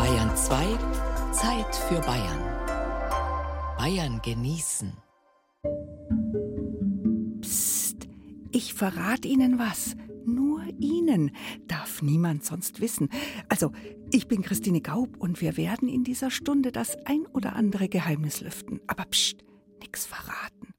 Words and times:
Bayern 0.00 0.34
2, 0.34 0.78
Zeit 1.30 1.76
für 1.76 2.00
Bayern. 2.00 2.40
Bayern 3.76 4.22
genießen. 4.22 4.94
Psst, 7.42 8.08
ich 8.50 8.72
verrate 8.72 9.28
Ihnen 9.28 9.58
was. 9.58 9.96
Nur 10.24 10.62
Ihnen 10.78 11.32
darf 11.68 12.00
niemand 12.00 12.46
sonst 12.46 12.80
wissen. 12.80 13.10
Also, 13.50 13.72
ich 14.10 14.26
bin 14.26 14.40
Christine 14.40 14.80
Gaub 14.80 15.18
und 15.18 15.42
wir 15.42 15.58
werden 15.58 15.86
in 15.86 16.02
dieser 16.02 16.30
Stunde 16.30 16.72
das 16.72 16.96
ein 17.04 17.26
oder 17.34 17.54
andere 17.54 17.90
Geheimnis 17.90 18.40
lüften. 18.40 18.80
Aber 18.86 19.04
psst, 19.04 19.44
nix 19.82 20.06
verraten. 20.06 20.72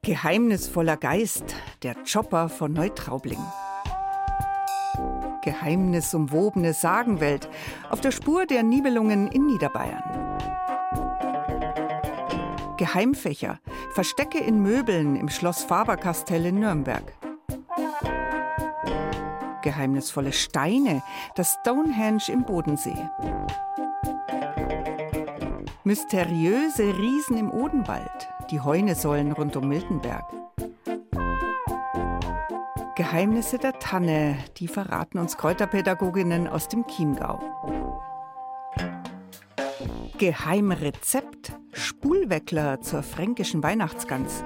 Geheimnisvoller 0.00 0.96
Geist, 0.96 1.54
der 1.82 1.96
Chopper 2.10 2.48
von 2.48 2.72
Neutraubling. 2.72 3.44
Geheimnisumwobene 5.42 6.72
Sagenwelt 6.72 7.48
auf 7.90 8.00
der 8.00 8.12
Spur 8.12 8.46
der 8.46 8.62
Nibelungen 8.62 9.28
in 9.28 9.46
Niederbayern. 9.46 10.02
Geheimfächer, 12.76 13.58
Verstecke 13.92 14.38
in 14.38 14.62
Möbeln 14.62 15.16
im 15.16 15.28
Schloss 15.28 15.62
Faberkastell 15.62 16.46
in 16.46 16.60
Nürnberg. 16.60 17.12
Geheimnisvolle 19.62 20.32
Steine, 20.32 21.02
das 21.36 21.58
Stonehenge 21.60 22.28
im 22.28 22.44
Bodensee. 22.44 23.08
Mysteriöse 25.84 26.96
Riesen 26.96 27.36
im 27.36 27.50
Odenwald, 27.50 28.28
die 28.50 28.60
Heunesäulen 28.60 29.32
rund 29.32 29.56
um 29.56 29.68
Miltenberg. 29.68 30.24
Geheimnisse 33.02 33.58
der 33.58 33.80
Tanne, 33.80 34.38
die 34.58 34.68
verraten 34.68 35.18
uns 35.18 35.36
Kräuterpädagoginnen 35.36 36.46
aus 36.46 36.68
dem 36.68 36.86
Chiemgau. 36.86 37.40
Geheimrezept, 40.18 41.52
Spulweckler 41.72 42.80
zur 42.80 43.02
fränkischen 43.02 43.60
Weihnachtsgans. 43.64 44.44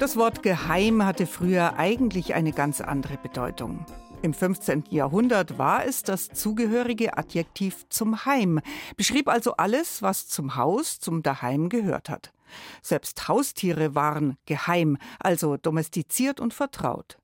Das 0.00 0.16
Wort 0.16 0.42
geheim 0.42 1.04
hatte 1.04 1.28
früher 1.28 1.78
eigentlich 1.78 2.34
eine 2.34 2.50
ganz 2.50 2.80
andere 2.80 3.18
Bedeutung. 3.18 3.86
Im 4.22 4.32
15. 4.32 4.84
Jahrhundert 4.90 5.58
war 5.58 5.84
es 5.84 6.02
das 6.02 6.28
zugehörige 6.28 7.16
Adjektiv 7.18 7.86
zum 7.90 8.24
Heim, 8.24 8.60
beschrieb 8.96 9.28
also 9.28 9.52
alles, 9.56 10.02
was 10.02 10.26
zum 10.26 10.56
Haus, 10.56 10.98
zum 10.98 11.22
Daheim 11.22 11.68
gehört 11.68 12.08
hat. 12.08 12.32
Selbst 12.82 13.28
Haustiere 13.28 13.94
waren 13.94 14.36
geheim, 14.46 14.96
also 15.20 15.56
domestiziert 15.56 16.40
und 16.40 16.54
vertraut. 16.54 17.18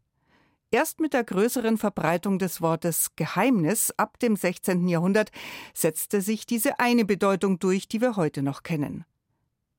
Erst 0.70 1.00
mit 1.00 1.12
der 1.12 1.24
größeren 1.24 1.76
Verbreitung 1.76 2.38
des 2.38 2.60
Wortes 2.60 3.10
Geheimnis 3.16 3.92
ab 3.96 4.18
dem 4.18 4.36
16. 4.36 4.88
Jahrhundert 4.88 5.30
setzte 5.74 6.20
sich 6.20 6.46
diese 6.46 6.78
eine 6.78 7.04
Bedeutung 7.04 7.58
durch, 7.58 7.88
die 7.88 8.00
wir 8.00 8.16
heute 8.16 8.42
noch 8.42 8.62
kennen. 8.62 9.04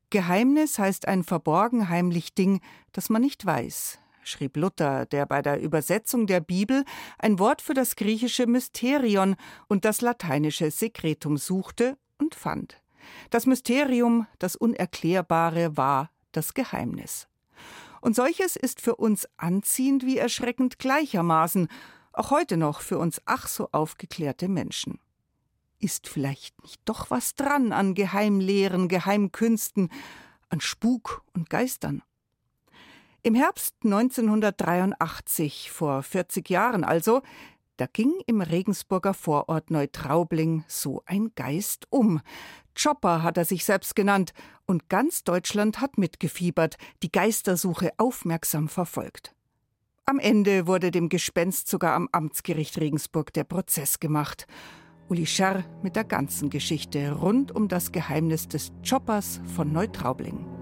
Geheimnis 0.09 0.77
heißt 0.77 1.07
ein 1.07 1.23
verborgen 1.23 1.89
heimlich 1.89 2.35
Ding, 2.35 2.61
das 2.91 3.09
man 3.09 3.23
nicht 3.23 3.43
weiß, 3.45 3.99
schrieb 4.23 4.57
Luther, 4.57 5.05
der 5.05 5.25
bei 5.25 5.41
der 5.41 5.61
Übersetzung 5.61 6.27
der 6.27 6.39
Bibel 6.39 6.85
ein 7.19 7.39
Wort 7.39 7.61
für 7.61 7.73
das 7.73 7.95
griechische 7.95 8.47
Mysterion 8.47 9.35
und 9.67 9.85
das 9.85 10.01
lateinische 10.01 10.71
Secretum 10.71 11.37
suchte 11.37 11.97
und 12.17 12.35
fand. 12.35 12.81
Das 13.29 13.45
Mysterium, 13.45 14.27
das 14.39 14.55
Unerklärbare, 14.55 15.77
war 15.77 16.09
das 16.31 16.53
Geheimnis. 16.53 17.27
Und 18.01 18.15
solches 18.15 18.55
ist 18.55 18.81
für 18.81 18.95
uns 18.95 19.27
anziehend 19.37 20.05
wie 20.05 20.17
erschreckend 20.17 20.79
gleichermaßen, 20.79 21.67
auch 22.11 22.31
heute 22.31 22.57
noch 22.57 22.81
für 22.81 22.97
uns 22.97 23.21
ach 23.25 23.47
so 23.47 23.69
aufgeklärte 23.71 24.47
Menschen. 24.47 24.99
Ist 25.79 26.07
vielleicht 26.07 26.61
nicht 26.63 26.81
doch 26.85 27.09
was 27.09 27.35
dran 27.35 27.71
an 27.71 27.93
Geheimlehren, 27.93 28.87
Geheimkünsten, 28.87 29.89
an 30.49 30.61
Spuk 30.61 31.23
und 31.33 31.49
Geistern? 31.49 32.03
Im 33.25 33.35
Herbst 33.35 33.75
1983, 33.85 35.71
vor 35.71 36.03
40 36.03 36.49
Jahren 36.49 36.83
also, 36.83 37.21
da 37.77 37.85
ging 37.85 38.11
im 38.27 38.41
Regensburger 38.41 39.13
Vorort 39.13 39.71
Neutraubling 39.71 40.65
so 40.67 41.03
ein 41.05 41.31
Geist 41.33 41.87
um. 41.89 42.19
Chopper 42.77 43.23
hat 43.23 43.37
er 43.37 43.45
sich 43.45 43.63
selbst 43.63 43.95
genannt, 43.95 44.33
und 44.65 44.89
ganz 44.89 45.23
Deutschland 45.23 45.79
hat 45.79 45.97
mitgefiebert, 45.97 46.75
die 47.01 47.13
Geistersuche 47.13 47.91
aufmerksam 47.95 48.67
verfolgt. 48.67 49.33
Am 50.03 50.19
Ende 50.19 50.67
wurde 50.67 50.91
dem 50.91 51.07
Gespenst 51.07 51.69
sogar 51.69 51.95
am 51.95 52.09
Amtsgericht 52.11 52.77
Regensburg 52.77 53.31
der 53.31 53.45
Prozess 53.45 54.01
gemacht. 54.01 54.47
Uli 55.07 55.25
Scherr 55.25 55.63
mit 55.81 55.95
der 55.95 56.03
ganzen 56.03 56.49
Geschichte 56.49 57.13
rund 57.13 57.55
um 57.55 57.69
das 57.69 57.93
Geheimnis 57.93 58.49
des 58.49 58.73
Choppers 58.85 59.39
von 59.55 59.71
Neutraubling. 59.71 60.52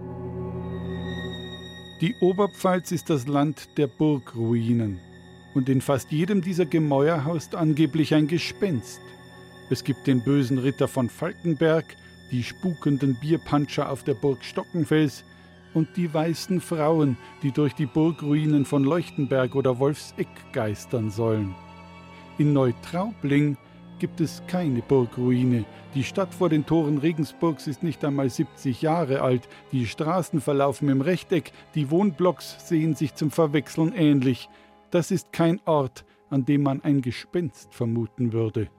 Die 2.02 2.16
Oberpfalz 2.20 2.92
ist 2.92 3.12
das 3.12 3.28
Land 3.28 3.78
der 3.78 3.86
Burgruinen. 3.86 5.00
Und 5.54 5.70
in 5.70 5.82
fast 5.82 6.12
jedem 6.12 6.42
dieser 6.42 6.66
Gemäuer 6.66 7.26
haust 7.26 7.54
angeblich 7.54 8.16
ein 8.16 8.28
Gespenst. 8.28 9.00
Es 9.70 9.84
gibt 9.84 10.08
den 10.08 10.24
bösen 10.24 10.58
Ritter 10.58 10.88
von 10.88 11.12
Falkenberg, 11.12 11.86
die 12.32 12.42
spukenden 12.42 13.20
Bierpanscher 13.20 13.92
auf 13.92 14.04
der 14.04 14.16
Burg 14.16 14.44
Stockenfels 14.44 15.24
und 15.76 15.96
die 15.96 16.12
weißen 16.12 16.60
Frauen, 16.60 17.18
die 17.44 17.52
durch 17.52 17.74
die 17.74 17.86
Burgruinen 17.86 18.66
von 18.66 18.84
Leuchtenberg 18.84 19.54
oder 19.54 19.78
Wolfseck 19.78 20.28
geistern 20.54 21.12
sollen. 21.12 21.54
In 22.40 22.52
Neutraubling 22.52 23.58
gibt 24.02 24.20
es 24.20 24.42
keine 24.48 24.82
Burgruine. 24.82 25.64
Die 25.94 26.04
Stadt 26.04 26.34
vor 26.34 26.50
den 26.50 26.66
Toren 26.66 26.98
Regensburgs 26.98 27.68
ist 27.68 27.84
nicht 27.84 28.04
einmal 28.04 28.32
70 28.32 28.82
Jahre 28.82 29.22
alt. 29.22 29.48
Die 29.72 29.86
Straßen 29.86 30.42
verlaufen 30.42 30.90
im 30.90 31.02
Rechteck, 31.02 31.52
die 31.76 31.92
Wohnblocks 31.92 32.68
sehen 32.68 32.96
sich 32.96 33.14
zum 33.14 33.30
Verwechseln 33.30 33.94
ähnlich. 33.94 34.50
Das 34.90 35.12
ist 35.12 35.32
kein 35.32 35.62
Ort, 35.66 36.04
an 36.32 36.46
dem 36.46 36.64
man 36.64 36.82
ein 36.82 37.04
Gespenst 37.04 37.76
vermuten 37.76 38.34
würde. 38.34 38.72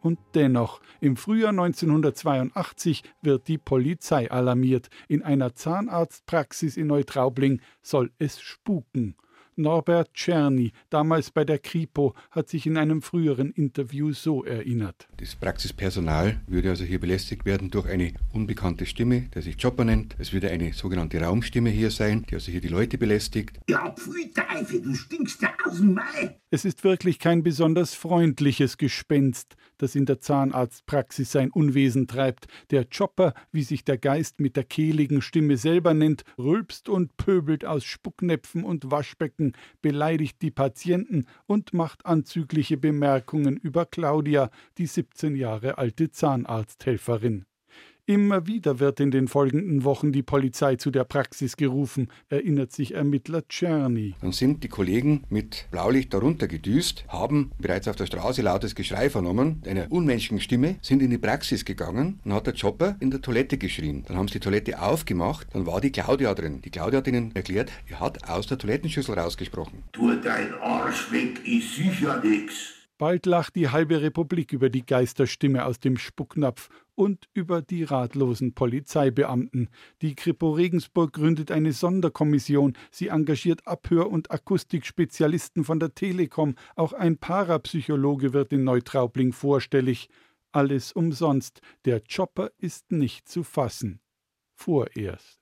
Und 0.00 0.18
dennoch, 0.34 0.80
im 1.00 1.16
Frühjahr 1.16 1.50
1982 1.50 3.02
wird 3.20 3.48
die 3.48 3.58
Polizei 3.58 4.30
alarmiert. 4.30 4.88
In 5.06 5.22
einer 5.22 5.54
Zahnarztpraxis 5.54 6.78
in 6.78 6.86
Neutraubling 6.86 7.60
soll 7.82 8.10
es 8.18 8.40
spuken. 8.40 9.16
Norbert 9.56 10.12
Czerny, 10.14 10.72
damals 10.90 11.30
bei 11.30 11.44
der 11.44 11.58
Kripo, 11.58 12.14
hat 12.30 12.48
sich 12.48 12.66
in 12.66 12.76
einem 12.76 13.02
früheren 13.02 13.50
Interview 13.52 14.12
so 14.12 14.44
erinnert. 14.44 15.08
Das 15.16 15.34
Praxispersonal 15.34 16.40
würde 16.46 16.70
also 16.70 16.84
hier 16.84 17.00
belästigt 17.00 17.44
werden 17.44 17.70
durch 17.70 17.86
eine 17.86 18.12
unbekannte 18.32 18.86
Stimme, 18.86 19.22
der 19.34 19.42
sich 19.42 19.56
Chopper 19.60 19.84
nennt. 19.84 20.14
Es 20.18 20.32
würde 20.32 20.50
eine 20.50 20.72
sogenannte 20.72 21.20
Raumstimme 21.20 21.70
hier 21.70 21.90
sein, 21.90 22.24
die 22.28 22.34
also 22.34 22.52
hier 22.52 22.60
die 22.60 22.68
Leute 22.68 22.98
belästigt. 22.98 23.58
Ja, 23.68 23.90
pfui 23.92 24.30
Teufel, 24.30 24.82
du 24.82 24.94
stinkst 24.94 25.40
ja 25.42 25.54
aus 25.64 25.78
dem 25.78 25.94
Mai. 25.94 26.38
Es 26.56 26.64
ist 26.64 26.84
wirklich 26.84 27.18
kein 27.18 27.42
besonders 27.42 27.92
freundliches 27.92 28.78
Gespenst, 28.78 29.56
das 29.76 29.94
in 29.94 30.06
der 30.06 30.20
Zahnarztpraxis 30.20 31.30
sein 31.30 31.50
Unwesen 31.50 32.06
treibt. 32.06 32.46
Der 32.70 32.86
Chopper, 32.86 33.34
wie 33.52 33.62
sich 33.62 33.84
der 33.84 33.98
Geist 33.98 34.40
mit 34.40 34.56
der 34.56 34.64
kehligen 34.64 35.20
Stimme 35.20 35.58
selber 35.58 35.92
nennt, 35.92 36.24
rülpst 36.38 36.88
und 36.88 37.14
pöbelt 37.18 37.66
aus 37.66 37.84
Spucknäpfen 37.84 38.64
und 38.64 38.90
Waschbecken 38.90 39.52
beleidigt 39.82 40.40
die 40.40 40.50
Patienten 40.50 41.26
und 41.44 41.74
macht 41.74 42.06
anzügliche 42.06 42.78
Bemerkungen 42.78 43.58
über 43.58 43.84
Claudia, 43.84 44.48
die 44.78 44.86
17 44.86 45.36
Jahre 45.36 45.76
alte 45.76 46.10
Zahnarzthelferin. 46.10 47.44
Immer 48.08 48.46
wieder 48.46 48.78
wird 48.78 49.00
in 49.00 49.10
den 49.10 49.26
folgenden 49.26 49.82
Wochen 49.82 50.12
die 50.12 50.22
Polizei 50.22 50.76
zu 50.76 50.92
der 50.92 51.02
Praxis 51.02 51.56
gerufen, 51.56 52.06
erinnert 52.28 52.70
sich 52.70 52.94
Ermittler 52.94 53.42
Czerny. 53.48 54.14
Dann 54.20 54.30
sind 54.30 54.62
die 54.62 54.68
Kollegen 54.68 55.24
mit 55.28 55.66
Blaulicht 55.72 56.14
darunter 56.14 56.46
gedüst, 56.46 57.04
haben 57.08 57.50
bereits 57.58 57.88
auf 57.88 57.96
der 57.96 58.06
Straße 58.06 58.42
lautes 58.42 58.76
Geschrei 58.76 59.10
vernommen, 59.10 59.60
einer 59.66 59.90
unmenschlichen 59.90 60.40
Stimme, 60.40 60.76
sind 60.82 61.02
in 61.02 61.10
die 61.10 61.18
Praxis 61.18 61.64
gegangen 61.64 62.20
und 62.24 62.32
hat 62.32 62.46
der 62.46 62.54
Chopper 62.54 62.94
in 63.00 63.10
der 63.10 63.22
Toilette 63.22 63.58
geschrien. 63.58 64.04
Dann 64.06 64.16
haben 64.16 64.28
sie 64.28 64.34
die 64.34 64.40
Toilette 64.40 64.80
aufgemacht, 64.80 65.48
dann 65.52 65.66
war 65.66 65.80
die 65.80 65.90
Claudia 65.90 66.32
drin. 66.34 66.62
Die 66.62 66.70
Claudia 66.70 66.98
hat 66.98 67.08
ihnen 67.08 67.34
erklärt, 67.34 67.72
er 67.88 67.98
hat 67.98 68.28
aus 68.28 68.46
der 68.46 68.58
Toilettenschüssel 68.58 69.18
rausgesprochen. 69.18 69.82
Tu 69.90 70.14
dein 70.20 70.54
Arsch 70.60 71.10
weg, 71.10 71.44
ist 71.44 71.74
sicher 71.74 72.22
nix. 72.22 72.72
Bald 72.98 73.26
lacht 73.26 73.56
die 73.56 73.68
halbe 73.68 74.00
Republik 74.00 74.54
über 74.54 74.70
die 74.70 74.86
Geisterstimme 74.86 75.66
aus 75.66 75.80
dem 75.80 75.98
Spucknapf 75.98 76.70
und 76.96 77.28
über 77.34 77.62
die 77.62 77.84
ratlosen 77.84 78.54
Polizeibeamten. 78.54 79.68
Die 80.02 80.16
Kripo 80.16 80.50
Regensburg 80.50 81.12
gründet 81.12 81.52
eine 81.52 81.72
Sonderkommission. 81.72 82.76
Sie 82.90 83.08
engagiert 83.08 83.66
Abhör- 83.68 84.10
und 84.10 84.32
Akustikspezialisten 84.32 85.62
von 85.62 85.78
der 85.78 85.94
Telekom. 85.94 86.56
Auch 86.74 86.92
ein 86.92 87.18
Parapsychologe 87.18 88.32
wird 88.32 88.52
in 88.52 88.64
Neutraubling 88.64 89.32
vorstellig. 89.32 90.08
Alles 90.50 90.92
umsonst. 90.92 91.60
Der 91.84 92.00
Chopper 92.00 92.50
ist 92.58 92.90
nicht 92.90 93.28
zu 93.28 93.44
fassen. 93.44 94.00
vorerst. 94.58 95.38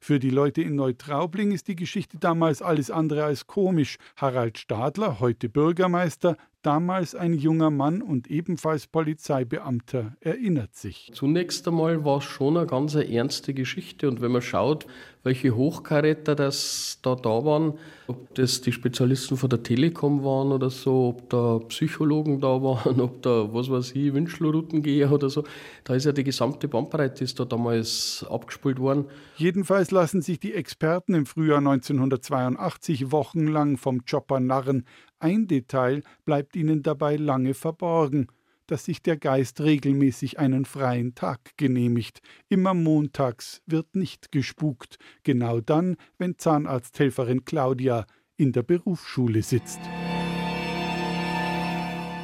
Für 0.00 0.20
die 0.20 0.30
Leute 0.30 0.62
in 0.62 0.76
Neutraubling 0.76 1.50
ist 1.50 1.66
die 1.66 1.74
Geschichte 1.74 2.18
damals 2.18 2.62
alles 2.62 2.92
andere 2.92 3.24
als 3.24 3.48
komisch. 3.48 3.96
Harald 4.16 4.56
Stadler, 4.56 5.18
heute 5.18 5.48
Bürgermeister, 5.48 6.36
damals 6.66 7.14
ein 7.14 7.32
junger 7.32 7.70
Mann 7.70 8.02
und 8.02 8.28
ebenfalls 8.28 8.88
Polizeibeamter, 8.88 10.16
erinnert 10.20 10.74
sich. 10.74 11.12
Zunächst 11.14 11.68
einmal 11.68 12.04
war 12.04 12.18
es 12.18 12.24
schon 12.24 12.56
eine 12.56 12.66
ganz 12.66 12.96
ernste 12.96 13.54
Geschichte. 13.54 14.08
Und 14.08 14.20
wenn 14.20 14.32
man 14.32 14.42
schaut, 14.42 14.86
welche 15.22 15.54
Hochkaräter 15.54 16.34
das 16.34 16.98
da 17.02 17.14
da 17.14 17.44
waren, 17.44 17.74
ob 18.08 18.34
das 18.34 18.60
die 18.62 18.72
Spezialisten 18.72 19.36
von 19.36 19.50
der 19.50 19.62
Telekom 19.62 20.24
waren 20.24 20.52
oder 20.52 20.70
so, 20.70 21.08
ob 21.08 21.30
da 21.30 21.58
Psychologen 21.68 22.40
da 22.40 22.62
waren, 22.62 23.00
ob 23.00 23.22
da, 23.22 23.52
was 23.52 23.70
weiß 23.70 23.92
ich, 23.94 24.12
Wünschelroutengeher 24.12 25.10
oder 25.12 25.28
so, 25.28 25.44
da 25.84 25.94
ist 25.94 26.06
ja 26.06 26.12
die 26.12 26.24
gesamte 26.24 26.68
Bandbreite 26.68 27.22
ist 27.24 27.38
da 27.38 27.44
damals 27.44 28.24
abgespult 28.28 28.78
worden. 28.78 29.06
Jedenfalls 29.36 29.90
lassen 29.90 30.20
sich 30.22 30.40
die 30.40 30.54
Experten 30.54 31.14
im 31.14 31.26
Frühjahr 31.26 31.58
1982 31.58 33.12
wochenlang 33.12 33.76
vom 33.76 34.04
Chopper 34.04 34.40
narren, 34.40 34.84
ein 35.18 35.46
Detail 35.46 36.02
bleibt 36.24 36.56
ihnen 36.56 36.82
dabei 36.82 37.16
lange 37.16 37.54
verborgen, 37.54 38.26
dass 38.66 38.84
sich 38.84 39.00
der 39.02 39.16
Geist 39.16 39.60
regelmäßig 39.60 40.38
einen 40.38 40.64
freien 40.64 41.14
Tag 41.14 41.56
genehmigt. 41.56 42.20
Immer 42.48 42.74
montags 42.74 43.62
wird 43.66 43.94
nicht 43.94 44.32
gespukt, 44.32 44.96
genau 45.22 45.60
dann, 45.60 45.96
wenn 46.18 46.38
Zahnarzthelferin 46.38 47.44
Claudia 47.44 48.06
in 48.36 48.52
der 48.52 48.62
Berufsschule 48.62 49.42
sitzt. 49.42 49.80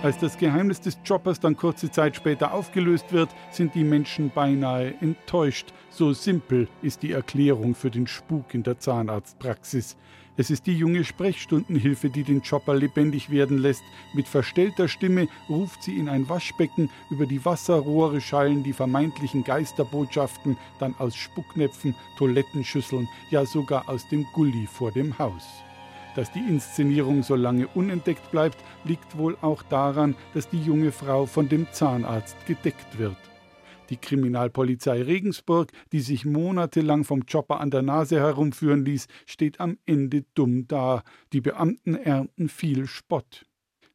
Als 0.02 0.18
das 0.18 0.36
Geheimnis 0.36 0.80
des 0.80 0.98
Choppers 1.06 1.38
dann 1.38 1.56
kurze 1.56 1.88
Zeit 1.88 2.16
später 2.16 2.52
aufgelöst 2.52 3.12
wird, 3.12 3.30
sind 3.52 3.76
die 3.76 3.84
Menschen 3.84 4.32
beinahe 4.34 4.94
enttäuscht. 5.00 5.72
So 5.90 6.12
simpel 6.12 6.66
ist 6.82 7.04
die 7.04 7.12
Erklärung 7.12 7.76
für 7.76 7.88
den 7.88 8.08
Spuk 8.08 8.52
in 8.52 8.64
der 8.64 8.80
Zahnarztpraxis. 8.80 9.96
Es 10.34 10.50
ist 10.50 10.67
die 10.67 10.75
junge 10.75 11.05
Sprechstundenhilfe, 11.05 12.08
die 12.08 12.23
den 12.23 12.43
Chopper 12.43 12.75
lebendig 12.75 13.29
werden 13.29 13.58
lässt. 13.58 13.82
Mit 14.14 14.26
verstellter 14.26 14.88
Stimme 14.88 15.29
ruft 15.50 15.82
sie 15.82 15.99
in 15.99 16.08
ein 16.08 16.26
Waschbecken, 16.29 16.88
über 17.11 17.26
die 17.26 17.44
Wasserrohre 17.44 18.23
schallen 18.23 18.62
die 18.62 18.73
vermeintlichen 18.73 19.44
Geisterbotschaften, 19.44 20.56
dann 20.79 20.94
aus 20.99 21.17
Spucknäpfen, 21.17 21.94
Toilettenschüsseln, 22.17 23.08
ja 23.31 23.44
sogar 23.44 23.90
aus 23.90 24.08
dem 24.08 24.25
Gully 24.32 24.67
vor 24.67 24.90
dem 24.90 25.19
Haus. 25.19 25.44
Dass 26.17 26.32
die 26.32 26.40
Inszenierung 26.40 27.23
so 27.23 27.37
lange 27.37 27.69
unentdeckt 27.69 28.31
bleibt, 28.31 28.58
liegt 28.85 29.19
wohl 29.19 29.37
auch 29.43 29.62
daran, 29.62 30.14
dass 30.32 30.49
die 30.49 30.62
junge 30.62 30.93
Frau 30.93 31.26
von 31.26 31.50
dem 31.50 31.67
Zahnarzt 31.73 32.37
gedeckt 32.46 32.99
wird. 32.99 33.17
Die 33.92 33.98
Kriminalpolizei 33.98 35.02
Regensburg, 35.02 35.70
die 35.92 36.00
sich 36.00 36.24
monatelang 36.24 37.04
vom 37.04 37.26
Chopper 37.26 37.60
an 37.60 37.70
der 37.70 37.82
Nase 37.82 38.18
herumführen 38.18 38.86
ließ, 38.86 39.06
steht 39.26 39.60
am 39.60 39.76
Ende 39.84 40.24
dumm 40.32 40.66
da. 40.66 41.02
Die 41.34 41.42
Beamten 41.42 41.96
ernten 41.96 42.48
viel 42.48 42.86
Spott. 42.86 43.44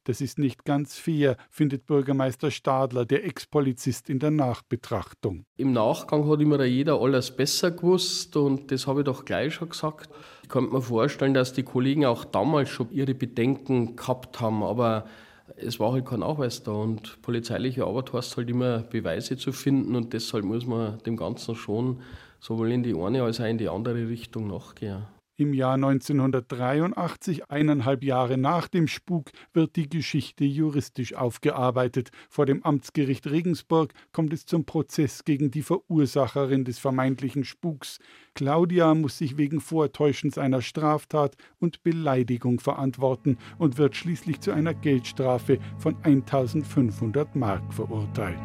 Das 0.04 0.22
ist 0.22 0.38
nicht 0.38 0.66
ganz 0.66 1.00
fair, 1.00 1.36
findet 1.50 1.88
Bürgermeister 1.88 2.52
Stadler, 2.52 3.06
der 3.06 3.26
Ex-Polizist 3.26 4.08
in 4.08 4.20
der 4.20 4.30
Nachbetrachtung. 4.30 5.46
Im 5.58 5.72
Nachgang 5.72 6.30
hat 6.30 6.42
immer 6.42 6.64
jeder 6.64 7.02
alles 7.02 7.36
besser 7.36 7.72
gewusst 7.72 8.38
und 8.38 8.72
das 8.72 8.86
habe 8.86 9.00
ich 9.00 9.06
doch 9.06 9.26
gleich 9.26 9.56
schon 9.56 9.70
gesagt. 9.70 10.12
Ich 10.44 10.50
könnte 10.50 10.74
mir 10.74 10.82
vorstellen, 10.84 11.34
dass 11.34 11.54
die 11.54 11.64
Kollegen 11.64 12.06
auch 12.06 12.24
damals 12.24 12.70
schon 12.70 12.92
ihre 12.92 13.16
Bedenken 13.16 13.96
gehabt 13.96 14.40
haben, 14.42 14.62
aber 14.62 15.08
es 15.56 15.80
war 15.80 15.94
halt 15.94 16.06
kein 16.06 16.20
Nachweis 16.20 16.64
da 16.64 16.72
und 16.72 17.22
polizeiliche 17.22 17.86
Arbeit 17.86 18.14
heißt 18.14 18.38
halt 18.38 18.50
immer 18.50 18.80
Beweise 18.80 19.38
zu 19.38 19.52
finden 19.52 19.96
und 19.96 20.14
deshalb 20.14 20.46
muss 20.46 20.66
man 20.66 21.00
dem 21.00 21.18
Ganzen 21.18 21.56
schon 21.56 22.02
sowohl 22.40 22.72
in 22.72 22.84
die 22.84 22.96
eine 22.96 23.24
als 23.24 23.40
auch 23.40 23.46
in 23.46 23.58
die 23.58 23.70
andere 23.70 24.08
Richtung 24.08 24.48
nachgehen. 24.48 25.06
Im 25.40 25.54
Jahr 25.54 25.76
1983, 25.76 27.52
eineinhalb 27.52 28.04
Jahre 28.04 28.40
nach 28.40 28.68
dem 28.68 28.88
Spuk, 28.88 29.30
wird 29.54 29.76
die 29.76 29.88
Geschichte 29.88 30.44
juristisch 30.44 31.14
aufgearbeitet. 31.14 32.10
Vor 32.28 32.48
dem 32.48 32.64
Amtsgericht 32.64 33.28
Regensburg 33.28 33.94
kommt 34.12 34.34
es 34.34 34.48
zum 34.48 34.66
Prozess 34.66 35.26
gegen 35.26 35.52
die 35.52 35.62
Verursacherin 35.62 36.66
des 36.66 36.80
vermeintlichen 36.80 37.44
Spuks. 37.44 38.00
Claudia 38.34 38.96
muss 38.96 39.20
sich 39.20 39.38
wegen 39.38 39.62
Vortäuschens 39.62 40.40
einer 40.40 40.64
Straftat 40.64 41.36
und 41.60 41.84
Beleidigung 41.84 42.60
verantworten 42.60 43.38
und 43.60 43.78
wird 43.78 43.96
schließlich 43.96 44.40
zu 44.40 44.50
einer 44.50 44.74
Geldstrafe 44.74 45.60
von 45.78 45.98
1500 46.02 47.36
Mark 47.36 47.72
verurteilt. 47.76 48.40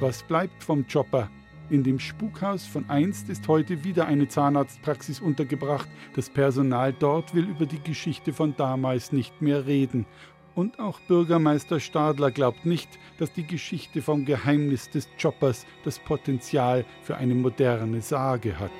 Was 0.00 0.24
bleibt 0.24 0.64
vom 0.64 0.84
Chopper? 0.88 1.30
In 1.68 1.82
dem 1.82 1.98
Spukhaus 1.98 2.64
von 2.64 2.88
einst 2.88 3.28
ist 3.28 3.48
heute 3.48 3.82
wieder 3.82 4.06
eine 4.06 4.28
Zahnarztpraxis 4.28 5.20
untergebracht. 5.20 5.88
Das 6.14 6.30
Personal 6.30 6.92
dort 6.92 7.34
will 7.34 7.48
über 7.48 7.66
die 7.66 7.82
Geschichte 7.82 8.32
von 8.32 8.54
damals 8.56 9.10
nicht 9.10 9.42
mehr 9.42 9.66
reden. 9.66 10.06
Und 10.54 10.78
auch 10.78 11.00
Bürgermeister 11.00 11.80
Stadler 11.80 12.30
glaubt 12.30 12.66
nicht, 12.66 12.88
dass 13.18 13.32
die 13.32 13.44
Geschichte 13.44 14.00
vom 14.00 14.24
Geheimnis 14.24 14.90
des 14.90 15.08
Choppers 15.20 15.66
das 15.84 15.98
Potenzial 15.98 16.84
für 17.02 17.16
eine 17.16 17.34
moderne 17.34 18.00
Sage 18.00 18.60
hat. 18.60 18.70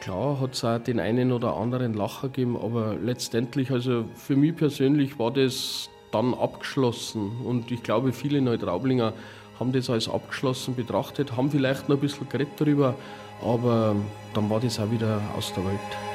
Klar 0.00 0.38
hat 0.38 0.54
es 0.54 0.64
auch 0.64 0.78
den 0.78 1.00
einen 1.00 1.32
oder 1.32 1.56
anderen 1.56 1.94
Lacher 1.94 2.28
gegeben, 2.28 2.56
aber 2.56 2.94
letztendlich, 2.94 3.72
also 3.72 4.04
für 4.14 4.36
mich 4.36 4.54
persönlich 4.54 5.18
war 5.18 5.32
das 5.32 5.90
dann 6.12 6.34
abgeschlossen. 6.34 7.32
Und 7.44 7.72
ich 7.72 7.82
glaube, 7.82 8.12
viele 8.12 8.40
Neutraublinger 8.40 9.12
haben 9.58 9.72
das 9.72 9.90
als 9.90 10.08
abgeschlossen 10.08 10.74
betrachtet, 10.74 11.36
haben 11.36 11.50
vielleicht 11.50 11.88
noch 11.88 11.96
ein 11.96 12.00
bisschen 12.00 12.28
geredet 12.28 12.54
darüber, 12.58 12.94
aber 13.42 13.96
dann 14.34 14.50
war 14.50 14.60
das 14.60 14.78
auch 14.80 14.90
wieder 14.90 15.20
aus 15.36 15.52
der 15.54 15.64
Welt. 15.64 16.13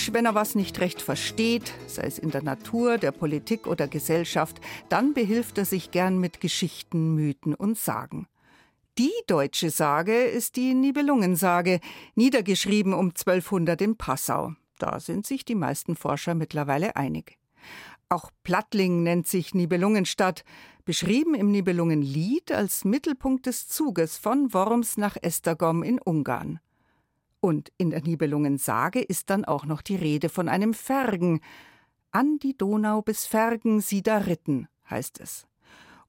Mensch, 0.00 0.14
wenn 0.14 0.24
er 0.24 0.34
was 0.34 0.54
nicht 0.54 0.80
recht 0.80 1.02
versteht, 1.02 1.74
sei 1.86 2.04
es 2.04 2.18
in 2.18 2.30
der 2.30 2.42
Natur, 2.42 2.96
der 2.96 3.12
Politik 3.12 3.66
oder 3.66 3.86
Gesellschaft, 3.86 4.58
dann 4.88 5.12
behilft 5.12 5.58
er 5.58 5.66
sich 5.66 5.90
gern 5.90 6.18
mit 6.18 6.40
Geschichten, 6.40 7.14
Mythen 7.14 7.54
und 7.54 7.76
Sagen. 7.76 8.26
Die 8.96 9.12
deutsche 9.26 9.68
Sage 9.68 10.22
ist 10.22 10.56
die 10.56 10.72
Nibelungensage, 10.72 11.80
niedergeschrieben 12.14 12.94
um 12.94 13.08
1200 13.08 13.82
in 13.82 13.96
Passau. 13.96 14.54
Da 14.78 15.00
sind 15.00 15.26
sich 15.26 15.44
die 15.44 15.54
meisten 15.54 15.96
Forscher 15.96 16.34
mittlerweile 16.34 16.96
einig. 16.96 17.36
Auch 18.08 18.30
Plattling 18.42 19.02
nennt 19.02 19.26
sich 19.26 19.52
Nibelungenstadt, 19.52 20.44
beschrieben 20.86 21.34
im 21.34 21.50
Nibelungenlied 21.50 22.52
als 22.52 22.86
Mittelpunkt 22.86 23.44
des 23.44 23.68
Zuges 23.68 24.16
von 24.16 24.54
Worms 24.54 24.96
nach 24.96 25.18
Esztergom 25.20 25.82
in 25.82 26.00
Ungarn. 26.00 26.58
Und 27.40 27.72
in 27.78 27.90
der 27.90 28.02
Nibelungensage 28.02 29.00
ist 29.00 29.30
dann 29.30 29.44
auch 29.44 29.64
noch 29.64 29.82
die 29.82 29.96
Rede 29.96 30.28
von 30.28 30.48
einem 30.48 30.74
Fergen. 30.74 31.40
An 32.10 32.38
die 32.38 32.56
Donau 32.56 33.02
bis 33.02 33.26
Fergen 33.26 33.80
sie 33.80 34.02
da 34.02 34.18
ritten, 34.18 34.68
heißt 34.88 35.20
es. 35.20 35.46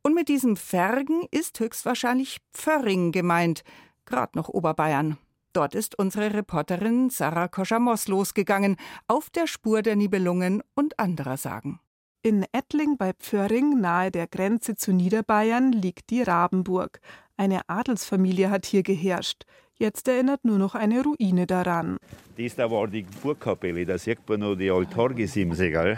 Und 0.01 0.15
mit 0.15 0.29
diesem 0.29 0.57
Fergen 0.57 1.25
ist 1.31 1.59
höchstwahrscheinlich 1.59 2.39
Pförring 2.53 3.11
gemeint, 3.11 3.63
grad 4.05 4.35
noch 4.35 4.49
Oberbayern. 4.49 5.17
Dort 5.53 5.75
ist 5.75 5.97
unsere 5.99 6.33
Reporterin 6.33 7.09
Sarah 7.09 7.47
Koschamos 7.47 8.07
losgegangen, 8.07 8.77
auf 9.07 9.29
der 9.29 9.47
Spur 9.47 9.81
der 9.81 9.95
Nibelungen 9.95 10.63
und 10.75 10.97
anderer 10.97 11.37
Sagen. 11.37 11.79
In 12.23 12.45
Ettling 12.51 12.97
bei 12.97 13.13
Pförring, 13.13 13.81
nahe 13.81 14.11
der 14.11 14.27
Grenze 14.27 14.75
zu 14.75 14.93
Niederbayern, 14.93 15.71
liegt 15.71 16.11
die 16.11 16.21
Rabenburg. 16.21 16.99
Eine 17.35 17.67
Adelsfamilie 17.67 18.51
hat 18.51 18.67
hier 18.67 18.83
geherrscht. 18.83 19.45
Jetzt 19.73 20.07
erinnert 20.07 20.45
nur 20.45 20.59
noch 20.59 20.75
eine 20.75 21.01
Ruine 21.01 21.47
daran. 21.47 21.97
Das 22.37 22.55
da 22.55 22.69
war 22.69 22.87
die 22.87 23.07
Burgkapelle, 23.23 23.87
da 23.87 23.97
sieht 23.97 24.19
man 24.29 24.41
noch 24.41 24.55
die 24.55 24.69
Altargesimse. 24.69 25.71
Gell? 25.71 25.97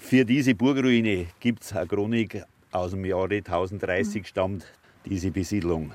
Für 0.00 0.24
diese 0.24 0.56
Burgruine 0.56 1.26
gibt 1.38 1.62
es 1.62 1.72
eine 1.72 1.86
Chronik 1.86 2.42
aus 2.72 2.90
dem 2.90 3.04
Jahre 3.04 3.36
1030 3.36 4.26
stammt 4.26 4.66
diese 5.04 5.30
Besiedlung. 5.30 5.92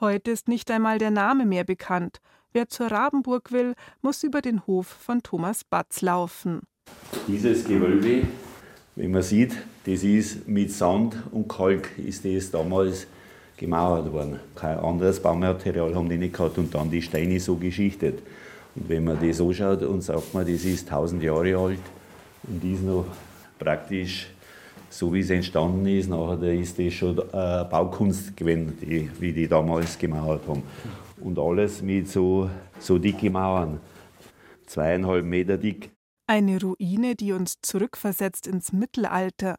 Heute 0.00 0.30
ist 0.30 0.48
nicht 0.48 0.70
einmal 0.70 0.96
der 0.96 1.10
Name 1.10 1.44
mehr 1.44 1.64
bekannt. 1.64 2.20
Wer 2.54 2.70
zur 2.70 2.86
Rabenburg 2.86 3.52
will, 3.52 3.74
muss 4.00 4.22
über 4.22 4.40
den 4.40 4.66
Hof 4.66 4.86
von 4.86 5.22
Thomas 5.22 5.64
Batz 5.64 6.00
laufen. 6.00 6.62
Dieses 7.28 7.64
Gewölbe, 7.66 8.26
wenn 8.96 9.10
man 9.10 9.22
sieht, 9.22 9.52
das 9.84 10.02
ist 10.02 10.48
mit 10.48 10.72
Sand 10.72 11.14
und 11.30 11.48
Kalk 11.48 11.90
ist 11.98 12.24
das 12.24 12.50
damals 12.50 13.06
gemauert 13.56 14.10
worden. 14.12 14.40
Kein 14.54 14.78
anderes 14.78 15.20
Baumaterial 15.20 15.94
haben 15.94 16.08
die 16.08 16.16
nicht 16.16 16.34
gehabt 16.34 16.58
und 16.58 16.74
dann 16.74 16.90
die 16.90 17.02
Steine 17.02 17.38
so 17.38 17.56
geschichtet. 17.56 18.18
Und 18.74 18.88
wenn 18.88 19.04
man 19.04 19.18
das 19.20 19.40
anschaut 19.40 19.82
und 19.82 20.02
sagt 20.02 20.34
man, 20.34 20.46
das 20.46 20.64
ist 20.64 20.90
1000 20.90 21.22
Jahre 21.22 21.56
alt 21.56 21.78
und 22.44 22.64
ist 22.64 22.82
noch 22.82 23.06
praktisch 23.58 24.28
so 24.88 25.12
wie 25.12 25.20
es 25.20 25.30
entstanden 25.30 25.86
ist, 25.86 26.08
nachher 26.08 26.52
ist 26.54 26.78
das 26.78 26.94
schon 26.94 27.18
äh, 27.18 27.64
Baukunst 27.70 28.36
gewesen, 28.36 28.78
die, 28.80 29.10
wie 29.20 29.32
die 29.32 29.46
damals 29.46 29.98
gemauert 29.98 30.46
haben. 30.46 30.62
Und 31.20 31.38
alles 31.38 31.82
mit 31.82 32.08
so, 32.08 32.48
so 32.78 32.98
dicke 32.98 33.28
Mauern, 33.28 33.80
zweieinhalb 34.66 35.24
Meter 35.24 35.58
dick. 35.58 35.90
Eine 36.28 36.60
Ruine, 36.60 37.14
die 37.14 37.32
uns 37.32 37.60
zurückversetzt 37.62 38.48
ins 38.48 38.72
Mittelalter. 38.72 39.54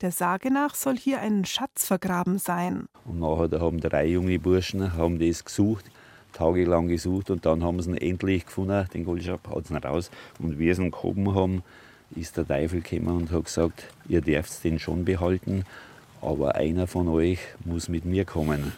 Der 0.00 0.12
Sage 0.12 0.52
nach 0.52 0.76
soll 0.76 0.96
hier 0.96 1.20
ein 1.20 1.44
Schatz 1.44 1.86
vergraben 1.86 2.38
sein. 2.38 2.86
Und 3.04 3.18
nachher 3.18 3.48
da 3.48 3.60
haben 3.60 3.80
drei 3.80 4.06
junge 4.06 4.38
Burschen 4.38 4.94
haben 4.94 5.18
das 5.18 5.44
gesucht, 5.44 5.90
tagelang 6.32 6.86
gesucht 6.86 7.30
und 7.30 7.44
dann 7.44 7.64
haben 7.64 7.82
sie 7.82 7.90
ihn 7.90 7.96
endlich 7.96 8.46
gefunden, 8.46 8.86
den 8.94 9.04
Goldschab 9.04 9.48
hat 9.48 9.66
sie 9.66 9.74
raus. 9.74 10.12
Und 10.38 10.56
wie 10.60 10.72
sie 10.72 10.82
ihn 10.82 10.92
gehoben 10.92 11.34
haben, 11.34 11.64
ist 12.14 12.36
der 12.36 12.46
Teufel 12.46 12.80
gekommen 12.80 13.16
und 13.16 13.32
hat 13.32 13.46
gesagt, 13.46 13.88
ihr 14.08 14.20
dürft 14.20 14.62
den 14.62 14.78
schon 14.78 15.04
behalten, 15.04 15.64
aber 16.22 16.54
einer 16.54 16.86
von 16.86 17.08
euch 17.08 17.40
muss 17.64 17.88
mit 17.88 18.04
mir 18.04 18.24
kommen. 18.24 18.72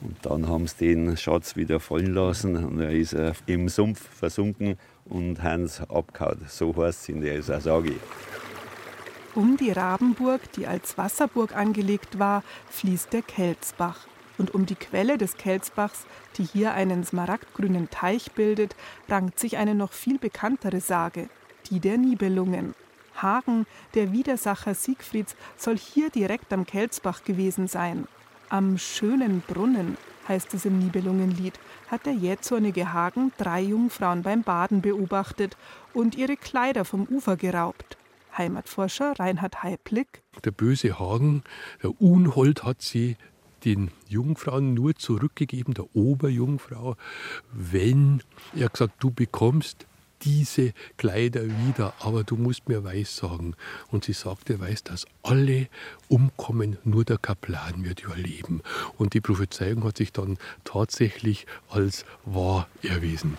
Und 0.00 0.16
dann 0.22 0.48
haben 0.48 0.66
sie 0.66 0.94
den 0.94 1.16
Schatz 1.16 1.56
wieder 1.56 1.80
fallen 1.80 2.14
lassen 2.14 2.56
und 2.56 2.80
er 2.80 2.90
ist 2.90 3.16
im 3.46 3.68
Sumpf 3.68 4.00
versunken 4.00 4.76
und 5.06 5.42
haben 5.42 5.64
es 5.64 5.80
abgehauen. 5.80 6.44
So 6.48 6.74
heißt 6.76 7.02
es 7.02 7.08
in 7.08 7.20
der 7.20 7.42
Sage. 7.42 7.94
Um 9.34 9.56
die 9.56 9.72
Rabenburg, 9.72 10.52
die 10.52 10.66
als 10.66 10.96
Wasserburg 10.96 11.56
angelegt 11.56 12.18
war, 12.18 12.44
fließt 12.70 13.12
der 13.12 13.22
Kelzbach. 13.22 14.06
Und 14.38 14.54
um 14.54 14.66
die 14.66 14.74
Quelle 14.74 15.18
des 15.18 15.36
Kelzbachs, 15.36 16.06
die 16.36 16.44
hier 16.44 16.72
einen 16.72 17.04
smaragdgrünen 17.04 17.90
Teich 17.90 18.32
bildet, 18.32 18.74
rankt 19.08 19.38
sich 19.38 19.56
eine 19.56 19.74
noch 19.74 19.92
viel 19.92 20.18
bekanntere 20.18 20.80
Sage, 20.80 21.28
die 21.70 21.80
der 21.80 21.98
Nibelungen. 21.98 22.74
Hagen, 23.20 23.66
der 23.94 24.12
Widersacher 24.12 24.74
Siegfrieds, 24.74 25.36
soll 25.56 25.78
hier 25.78 26.10
direkt 26.10 26.52
am 26.52 26.66
Kelzbach 26.66 27.24
gewesen 27.24 27.68
sein. 27.68 28.06
Am 28.54 28.78
schönen 28.78 29.40
Brunnen, 29.40 29.96
heißt 30.28 30.54
es 30.54 30.64
im 30.64 30.78
Nibelungenlied, 30.78 31.58
hat 31.88 32.06
der 32.06 32.12
jähzornige 32.12 32.92
Hagen 32.92 33.32
drei 33.36 33.60
Jungfrauen 33.60 34.22
beim 34.22 34.44
Baden 34.44 34.80
beobachtet 34.80 35.56
und 35.92 36.14
ihre 36.14 36.36
Kleider 36.36 36.84
vom 36.84 37.02
Ufer 37.10 37.36
geraubt. 37.36 37.96
Heimatforscher 38.38 39.18
Reinhard 39.18 39.64
Heiblick. 39.64 40.22
Der 40.44 40.52
böse 40.52 41.00
Hagen, 41.00 41.42
der 41.82 42.00
Unhold 42.00 42.62
hat 42.62 42.80
sie 42.80 43.16
den 43.64 43.90
Jungfrauen 44.06 44.72
nur 44.72 44.94
zurückgegeben, 44.94 45.74
der 45.74 45.96
Oberjungfrau, 45.96 46.94
wenn 47.50 48.22
er 48.54 48.68
gesagt, 48.68 48.94
du 49.00 49.10
bekommst 49.10 49.84
diese 50.24 50.72
Kleider 50.96 51.42
wieder, 51.44 51.94
aber 52.00 52.24
du 52.24 52.36
musst 52.36 52.68
mir 52.68 52.84
weiß 52.84 53.16
sagen. 53.16 53.54
Und 53.90 54.04
sie 54.04 54.12
sagte 54.12 54.60
weiß, 54.60 54.84
dass 54.84 55.06
alle 55.22 55.68
umkommen, 56.08 56.78
nur 56.84 57.04
der 57.04 57.18
Kaplan 57.18 57.84
wird 57.84 58.02
überleben. 58.02 58.62
Und 58.96 59.14
die 59.14 59.20
Prophezeiung 59.20 59.84
hat 59.84 59.98
sich 59.98 60.12
dann 60.12 60.38
tatsächlich 60.64 61.46
als 61.68 62.04
wahr 62.24 62.68
erwiesen. 62.82 63.36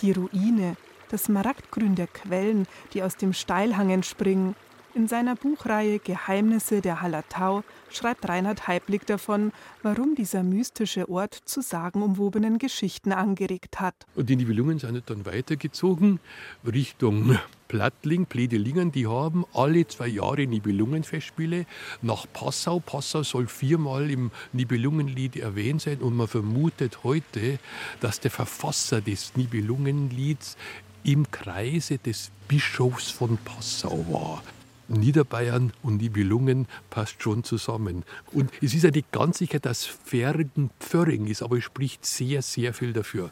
Die 0.00 0.12
Ruine, 0.12 0.76
das 1.10 1.24
Smaragdgrün 1.24 1.94
der 1.94 2.08
Quellen, 2.08 2.66
die 2.92 3.02
aus 3.02 3.16
dem 3.16 3.32
Steilhang 3.32 3.90
entspringen. 3.90 4.54
In 4.96 5.08
seiner 5.08 5.34
Buchreihe 5.34 5.98
Geheimnisse 5.98 6.80
der 6.80 7.00
Hallertau 7.00 7.64
schreibt 7.90 8.28
Reinhard 8.28 8.68
Heiblick 8.68 9.04
davon, 9.06 9.50
warum 9.82 10.14
dieser 10.14 10.44
mystische 10.44 11.08
Ort 11.10 11.34
zu 11.46 11.62
sagenumwobenen 11.62 12.58
Geschichten 12.58 13.10
angeregt 13.10 13.80
hat. 13.80 13.96
Und 14.14 14.30
die 14.30 14.36
Nibelungen 14.36 14.78
sind 14.78 15.10
dann 15.10 15.26
weitergezogen 15.26 16.20
Richtung 16.64 17.36
Plattling, 17.66 18.26
Pledelingen. 18.26 18.92
Die 18.92 19.08
haben 19.08 19.44
alle 19.52 19.84
zwei 19.88 20.06
Jahre 20.06 20.46
Nibelungenfestspiele 20.46 21.66
nach 22.00 22.26
Passau. 22.32 22.78
Passau 22.78 23.24
soll 23.24 23.48
viermal 23.48 24.08
im 24.12 24.30
Nibelungenlied 24.52 25.34
erwähnt 25.34 25.80
sein 25.80 25.98
und 25.98 26.16
man 26.16 26.28
vermutet 26.28 27.02
heute, 27.02 27.58
dass 28.00 28.20
der 28.20 28.30
Verfasser 28.30 29.00
des 29.00 29.34
Nibelungenlieds 29.34 30.56
im 31.02 31.28
Kreise 31.32 31.98
des 31.98 32.30
Bischofs 32.46 33.10
von 33.10 33.38
Passau 33.38 34.06
war. 34.08 34.42
Niederbayern 34.88 35.72
und 35.82 35.98
Nibelungen 35.98 36.66
passt 36.90 37.22
schon 37.22 37.44
zusammen. 37.44 38.04
Und 38.32 38.50
es 38.62 38.74
ist 38.74 38.84
ja 38.84 38.90
nicht 38.90 39.12
ganz 39.12 39.38
sicher, 39.38 39.58
dass 39.58 39.84
Fergen 39.84 40.70
Pförring 40.80 41.26
ist, 41.26 41.42
aber 41.42 41.58
es 41.58 41.64
spricht 41.64 42.04
sehr, 42.04 42.42
sehr 42.42 42.74
viel 42.74 42.92
dafür. 42.92 43.30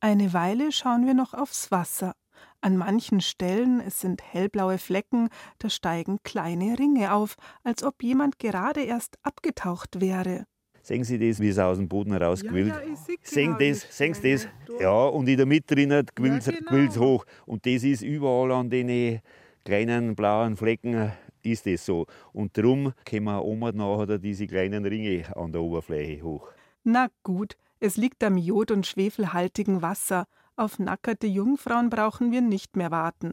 Eine 0.00 0.32
Weile 0.32 0.72
schauen 0.72 1.06
wir 1.06 1.14
noch 1.14 1.34
aufs 1.34 1.70
Wasser. 1.70 2.14
An 2.62 2.76
manchen 2.76 3.20
Stellen, 3.20 3.80
es 3.80 4.00
sind 4.00 4.22
hellblaue 4.22 4.78
Flecken, 4.78 5.28
da 5.58 5.70
steigen 5.70 6.18
kleine 6.24 6.78
Ringe 6.78 7.12
auf, 7.12 7.36
als 7.64 7.82
ob 7.82 8.02
jemand 8.02 8.38
gerade 8.38 8.82
erst 8.82 9.16
abgetaucht 9.22 10.00
wäre. 10.00 10.44
Sehen 10.82 11.04
Sie 11.04 11.18
das, 11.18 11.40
wie 11.40 11.48
es 11.48 11.58
aus 11.58 11.76
dem 11.76 11.88
Boden 11.88 12.14
rausquillt? 12.14 12.68
Ja, 12.68 12.80
ja, 12.80 12.96
sehen 13.22 13.56
genau 13.56 13.58
das, 13.58 13.86
sehen 13.96 14.14
Sie 14.14 14.32
das? 14.32 14.48
Ja, 14.80 15.04
und 15.06 15.28
in 15.28 15.36
der 15.36 15.46
Mitte 15.46 15.74
drinnen 15.74 16.06
quillt 16.14 16.40
es 16.40 16.46
ja, 16.46 16.52
genau. 16.52 16.96
hoch. 16.96 17.26
Und 17.46 17.66
das 17.66 17.82
ist 17.82 18.02
überall 18.02 18.52
an 18.52 18.70
den 18.70 19.20
kleinen 19.64 20.14
blauen 20.14 20.56
Flecken 20.56 21.12
ist 21.42 21.66
es 21.66 21.86
so. 21.86 22.06
Und 22.32 22.56
darum 22.56 22.92
kommen 23.08 23.38
oben 23.38 23.76
nachher 23.76 24.18
diese 24.18 24.46
kleinen 24.46 24.84
Ringe 24.84 25.24
an 25.36 25.52
der 25.52 25.62
Oberfläche 25.62 26.22
hoch. 26.22 26.48
Na 26.84 27.08
gut, 27.22 27.56
es 27.78 27.96
liegt 27.96 28.22
am 28.24 28.36
jod- 28.36 28.70
und 28.70 28.86
schwefelhaltigen 28.86 29.82
Wasser. 29.82 30.26
Auf 30.56 30.78
nackerte 30.78 31.26
Jungfrauen 31.26 31.90
brauchen 31.90 32.32
wir 32.32 32.42
nicht 32.42 32.76
mehr 32.76 32.90
warten. 32.90 33.32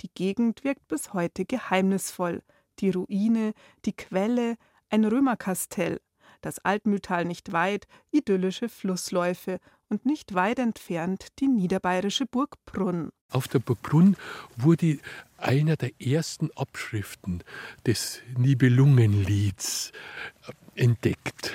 Die 0.00 0.10
Gegend 0.14 0.62
wirkt 0.62 0.86
bis 0.86 1.12
heute 1.12 1.44
geheimnisvoll. 1.44 2.42
Die 2.78 2.90
Ruine, 2.90 3.52
die 3.84 3.92
Quelle, 3.92 4.54
ein 4.90 5.04
Römerkastell, 5.04 6.00
das 6.40 6.60
Altmühltal 6.60 7.24
nicht 7.24 7.52
weit, 7.52 7.86
idyllische 8.12 8.68
Flussläufe 8.68 9.58
und 9.88 10.06
nicht 10.06 10.34
weit 10.34 10.58
entfernt 10.58 11.28
die 11.38 11.48
niederbayerische 11.48 12.26
Burg 12.26 12.56
Brunn. 12.66 13.10
Auf 13.30 13.48
der 13.48 13.58
Burg 13.58 13.82
Brunn 13.82 14.16
wurde 14.56 14.98
einer 15.36 15.76
der 15.76 15.90
ersten 16.00 16.50
Abschriften 16.56 17.42
des 17.86 18.20
Nibelungenlieds 18.36 19.92
entdeckt. 20.74 21.54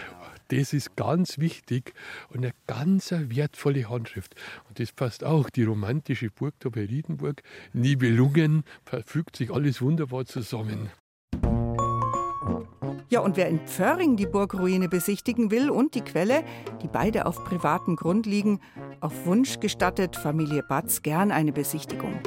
Das 0.49 0.73
ist 0.73 0.95
ganz 0.95 1.39
wichtig 1.39 1.93
und 2.29 2.43
eine 2.43 2.53
ganz 2.67 3.11
wertvolle 3.11 3.89
Handschrift. 3.89 4.35
Und 4.67 4.79
das 4.79 4.91
passt 4.91 5.23
auch, 5.23 5.49
die 5.49 5.63
romantische 5.63 6.29
Burg 6.29 6.53
da 6.59 6.69
bei 6.69 6.85
Riedenburg, 6.85 7.41
Nibelungen, 7.71 8.63
verfügt 8.85 9.35
sich 9.35 9.49
alles 9.51 9.81
wunderbar 9.81 10.25
zusammen. 10.25 10.91
Ja, 13.13 13.19
und 13.19 13.37
wer 13.37 13.47
in 13.47 13.59
Pförring 13.59 14.15
die 14.15 14.25
Burgruine 14.25 14.89
besichtigen 14.89 15.51
will 15.51 15.69
und 15.69 15.93
die 15.93 16.01
Quelle, 16.01 16.43
die 16.81 16.87
beide 16.87 17.27
auf 17.27 17.45
privatem 17.45 17.95
Grund 17.95 18.25
liegen, 18.25 18.59
auf 19.01 19.27
Wunsch 19.27 19.59
gestattet 19.59 20.15
Familie 20.15 20.63
Batz 20.67 21.03
gern 21.03 21.31
eine 21.31 21.51
Besichtigung. 21.51 22.19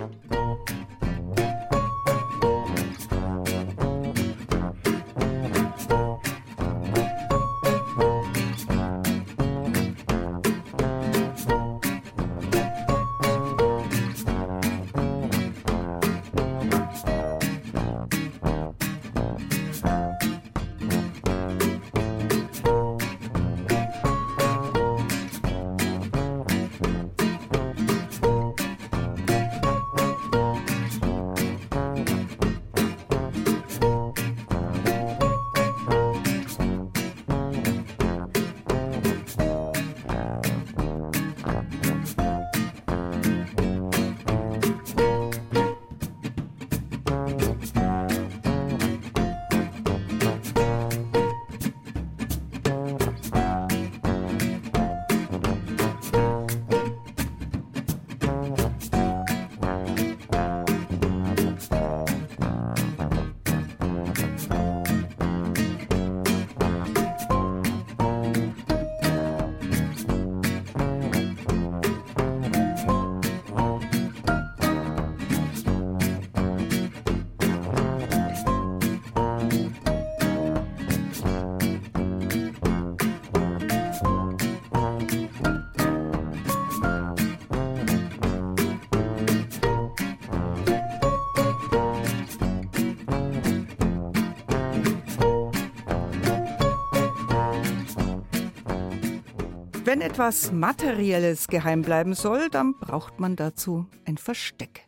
Wenn 99.97 100.03
etwas 100.03 100.53
Materielles 100.53 101.49
geheim 101.49 101.81
bleiben 101.81 102.12
soll, 102.12 102.50
dann 102.50 102.79
braucht 102.79 103.19
man 103.19 103.35
dazu 103.35 103.87
ein 104.05 104.19
Versteck. 104.19 104.87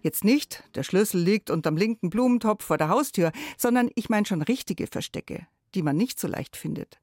Jetzt 0.00 0.24
nicht, 0.24 0.64
der 0.74 0.82
Schlüssel 0.82 1.20
liegt 1.20 1.48
unterm 1.48 1.76
linken 1.76 2.10
Blumentopf 2.10 2.64
vor 2.64 2.76
der 2.76 2.88
Haustür, 2.88 3.30
sondern 3.56 3.88
ich 3.94 4.08
meine 4.08 4.26
schon 4.26 4.42
richtige 4.42 4.88
Verstecke, 4.88 5.46
die 5.76 5.82
man 5.82 5.96
nicht 5.96 6.18
so 6.18 6.26
leicht 6.26 6.56
findet. 6.56 6.98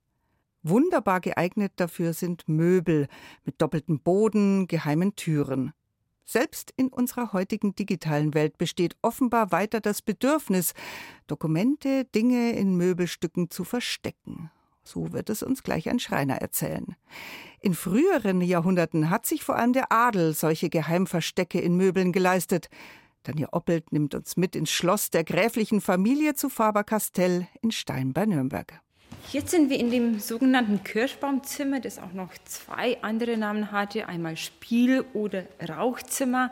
Wunderbar 0.63 1.21
geeignet 1.21 1.71
dafür 1.77 2.11
sind 2.11 2.43
Möbel 2.49 3.07
mit 3.45 3.61
doppeltem 3.61 4.01
Boden, 4.01 4.67
geheimen 4.67 5.15
Türen. 5.15 5.71
Selbst 6.25 6.73
in 6.75 6.89
unserer 6.89 7.31
heutigen 7.31 7.73
digitalen 7.73 8.33
Welt 8.33 8.57
besteht 8.57 8.97
offenbar 9.01 9.53
weiter 9.53 9.79
das 9.79 10.01
Bedürfnis, 10.01 10.73
Dokumente, 11.25 12.03
Dinge 12.03 12.51
in 12.51 12.75
Möbelstücken 12.75 13.49
zu 13.49 13.63
verstecken. 13.63 14.51
So 14.87 15.11
wird 15.11 15.29
es 15.29 15.43
uns 15.43 15.63
gleich 15.63 15.89
ein 15.89 15.99
Schreiner 15.99 16.35
erzählen. 16.35 16.95
In 17.59 17.73
früheren 17.73 18.41
Jahrhunderten 18.41 19.09
hat 19.09 19.25
sich 19.25 19.43
vor 19.43 19.55
allem 19.55 19.73
der 19.73 19.91
Adel 19.91 20.33
solche 20.33 20.69
Geheimverstecke 20.69 21.59
in 21.59 21.75
Möbeln 21.75 22.11
geleistet. 22.11 22.69
Daniel 23.23 23.49
Oppelt 23.51 23.91
nimmt 23.91 24.13
uns 24.13 24.37
mit 24.37 24.55
ins 24.55 24.69
Schloss 24.69 25.09
der 25.09 25.23
gräflichen 25.23 25.81
Familie 25.81 26.35
zu 26.35 26.47
Faber-Castell 26.47 27.47
in 27.61 27.71
Stein 27.71 28.13
bei 28.13 28.27
Nürnberg. 28.27 28.79
Jetzt 29.31 29.51
sind 29.51 29.69
wir 29.69 29.79
in 29.79 29.89
dem 29.89 30.19
sogenannten 30.19 30.83
Kirschbaumzimmer, 30.83 31.79
das 31.79 31.97
auch 31.97 32.13
noch 32.13 32.29
zwei 32.45 33.01
andere 33.01 33.37
Namen 33.37 33.71
hatte, 33.71 34.07
einmal 34.07 34.37
Spiel- 34.37 35.03
oder 35.13 35.45
Rauchzimmer. 35.67 36.51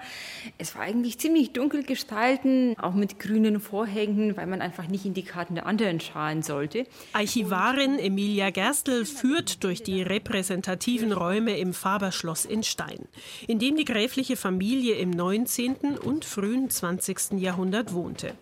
Es 0.58 0.76
war 0.76 0.82
eigentlich 0.82 1.20
ziemlich 1.20 1.54
dunkel 1.54 1.84
gestalten, 1.84 2.76
auch 2.80 2.94
mit 2.94 3.20
grünen 3.20 3.60
Vorhängen, 3.60 4.36
weil 4.38 4.48
man 4.48 4.62
einfach 4.62 4.88
nicht 4.88 5.06
in 5.06 5.14
die 5.14 5.24
Karten 5.24 5.56
der 5.56 5.68
anderen 5.68 6.00
schauen 6.00 6.42
sollte. 6.42 6.86
Archivarin 7.14 8.00
Emilia 8.00 8.50
Gerstl 8.50 9.06
führt 9.06 9.64
durch 9.64 9.84
die 9.84 10.02
repräsentativen 10.02 11.12
Räume 11.12 11.58
im 11.58 11.74
Faberschloss 11.74 12.46
in 12.46 12.64
Stein, 12.64 13.08
in 13.48 13.60
dem 13.60 13.78
die 13.78 13.86
gräfliche 13.86 14.36
Familie 14.36 14.96
im 14.96 15.12
19. 15.12 15.98
und 16.04 16.26
frühen 16.26 16.70
20. 16.70 17.34
Jahrhundert 17.34 17.94
wohnte. 17.94 18.34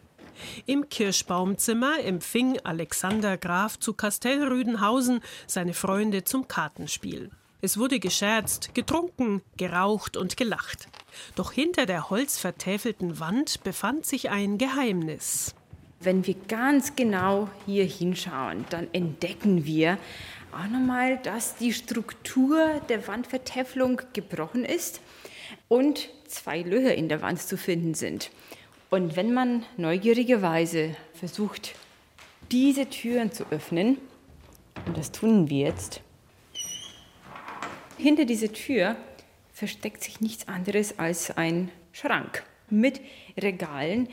Im 0.65 0.89
Kirschbaumzimmer 0.89 1.99
empfing 2.04 2.60
Alexander 2.63 3.38
Graf 3.38 3.80
zu 3.80 3.93
Kastellrüdenhausen 3.93 5.21
seine 5.47 5.73
Freunde 5.73 6.23
zum 6.23 6.47
Kartenspiel. 6.47 7.32
Es 7.62 7.77
wurde 7.77 7.99
gescherzt, 7.99 8.73
getrunken, 8.73 9.41
geraucht 9.58 10.17
und 10.17 10.36
gelacht. 10.36 10.88
Doch 11.36 11.51
hinter 11.51 11.86
der 11.86 12.10
holzvertäfelten 12.10 13.19
Wand 13.19 13.63
befand 13.63 14.06
sich 14.06 14.30
ein 14.30 14.58
Geheimnis. 14.58 15.54
Wenn 15.99 16.25
wir 16.25 16.34
ganz 16.47 16.95
genau 16.95 17.49
hier 17.67 17.86
hinschauen, 17.86 18.65
dann 18.71 18.88
entdecken 18.91 19.65
wir 19.65 19.99
auch 20.51 20.67
nochmal, 20.67 21.19
dass 21.19 21.56
die 21.58 21.73
Struktur 21.73 22.82
der 22.89 23.08
Wandvertäfelung 23.08 24.01
gebrochen 24.13 24.65
ist 24.65 24.99
und 25.67 26.10
zwei 26.27 26.63
Löcher 26.63 26.95
in 26.95 27.08
der 27.08 27.21
Wand 27.21 27.39
zu 27.41 27.58
finden 27.58 27.93
sind. 27.93 28.32
Und 28.93 29.15
wenn 29.15 29.34
man 29.34 29.63
neugierigerweise 29.77 30.97
versucht, 31.13 31.75
diese 32.51 32.89
Türen 32.89 33.32
zu 33.32 33.45
öffnen, 33.49 33.97
und 34.86 34.97
das 34.97 35.13
tun 35.13 35.49
wir 35.49 35.67
jetzt, 35.67 36.01
hinter 37.97 38.25
dieser 38.25 38.51
Tür 38.51 38.97
versteckt 39.54 40.04
sich 40.04 40.19
nichts 40.19 40.49
anderes 40.49 40.99
als 40.99 41.32
ein 41.38 41.71
Schrank 41.93 42.43
mit 42.69 42.99
Regalen. 43.41 44.10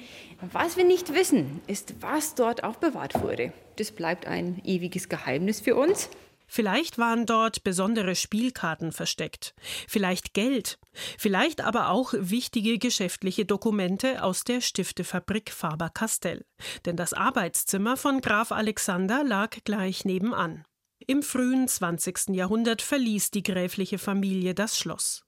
Was 0.52 0.76
wir 0.76 0.84
nicht 0.84 1.12
wissen, 1.12 1.60
ist, 1.66 1.96
was 2.00 2.36
dort 2.36 2.62
aufbewahrt 2.62 3.20
wurde. 3.20 3.52
Das 3.76 3.90
bleibt 3.90 4.28
ein 4.28 4.62
ewiges 4.64 5.08
Geheimnis 5.08 5.58
für 5.58 5.74
uns. 5.74 6.08
Vielleicht 6.48 6.96
waren 6.96 7.26
dort 7.26 7.62
besondere 7.62 8.16
Spielkarten 8.16 8.90
versteckt, 8.90 9.54
vielleicht 9.86 10.32
Geld, 10.32 10.78
vielleicht 11.18 11.60
aber 11.60 11.90
auch 11.90 12.14
wichtige 12.16 12.78
geschäftliche 12.78 13.44
Dokumente 13.44 14.24
aus 14.24 14.44
der 14.44 14.62
Stiftefabrik 14.62 15.52
Faber-Castell. 15.52 16.44
Denn 16.86 16.96
das 16.96 17.12
Arbeitszimmer 17.12 17.96
von 17.98 18.22
Graf 18.22 18.50
Alexander 18.50 19.22
lag 19.22 19.58
gleich 19.64 20.06
nebenan. 20.06 20.64
Im 21.06 21.22
frühen 21.22 21.68
20. 21.68 22.30
Jahrhundert 22.30 22.82
verließ 22.82 23.30
die 23.30 23.42
gräfliche 23.42 23.98
Familie 23.98 24.54
das 24.54 24.78
Schloss. 24.78 25.24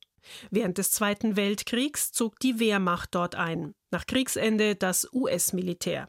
Während 0.51 0.79
des 0.79 0.91
Zweiten 0.91 1.37
Weltkriegs 1.37 2.13
zog 2.13 2.39
die 2.41 2.59
Wehrmacht 2.59 3.15
dort 3.15 3.35
ein, 3.35 3.75
nach 3.91 4.07
Kriegsende 4.07 4.75
das 4.75 5.09
US-Militär. 5.13 6.09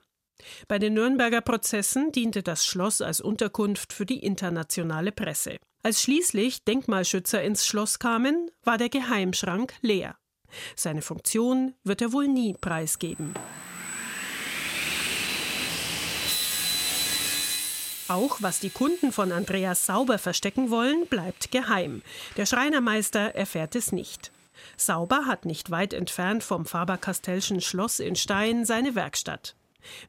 Bei 0.67 0.80
den 0.80 0.93
Nürnberger 0.93 1.41
Prozessen 1.41 2.12
diente 2.12 2.43
das 2.43 2.65
Schloss 2.65 3.01
als 3.01 3.21
Unterkunft 3.21 3.93
für 3.93 4.06
die 4.06 4.19
internationale 4.19 5.12
Presse. 5.12 5.58
Als 5.84 6.01
schließlich 6.01 6.63
Denkmalschützer 6.63 7.41
ins 7.41 7.65
Schloss 7.65 7.99
kamen, 7.99 8.51
war 8.63 8.77
der 8.77 8.89
Geheimschrank 8.89 9.73
leer. 9.82 10.15
Seine 10.75 11.01
Funktion 11.01 11.73
wird 11.84 12.01
er 12.01 12.13
wohl 12.13 12.27
nie 12.27 12.54
preisgeben. 12.60 13.34
Auch 18.08 18.41
was 18.41 18.60
die 18.60 18.69
Kunden 18.69 19.13
von 19.13 19.32
Andreas 19.32 19.86
Sauber 19.86 20.17
verstecken 20.17 20.69
wollen, 20.69 21.08
bleibt 21.08 21.49
geheim. 21.49 22.01
Der 22.36 22.45
Schreinermeister 22.45 23.36
erfährt 23.36 23.73
es 23.75 23.93
nicht. 23.93 24.34
Sauber 24.75 25.27
hat 25.27 25.45
nicht 25.45 25.71
weit 25.71 25.93
entfernt 25.93 26.43
vom 26.43 26.65
Faber-Castellschen 26.65 27.62
Schloss 27.62 28.01
in 28.01 28.17
Stein 28.17 28.65
seine 28.65 28.95
Werkstatt. 28.95 29.56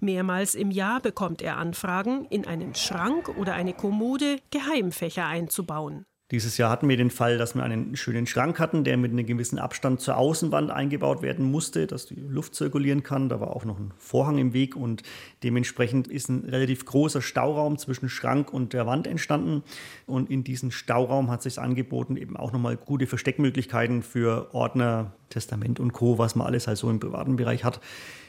Mehrmals 0.01 0.55
im 0.55 0.71
Jahr 0.71 1.01
bekommt 1.01 1.43
er 1.43 1.57
Anfragen, 1.57 2.27
in 2.31 2.47
einen 2.47 2.75
Schrank 2.75 3.29
oder 3.37 3.55
eine 3.55 3.73
Kommode 3.73 4.39
Geheimfächer 4.51 5.27
einzubauen. 5.27 6.05
Dieses 6.33 6.57
Jahr 6.57 6.71
hatten 6.71 6.89
wir 6.89 6.97
den 6.97 7.11
Fall, 7.11 7.37
dass 7.37 7.55
wir 7.55 7.63
einen 7.63 7.95
schönen 7.95 8.27
Schrank 8.27 8.59
hatten, 8.59 8.85
der 8.85 8.97
mit 8.97 9.13
einem 9.13 9.27
gewissen 9.27 9.59
Abstand 9.59 10.01
zur 10.01 10.17
Außenwand 10.17 10.71
eingebaut 10.71 11.21
werden 11.21 11.45
musste, 11.45 11.87
dass 11.87 12.07
die 12.07 12.15
Luft 12.15 12.55
zirkulieren 12.55 13.03
kann. 13.03 13.29
Da 13.29 13.39
war 13.39 13.55
auch 13.55 13.67
noch 13.67 13.79
ein 13.79 13.93
Vorhang 13.99 14.39
im 14.39 14.55
Weg 14.55 14.75
und 14.75 15.03
dementsprechend 15.43 16.09
ist 16.09 16.31
ein 16.31 16.47
relativ 16.49 16.87
großer 16.87 17.21
Stauraum 17.21 17.77
zwischen 17.77 18.09
Schrank 18.09 18.51
und 18.51 18.73
der 18.73 18.87
Wand 18.87 19.07
entstanden. 19.07 19.63
Und 20.07 20.31
in 20.31 20.43
diesem 20.43 20.71
Stauraum 20.71 21.31
hat 21.31 21.43
sich 21.43 21.59
angeboten, 21.59 22.17
eben 22.17 22.39
auch 22.39 22.51
nochmal 22.51 22.79
gute 22.79 23.07
Versteckmöglichkeiten 23.07 24.03
für 24.03 24.55
Ordner, 24.55 25.13
Testament 25.29 25.81
und 25.81 25.93
Co., 25.93 26.17
was 26.17 26.35
man 26.35 26.47
alles 26.47 26.67
halt 26.67 26.79
so 26.79 26.89
im 26.89 26.99
privaten 26.99 27.37
Bereich 27.37 27.63
hat, 27.63 27.79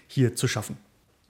hier 0.07 0.35
zu 0.35 0.49
schaffen. 0.49 0.75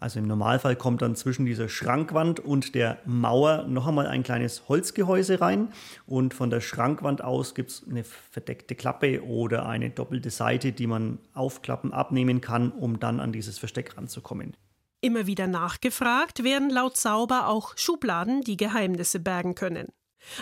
Also 0.03 0.19
im 0.19 0.27
Normalfall 0.27 0.75
kommt 0.75 1.01
dann 1.01 1.15
zwischen 1.15 1.45
dieser 1.45 1.69
Schrankwand 1.69 2.41
und 2.41 2.75
der 2.75 2.97
Mauer 3.05 3.63
noch 3.69 3.87
einmal 3.87 4.05
ein 4.05 4.21
kleines 4.21 4.67
Holzgehäuse 4.67 5.39
rein 5.39 5.69
und 6.05 6.33
von 6.33 6.49
der 6.49 6.59
Schrankwand 6.59 7.23
aus 7.23 7.55
gibt 7.55 7.71
es 7.71 7.87
eine 7.89 8.03
verdeckte 8.03 8.75
Klappe 8.75 9.23
oder 9.23 9.65
eine 9.65 9.91
doppelte 9.91 10.29
Seite, 10.29 10.73
die 10.73 10.87
man 10.87 11.19
aufklappen, 11.33 11.93
abnehmen 11.93 12.41
kann, 12.41 12.73
um 12.73 12.99
dann 12.99 13.21
an 13.21 13.31
dieses 13.31 13.59
Versteck 13.59 13.95
ranzukommen. 13.95 14.57
Immer 14.99 15.25
wieder 15.25 15.47
nachgefragt 15.47 16.43
werden 16.43 16.69
laut 16.69 16.97
Sauber 16.97 17.47
auch 17.47 17.77
Schubladen, 17.77 18.41
die 18.41 18.57
Geheimnisse 18.57 19.21
bergen 19.21 19.55
können. 19.55 19.87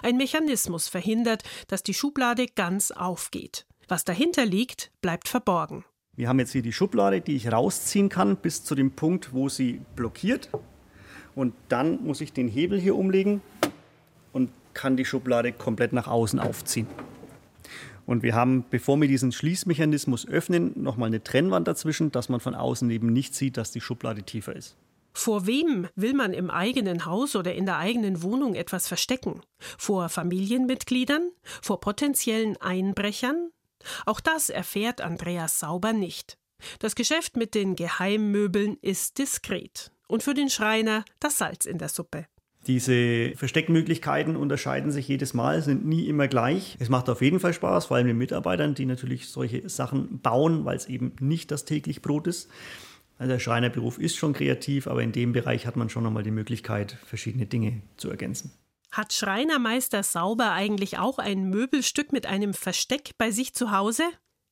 Ein 0.02 0.17
Mechanismus 0.17 0.88
verhindert, 0.88 1.43
dass 1.67 1.84
die 1.84 1.93
Schublade 1.93 2.47
ganz 2.47 2.89
aufgeht. 2.89 3.67
Was 3.88 4.06
dahinter 4.06 4.43
liegt, 4.43 4.91
bleibt 5.02 5.28
verborgen. 5.28 5.86
Wir 6.15 6.28
haben 6.28 6.39
jetzt 6.39 6.52
hier 6.52 6.62
die 6.62 6.74
Schublade, 6.74 7.21
die 7.21 7.36
ich 7.36 7.52
rausziehen 7.52 8.10
kann 8.10 8.36
bis 8.36 8.63
zu 8.63 8.76
dem 8.76 8.91
Punkt, 8.91 9.34
wo 9.34 9.47
sie 9.47 9.82
blockiert. 9.95 10.50
Und 11.36 11.54
dann 11.69 12.04
muss 12.04 12.19
ich 12.19 12.34
den 12.34 12.50
Hebel 12.50 12.80
hier 12.80 12.97
umlegen 12.97 13.41
und 14.34 14.52
kann 14.74 14.97
die 14.97 15.06
Schublade 15.06 15.54
komplett 15.54 15.93
nach 15.93 16.08
außen 16.08 16.39
aufziehen. 16.39 16.88
Und 18.06 18.24
wir 18.24 18.36
haben, 18.36 18.65
bevor 18.69 19.00
wir 19.00 19.08
diesen 19.08 19.32
Schließmechanismus 19.32 20.28
öffnen, 20.28 20.74
nochmal 20.76 21.08
eine 21.08 21.24
Trennwand 21.24 21.67
dazwischen, 21.69 22.12
dass 22.12 22.28
man 22.28 22.41
von 22.41 22.56
außen 22.56 22.89
eben 22.89 23.13
nicht 23.13 23.34
sieht, 23.34 23.56
dass 23.56 23.71
die 23.71 23.80
Schublade 23.80 24.24
tiefer 24.24 24.54
ist. 24.54 24.76
Vor 25.13 25.45
wem 25.45 25.88
will 25.95 26.13
man 26.13 26.34
im 26.34 26.50
eigenen 26.50 27.06
Haus 27.06 27.36
oder 27.36 27.54
in 27.54 27.65
der 27.65 27.78
eigenen 27.78 28.21
Wohnung 28.21 28.56
etwas 28.56 28.88
verstecken? 28.88 29.41
Vor 29.60 30.10
Familienmitgliedern? 30.10 31.32
Vor 31.62 31.80
potenziellen 31.80 32.58
Einbrechern? 32.58 33.52
Auch 34.06 34.20
das 34.20 34.50
erfährt 34.50 35.02
Andreas 35.02 35.60
Sauber 35.60 35.94
nicht. 35.94 36.38
Das 36.80 36.96
Geschäft 36.96 37.38
mit 37.38 37.56
den 37.56 37.76
Geheimmöbeln 37.76 38.78
ist 38.82 39.17
diskret 39.17 39.91
und 40.08 40.24
für 40.24 40.34
den 40.34 40.50
Schreiner 40.50 41.06
das 41.20 41.38
Salz 41.38 41.65
in 41.65 41.78
der 41.78 41.89
Suppe. 41.89 42.26
Diese 42.67 43.34
Versteckmöglichkeiten 43.36 44.36
unterscheiden 44.36 44.91
sich 44.91 45.08
jedes 45.08 45.34
Mal, 45.34 45.63
sind 45.63 45.84
nie 45.84 46.08
immer 46.08 46.28
gleich. 46.28 46.78
Es 46.80 46.89
macht 46.89 47.10
auf 47.10 47.22
jeden 47.22 47.39
Fall 47.39 47.54
Spaß, 47.54 47.88
vor 47.88 47.98
allem 47.98 48.06
den 48.06 48.20
Mitarbeitern, 48.20 48.76
die 48.76 48.86
natürlich 48.86 49.30
solche 49.30 49.67
Sachen 49.67 50.20
bauen, 50.22 50.63
weil 50.63 50.78
es 50.78 50.88
eben 50.88 51.13
nicht 51.20 51.50
das 51.50 51.65
täglich 51.65 52.04
Brot 52.04 52.28
ist. 52.28 52.52
Also 53.17 53.34
der 53.34 53.39
Schreinerberuf 53.39 53.98
ist 53.98 54.15
schon 54.15 54.34
kreativ, 54.34 54.86
aber 54.86 55.02
in 55.02 55.12
dem 55.12 55.34
Bereich 55.34 55.65
hat 55.65 55.76
man 55.76 55.89
schon 55.89 56.04
nochmal 56.04 56.24
die 56.24 56.32
Möglichkeit, 56.32 56.98
verschiedene 57.06 57.48
Dinge 57.48 57.82
zu 57.98 58.12
ergänzen. 58.12 58.52
Hat 58.91 59.13
Schreinermeister 59.13 60.04
Sauber 60.04 60.51
eigentlich 60.51 60.99
auch 60.99 61.17
ein 61.17 61.49
Möbelstück 61.49 62.12
mit 62.12 62.25
einem 62.25 62.54
Versteck 62.54 63.12
bei 63.17 63.32
sich 63.32 63.54
zu 63.54 63.71
Hause? 63.71 64.04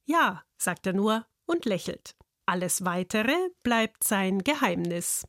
Ja, 0.06 0.43
sagt 0.58 0.88
er 0.88 0.93
nur 0.93 1.25
und 1.45 1.65
lächelt. 1.65 2.15
Alles 2.45 2.86
Weitere 2.86 3.36
bleibt 3.63 4.06
sein 4.06 4.39
Geheimnis. 4.39 5.25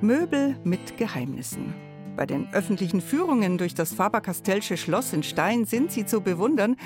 Möbel 0.00 0.56
mit 0.64 0.96
Geheimnissen. 0.96 1.74
Bei 2.16 2.24
den 2.24 2.48
öffentlichen 2.54 3.02
Führungen 3.02 3.58
durch 3.58 3.74
das 3.74 3.92
Faber-Castellsche 3.92 4.78
Schloss 4.78 5.12
in 5.12 5.22
Stein 5.22 5.66
sind 5.66 5.92
sie 5.92 6.06
zu 6.06 6.22
bewundern 6.22 6.76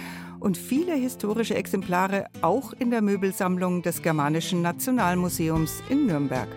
und 0.41 0.57
viele 0.57 0.95
historische 0.95 1.55
Exemplare 1.55 2.27
auch 2.43 2.73
in 2.73 2.91
der 2.91 3.03
Möbelsammlung 3.03 3.83
des 3.83 4.03
Germanischen 4.03 4.63
Nationalmuseums 4.63 5.81
in 5.89 6.07
Nürnberg. 6.07 6.49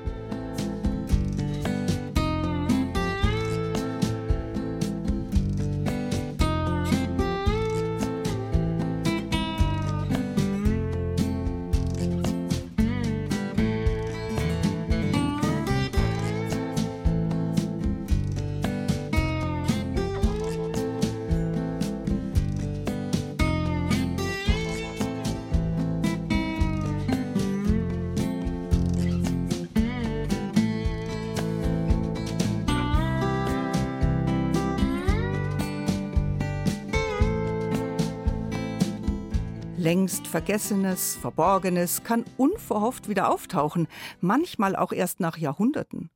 Vergessenes, 40.27 41.15
Verborgenes 41.15 42.03
kann 42.03 42.25
unverhofft 42.35 43.07
wieder 43.07 43.31
auftauchen, 43.31 43.87
manchmal 44.19 44.75
auch 44.75 44.91
erst 44.91 45.19
nach 45.19 45.37
Jahrhunderten. 45.37 46.09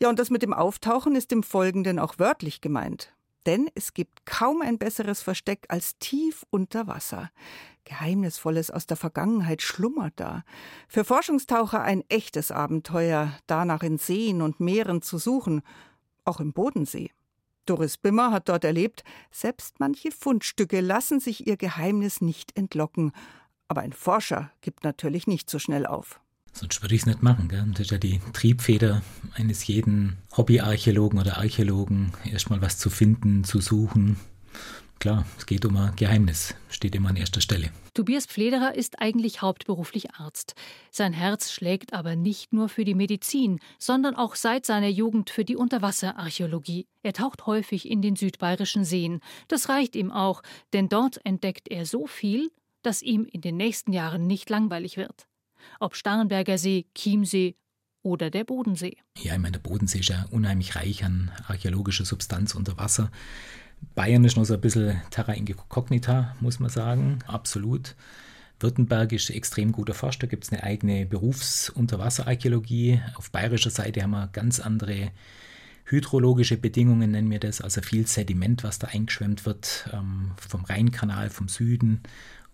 Ja, 0.00 0.08
und 0.08 0.18
das 0.18 0.30
mit 0.30 0.42
dem 0.42 0.52
Auftauchen 0.52 1.14
ist 1.14 1.32
im 1.32 1.42
Folgenden 1.42 1.98
auch 1.98 2.18
wörtlich 2.18 2.60
gemeint. 2.60 3.14
Denn 3.46 3.70
es 3.74 3.94
gibt 3.94 4.26
kaum 4.26 4.60
ein 4.60 4.78
besseres 4.78 5.22
Versteck 5.22 5.66
als 5.68 5.98
tief 5.98 6.44
unter 6.50 6.86
Wasser. 6.86 7.30
Geheimnisvolles 7.84 8.70
aus 8.70 8.86
der 8.86 8.96
Vergangenheit 8.96 9.62
schlummert 9.62 10.14
da. 10.16 10.42
Für 10.88 11.04
Forschungstaucher 11.04 11.82
ein 11.82 12.02
echtes 12.08 12.50
Abenteuer, 12.50 13.32
danach 13.46 13.82
in 13.82 13.98
Seen 13.98 14.42
und 14.42 14.60
Meeren 14.60 15.00
zu 15.00 15.18
suchen, 15.18 15.62
auch 16.24 16.40
im 16.40 16.52
Bodensee. 16.52 17.10
Doris 17.66 17.96
Bimmer 17.96 18.30
hat 18.30 18.48
dort 18.48 18.64
erlebt, 18.64 19.04
selbst 19.30 19.80
manche 19.80 20.10
Fundstücke 20.10 20.80
lassen 20.80 21.20
sich 21.20 21.46
ihr 21.46 21.56
Geheimnis 21.56 22.20
nicht 22.20 22.56
entlocken. 22.56 23.12
Aber 23.74 23.82
ein 23.82 23.92
Forscher 23.92 24.52
gibt 24.60 24.84
natürlich 24.84 25.26
nicht 25.26 25.50
so 25.50 25.58
schnell 25.58 25.84
auf. 25.84 26.20
Sonst 26.52 26.80
würde 26.80 26.94
ich 26.94 27.00
es 27.00 27.06
nicht 27.06 27.24
machen. 27.24 27.48
Gell? 27.48 27.64
Das 27.72 27.80
ist 27.80 27.90
ja 27.90 27.98
die 27.98 28.20
Triebfeder 28.32 29.02
eines 29.34 29.66
jeden 29.66 30.16
Hobbyarchäologen 30.36 31.18
oder 31.18 31.38
Archäologen, 31.38 32.12
erstmal 32.24 32.62
was 32.62 32.78
zu 32.78 32.88
finden, 32.88 33.42
zu 33.42 33.60
suchen, 33.60 34.16
Klar, 35.04 35.26
es 35.36 35.44
geht 35.44 35.66
um 35.66 35.76
ein 35.76 35.94
Geheimnis, 35.96 36.54
steht 36.70 36.94
immer 36.94 37.10
an 37.10 37.16
erster 37.16 37.42
Stelle. 37.42 37.70
Tobias 37.92 38.24
Pflederer 38.24 38.74
ist 38.74 39.02
eigentlich 39.02 39.42
hauptberuflich 39.42 40.14
Arzt. 40.14 40.54
Sein 40.90 41.12
Herz 41.12 41.52
schlägt 41.52 41.92
aber 41.92 42.16
nicht 42.16 42.54
nur 42.54 42.70
für 42.70 42.84
die 42.84 42.94
Medizin, 42.94 43.60
sondern 43.78 44.16
auch 44.16 44.34
seit 44.34 44.64
seiner 44.64 44.88
Jugend 44.88 45.28
für 45.28 45.44
die 45.44 45.56
Unterwasserarchäologie. 45.56 46.86
Er 47.02 47.12
taucht 47.12 47.44
häufig 47.44 47.90
in 47.90 48.00
den 48.00 48.16
südbayerischen 48.16 48.84
Seen. 48.84 49.20
Das 49.48 49.68
reicht 49.68 49.94
ihm 49.94 50.10
auch, 50.10 50.42
denn 50.72 50.88
dort 50.88 51.20
entdeckt 51.26 51.68
er 51.68 51.84
so 51.84 52.06
viel, 52.06 52.50
dass 52.86 53.02
ihm 53.02 53.24
in 53.24 53.40
den 53.40 53.56
nächsten 53.56 53.92
Jahren 53.92 54.26
nicht 54.26 54.50
langweilig 54.50 54.96
wird. 54.96 55.26
Ob 55.80 55.96
Starnberger 55.96 56.58
See, 56.58 56.86
Chiemsee 56.94 57.56
oder 58.02 58.30
der 58.30 58.44
Bodensee. 58.44 58.96
Ja, 59.18 59.34
ich 59.34 59.38
meine, 59.38 59.52
der 59.52 59.60
Bodensee 59.60 60.00
ist 60.00 60.10
ja 60.10 60.26
unheimlich 60.30 60.76
reich 60.76 61.04
an 61.04 61.30
archäologischer 61.46 62.04
Substanz 62.04 62.54
unter 62.54 62.76
Wasser. 62.76 63.10
Bayern 63.94 64.24
ist 64.24 64.36
noch 64.36 64.44
so 64.44 64.54
ein 64.54 64.60
bisschen 64.60 65.00
terra 65.10 65.32
incognita, 65.32 66.36
muss 66.40 66.60
man 66.60 66.70
sagen, 66.70 67.18
absolut. 67.26 67.96
Württemberg 68.60 69.12
ist 69.12 69.30
extrem 69.30 69.72
gut 69.72 69.88
erforscht, 69.88 70.22
da 70.22 70.26
gibt 70.26 70.44
es 70.44 70.52
eine 70.52 70.62
eigene 70.62 71.06
Berufsunterwasserarchäologie. 71.06 73.00
Auf 73.16 73.30
bayerischer 73.30 73.70
Seite 73.70 74.02
haben 74.02 74.12
wir 74.12 74.28
ganz 74.28 74.60
andere 74.60 75.10
hydrologische 75.86 76.56
Bedingungen, 76.56 77.10
nennen 77.10 77.30
wir 77.30 77.40
das, 77.40 77.60
also 77.60 77.82
viel 77.82 78.06
Sediment, 78.06 78.64
was 78.64 78.78
da 78.78 78.88
eingeschwemmt 78.88 79.44
wird 79.44 79.90
ähm, 79.92 80.32
vom 80.36 80.64
Rheinkanal, 80.64 81.30
vom 81.30 81.48
Süden. 81.48 82.02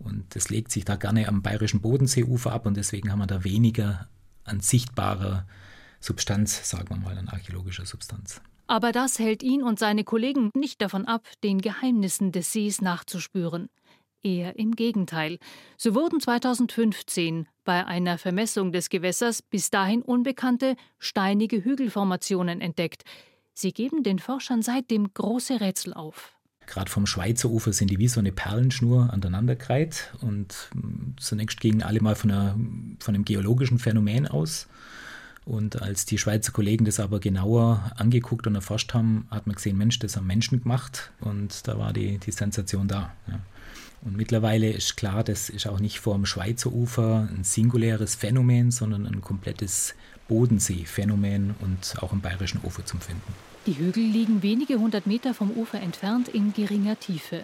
Und 0.02 0.34
das 0.34 0.48
legt 0.48 0.72
sich 0.72 0.84
da 0.84 0.96
gerne 0.96 1.28
am 1.28 1.42
bayerischen 1.42 1.80
Bodenseeufer 1.80 2.52
ab 2.52 2.66
und 2.66 2.76
deswegen 2.76 3.12
haben 3.12 3.18
wir 3.18 3.26
da 3.26 3.44
weniger 3.44 4.08
an 4.44 4.60
sichtbarer 4.60 5.46
Substanz, 6.00 6.68
sagen 6.68 6.88
wir 6.88 6.96
mal, 6.96 7.16
an 7.18 7.28
archäologischer 7.28 7.84
Substanz. 7.84 8.40
Aber 8.66 8.92
das 8.92 9.18
hält 9.18 9.42
ihn 9.42 9.62
und 9.62 9.78
seine 9.78 10.04
Kollegen 10.04 10.50
nicht 10.54 10.80
davon 10.80 11.04
ab, 11.04 11.26
den 11.44 11.60
Geheimnissen 11.60 12.32
des 12.32 12.52
Sees 12.52 12.80
nachzuspüren. 12.80 13.68
Eher 14.22 14.58
im 14.58 14.76
Gegenteil. 14.76 15.38
So 15.76 15.94
wurden 15.94 16.20
2015 16.20 17.46
bei 17.64 17.86
einer 17.86 18.16
Vermessung 18.16 18.70
des 18.70 18.88
Gewässers 18.88 19.42
bis 19.42 19.70
dahin 19.70 20.02
unbekannte 20.02 20.76
steinige 20.98 21.64
Hügelformationen 21.64 22.60
entdeckt. 22.60 23.02
Sie 23.54 23.72
geben 23.72 24.02
den 24.02 24.18
Forschern 24.18 24.62
seitdem 24.62 25.12
große 25.12 25.60
Rätsel 25.60 25.92
auf. 25.92 26.36
Gerade 26.70 26.88
vom 26.88 27.04
Schweizer 27.04 27.50
Ufer 27.50 27.72
sind 27.72 27.90
die 27.90 27.98
wie 27.98 28.06
so 28.06 28.20
eine 28.20 28.30
Perlenschnur 28.30 29.12
aneinandergereiht 29.12 30.12
und 30.20 30.70
hm, 30.72 31.14
zunächst 31.18 31.58
gingen 31.60 31.82
alle 31.82 32.00
mal 32.00 32.14
von, 32.14 32.30
einer, 32.30 32.56
von 33.00 33.14
einem 33.14 33.24
geologischen 33.24 33.80
Phänomen 33.80 34.28
aus 34.28 34.68
Und 35.44 35.82
als 35.82 36.04
die 36.04 36.16
Schweizer 36.16 36.52
Kollegen 36.52 36.84
das 36.84 37.00
aber 37.00 37.18
genauer 37.18 37.90
angeguckt 37.96 38.46
und 38.46 38.54
erforscht 38.54 38.94
haben, 38.94 39.26
hat 39.32 39.48
man 39.48 39.56
gesehen, 39.56 39.78
Mensch, 39.78 39.98
das 39.98 40.16
haben 40.16 40.28
Menschen 40.28 40.62
gemacht 40.62 41.10
und 41.18 41.66
da 41.66 41.76
war 41.76 41.92
die, 41.92 42.18
die 42.18 42.30
Sensation 42.30 42.86
da. 42.86 43.12
Ja. 43.26 43.40
Und 44.02 44.16
mittlerweile 44.16 44.70
ist 44.70 44.96
klar, 44.96 45.24
das 45.24 45.50
ist 45.50 45.66
auch 45.66 45.80
nicht 45.80 45.98
vor 45.98 46.14
dem 46.14 46.24
Schweizer 46.24 46.72
Ufer 46.72 47.28
ein 47.36 47.42
singuläres 47.42 48.14
Phänomen, 48.14 48.70
sondern 48.70 49.06
ein 49.06 49.22
komplettes 49.22 49.94
Bodenseephänomen 50.30 51.56
und 51.60 51.96
auch 52.02 52.12
im 52.12 52.20
bayerischen 52.20 52.60
Ufer 52.62 52.86
zum 52.86 53.00
Finden. 53.00 53.34
Die 53.66 53.76
Hügel 53.76 54.04
liegen 54.04 54.42
wenige 54.44 54.78
hundert 54.78 55.06
Meter 55.06 55.34
vom 55.34 55.50
Ufer 55.50 55.80
entfernt 55.80 56.28
in 56.28 56.52
geringer 56.54 56.98
Tiefe. 56.98 57.42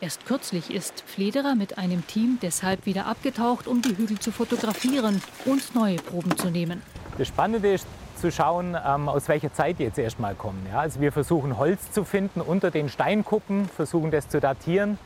Erst 0.00 0.24
kürzlich 0.24 0.70
ist 0.70 1.02
Flederer 1.04 1.56
mit 1.56 1.76
einem 1.78 2.06
Team 2.06 2.38
deshalb 2.40 2.86
wieder 2.86 3.06
abgetaucht, 3.06 3.66
um 3.66 3.82
die 3.82 3.96
Hügel 3.96 4.20
zu 4.20 4.30
fotografieren 4.30 5.20
und 5.44 5.74
neue 5.74 5.96
Proben 5.96 6.38
zu 6.38 6.48
nehmen. 6.50 6.80
Das 7.18 7.26
Spannende 7.26 7.72
ist 7.72 7.86
zu 8.20 8.30
schauen, 8.30 8.76
ähm, 8.86 9.08
aus 9.08 9.26
welcher 9.28 9.52
Zeit 9.52 9.80
die 9.80 9.82
jetzt 9.82 9.98
erstmal 9.98 10.36
kommen. 10.36 10.64
Ja, 10.70 10.80
also 10.80 11.00
wir 11.00 11.10
versuchen 11.10 11.58
Holz 11.58 11.90
zu 11.90 12.04
finden 12.04 12.40
unter 12.40 12.70
den 12.70 12.88
Steinkuppen, 12.88 13.68
versuchen 13.68 14.12
das 14.12 14.28
zu 14.28 14.38
datieren 14.38 14.98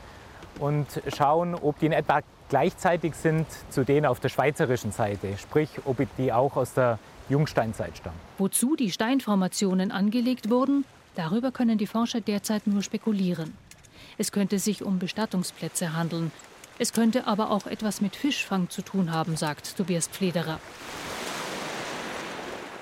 und 0.59 0.87
schauen, 1.17 1.55
ob 1.55 1.79
die 1.79 1.87
in 1.87 1.93
etwa 1.93 2.21
gleichzeitig 2.51 3.15
sind 3.15 3.47
zu 3.71 3.85
denen 3.85 4.05
auf 4.05 4.21
der 4.21 4.29
schweizerischen 4.29 4.93
Seite, 4.93 5.39
sprich 5.39 5.71
ob 5.87 6.07
die 6.19 6.33
auch 6.35 6.57
aus 6.57 6.75
der 6.75 6.99
Jungsteinzeit 7.33 7.97
stammen. 7.99 8.19
Wozu 8.39 8.77
die 8.77 8.91
Steinformationen 8.91 9.91
angelegt 9.91 10.51
wurden, 10.51 10.85
darüber 11.17 11.51
können 11.51 11.79
die 11.79 11.87
Forscher 11.87 12.21
derzeit 12.21 12.67
nur 12.67 12.83
spekulieren. 12.83 13.55
Es 14.19 14.31
könnte 14.31 14.59
sich 14.59 14.85
um 14.85 14.99
Bestattungsplätze 14.99 15.95
handeln. 15.95 16.31
Es 16.79 16.93
könnte 16.93 17.27
aber 17.27 17.51
auch 17.51 17.67
etwas 17.67 18.01
mit 18.01 18.17
Fischfang 18.17 18.71
zu 18.71 18.83
tun 18.83 19.13
haben, 19.13 19.37
sagt 19.37 19.77
Tobias 19.77 20.09
Pflederer. 20.09 20.61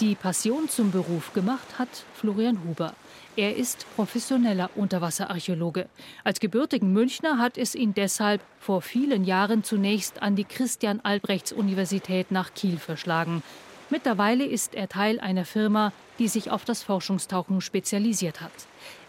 Die 0.01 0.15
Passion 0.15 0.69
zum 0.71 0.91
Beruf 0.91 1.35
gemacht 1.35 1.79
hat 1.79 1.89
Florian 2.15 2.65
Huber. 2.65 2.95
Er 3.37 3.57
ist 3.57 3.85
professioneller 3.97 4.71
Unterwasserarchäologe. 4.75 5.89
Als 6.25 6.41
gebürtigen 6.41 6.95
Münchner 6.95 7.37
hat 7.37 7.59
es 7.59 7.75
ihn 7.75 7.93
deshalb 7.93 8.41
vor 8.59 8.81
vielen 8.81 9.25
Jahren 9.25 9.63
zunächst 9.63 10.23
an 10.23 10.37
die 10.37 10.45
Christian 10.45 11.01
Albrechts 11.01 11.53
Universität 11.53 12.31
nach 12.31 12.55
Kiel 12.55 12.79
verschlagen. 12.79 13.43
Mittlerweile 13.91 14.45
ist 14.45 14.77
er 14.77 14.89
Teil 14.89 15.19
einer 15.19 15.45
Firma, 15.45 15.93
die 16.21 16.29
sich 16.29 16.51
auf 16.51 16.65
das 16.65 16.85
Forschungstauchen 16.85 17.61
spezialisiert 17.61 18.41
hat. 18.41 18.53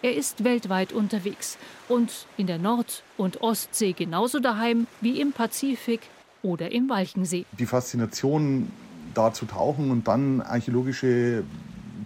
Er 0.01 0.15
ist 0.15 0.43
weltweit 0.43 0.91
unterwegs 0.91 1.59
und 1.87 2.25
in 2.35 2.47
der 2.47 2.57
Nord- 2.57 3.03
und 3.15 3.41
Ostsee 3.41 3.93
genauso 3.93 4.39
daheim 4.39 4.87
wie 4.99 5.21
im 5.21 5.33
Pazifik 5.33 6.01
oder 6.41 6.71
im 6.71 6.89
Walchensee. 6.89 7.45
Die 7.59 7.67
Faszination 7.67 8.71
da 9.13 9.31
zu 9.33 9.45
tauchen 9.45 9.91
und 9.91 10.07
dann 10.07 10.41
archäologische 10.41 11.43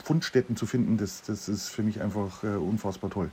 Fundstätten 0.03 0.57
zu 0.57 0.65
finden, 0.65 0.97
das, 0.97 1.21
das 1.21 1.47
ist 1.47 1.69
für 1.69 1.81
mich 1.81 2.01
einfach 2.01 2.43
äh, 2.43 2.47
unfassbar 2.47 3.09
toll. 3.09 3.29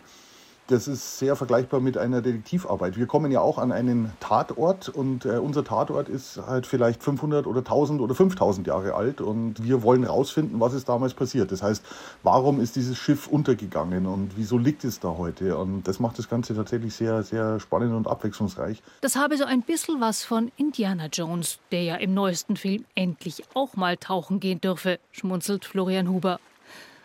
Das 0.68 0.86
ist 0.86 1.18
sehr 1.18 1.34
vergleichbar 1.34 1.80
mit 1.80 1.98
einer 1.98 2.22
Detektivarbeit. 2.22 2.96
Wir 2.96 3.06
kommen 3.06 3.32
ja 3.32 3.40
auch 3.40 3.58
an 3.58 3.72
einen 3.72 4.12
Tatort 4.20 4.88
und 4.88 5.24
äh, 5.24 5.38
unser 5.38 5.64
Tatort 5.64 6.08
ist 6.08 6.40
halt 6.46 6.66
vielleicht 6.66 7.02
500 7.02 7.48
oder 7.48 7.58
1000 7.58 8.00
oder 8.00 8.14
5000 8.14 8.68
Jahre 8.68 8.94
alt 8.94 9.20
und 9.20 9.64
wir 9.64 9.82
wollen 9.82 10.04
herausfinden, 10.04 10.60
was 10.60 10.72
ist 10.72 10.88
damals 10.88 11.14
passiert. 11.14 11.50
Das 11.50 11.62
heißt, 11.62 11.84
warum 12.22 12.60
ist 12.60 12.76
dieses 12.76 12.96
Schiff 12.96 13.26
untergegangen 13.26 14.06
und 14.06 14.36
wieso 14.36 14.56
liegt 14.56 14.84
es 14.84 15.00
da 15.00 15.16
heute? 15.18 15.58
Und 15.58 15.88
das 15.88 15.98
macht 15.98 16.18
das 16.18 16.28
Ganze 16.28 16.54
tatsächlich 16.54 16.94
sehr, 16.94 17.24
sehr 17.24 17.58
spannend 17.58 17.94
und 17.94 18.06
abwechslungsreich. 18.06 18.82
Das 19.00 19.16
habe 19.16 19.36
so 19.36 19.44
ein 19.44 19.62
bisschen 19.62 20.00
was 20.00 20.22
von 20.22 20.52
Indiana 20.56 21.06
Jones, 21.06 21.58
der 21.72 21.82
ja 21.82 21.94
im 21.96 22.14
neuesten 22.14 22.56
Film 22.56 22.84
endlich 22.94 23.42
auch 23.54 23.74
mal 23.74 23.96
tauchen 23.96 24.38
gehen 24.38 24.60
dürfe, 24.60 25.00
schmunzelt 25.10 25.64
Florian 25.64 26.08
Huber. 26.08 26.38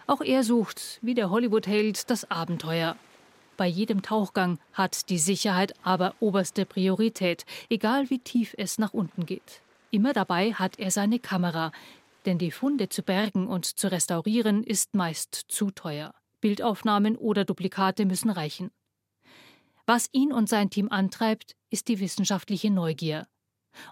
Auch 0.06 0.22
er 0.22 0.44
sucht, 0.44 1.00
wie 1.02 1.16
der 1.16 1.32
Hollywood-Held, 1.32 2.10
das 2.10 2.30
Abenteuer. 2.30 2.96
Bei 3.58 3.66
jedem 3.66 4.04
Tauchgang 4.04 4.60
hat 4.72 5.10
die 5.10 5.18
Sicherheit 5.18 5.74
aber 5.82 6.14
oberste 6.20 6.66
Priorität, 6.66 7.44
egal 7.70 8.12
wie 8.12 8.20
tief 8.20 8.54
es 8.56 8.78
nach 8.78 8.94
unten 8.94 9.26
geht. 9.26 9.62
Immer 9.90 10.14
dabei 10.14 10.54
hat 10.54 10.78
er 10.78 10.92
seine 10.92 11.18
Kamera, 11.18 11.72
denn 12.28 12.38
die 12.38 12.52
Funde 12.52 12.88
zu 12.90 13.02
bergen 13.02 13.48
und 13.48 13.66
zu 13.66 13.92
restaurieren 13.92 14.64
ist 14.64 14.94
meist 14.94 15.34
zu 15.48 15.72
teuer. 15.72 16.14
Bildaufnahmen 16.40 17.16
oder 17.16 17.46
Duplikate 17.46 18.06
müssen 18.06 18.30
reichen. 18.30 18.70
Was 19.88 20.08
ihn 20.12 20.32
und 20.32 20.50
sein 20.50 20.70
Team 20.70 20.90
antreibt, 20.92 21.56
ist 21.72 21.88
die 21.88 22.00
wissenschaftliche 22.00 22.70
Neugier. 22.70 23.28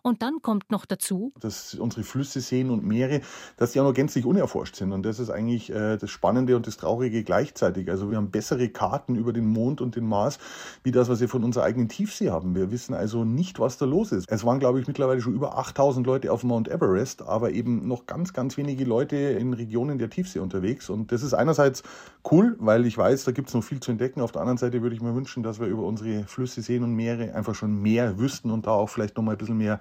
Und 0.02 0.22
dann 0.22 0.42
kommt 0.42 0.72
noch 0.72 0.86
dazu, 0.86 1.34
dass 1.40 1.76
unsere 1.76 2.04
Flüsse, 2.04 2.42
Seen 2.42 2.70
und 2.70 2.84
Meere, 2.84 3.22
dass 3.58 3.72
die 3.72 3.80
auch 3.80 3.86
noch 3.86 3.94
gänzlich 3.94 4.26
unerforscht 4.26 4.76
sind. 4.76 4.92
Und 4.92 5.06
das 5.06 5.20
ist 5.20 5.30
eigentlich 5.30 5.72
äh, 5.72 5.98
das 5.98 6.10
Spannende 6.10 6.56
und 6.56 6.68
das 6.68 6.78
Traurige 6.78 7.24
gleichzeitig. 7.24 7.90
Also 7.90 8.10
wir 8.10 8.18
haben 8.18 8.32
bessere 8.32 8.70
Karten 8.70 9.16
über 9.16 9.34
den 9.34 9.46
Mond 9.46 9.82
und 9.82 9.96
den 9.96 10.08
Mars, 10.08 10.40
wie 10.84 10.92
das, 10.92 11.10
was 11.10 11.20
wir 11.20 11.30
von 11.30 11.44
unserer 11.44 11.64
eigenen 11.64 11.90
Tiefsee 11.90 12.30
haben. 12.30 12.56
Wir 12.56 12.72
wissen 12.72 12.94
also 12.94 13.26
nicht, 13.26 13.60
was 13.60 13.78
da 13.78 13.86
los 13.86 14.12
ist. 14.12 14.26
Es 14.30 14.44
waren, 14.44 14.60
glaube 14.60 14.80
ich, 14.80 14.88
mittlerweile 14.88 15.22
schon 15.22 15.34
über 15.34 15.58
8000 15.58 16.06
Leute 16.06 16.32
auf 16.32 16.44
Mount 16.44 16.68
Everest, 16.68 17.22
aber 17.24 17.52
eben 17.52 17.88
noch 17.88 18.06
ganz, 18.06 18.34
ganz 18.34 18.58
wenige 18.58 18.86
Leute 18.86 19.16
in 19.16 19.54
Regionen 19.54 19.98
der 19.98 20.10
Tiefsee 20.10 20.40
unterwegs. 20.40 20.90
Und 20.90 21.12
das 21.12 21.24
ist 21.24 21.34
einerseits 21.34 21.84
cool, 22.32 22.56
weil 22.60 22.86
ich 22.86 22.98
weiß, 22.98 23.26
da 23.26 23.32
gibt 23.32 23.50
es 23.50 23.54
noch 23.54 23.64
viel 23.64 23.80
zu 23.80 23.92
entdecken. 23.92 24.22
Auf 24.22 24.32
der 24.32 24.42
anderen 24.42 24.58
Seite 24.58 24.82
würde 24.82 24.96
ich 24.96 25.02
mir 25.02 25.16
wünschen, 25.16 25.44
dass 25.44 25.60
wir 25.60 25.68
über 25.68 25.84
unsere 25.84 26.24
Flüsse, 26.24 26.62
Seen 26.62 26.84
und 26.84 26.94
Meere 26.94 27.34
einfach 27.36 27.56
schon 27.56 27.82
mehr 27.82 28.18
wüssten 28.18 28.52
und 28.52 28.68
da 28.68 28.72
auch 28.72 28.90
vielleicht 28.90 29.18
noch 29.18 29.24
mal 29.24 29.34
ein 29.34 29.38
bisschen 29.38 29.58
mehr 29.58 29.75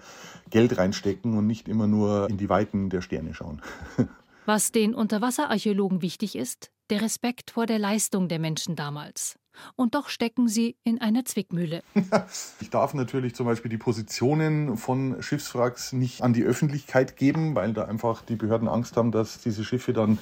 Geld 0.50 0.78
reinstecken 0.78 1.36
und 1.36 1.46
nicht 1.46 1.68
immer 1.68 1.86
nur 1.86 2.28
in 2.30 2.36
die 2.36 2.48
Weiten 2.48 2.90
der 2.90 3.00
Sterne 3.00 3.34
schauen. 3.34 3.62
Was 4.46 4.72
den 4.72 4.94
Unterwasserarchäologen 4.94 6.02
wichtig 6.02 6.36
ist, 6.36 6.70
der 6.90 7.00
Respekt 7.00 7.50
vor 7.50 7.66
der 7.66 7.78
Leistung 7.78 8.28
der 8.28 8.38
Menschen 8.38 8.76
damals 8.76 9.38
und 9.76 9.94
doch 9.94 10.08
stecken 10.08 10.48
sie 10.48 10.76
in 10.84 11.00
einer 11.00 11.24
Zwickmühle. 11.24 11.82
ich 12.60 12.70
darf 12.70 12.94
natürlich 12.94 13.34
zum 13.34 13.46
Beispiel 13.46 13.70
die 13.70 13.78
Positionen 13.78 14.76
von 14.76 15.22
Schiffswracks 15.22 15.92
nicht 15.92 16.22
an 16.22 16.32
die 16.32 16.44
Öffentlichkeit 16.44 17.16
geben, 17.16 17.54
weil 17.54 17.72
da 17.72 17.84
einfach 17.84 18.22
die 18.22 18.36
Behörden 18.36 18.68
Angst 18.68 18.96
haben, 18.96 19.12
dass 19.12 19.40
diese 19.40 19.64
Schiffe 19.64 19.92
dann 19.92 20.18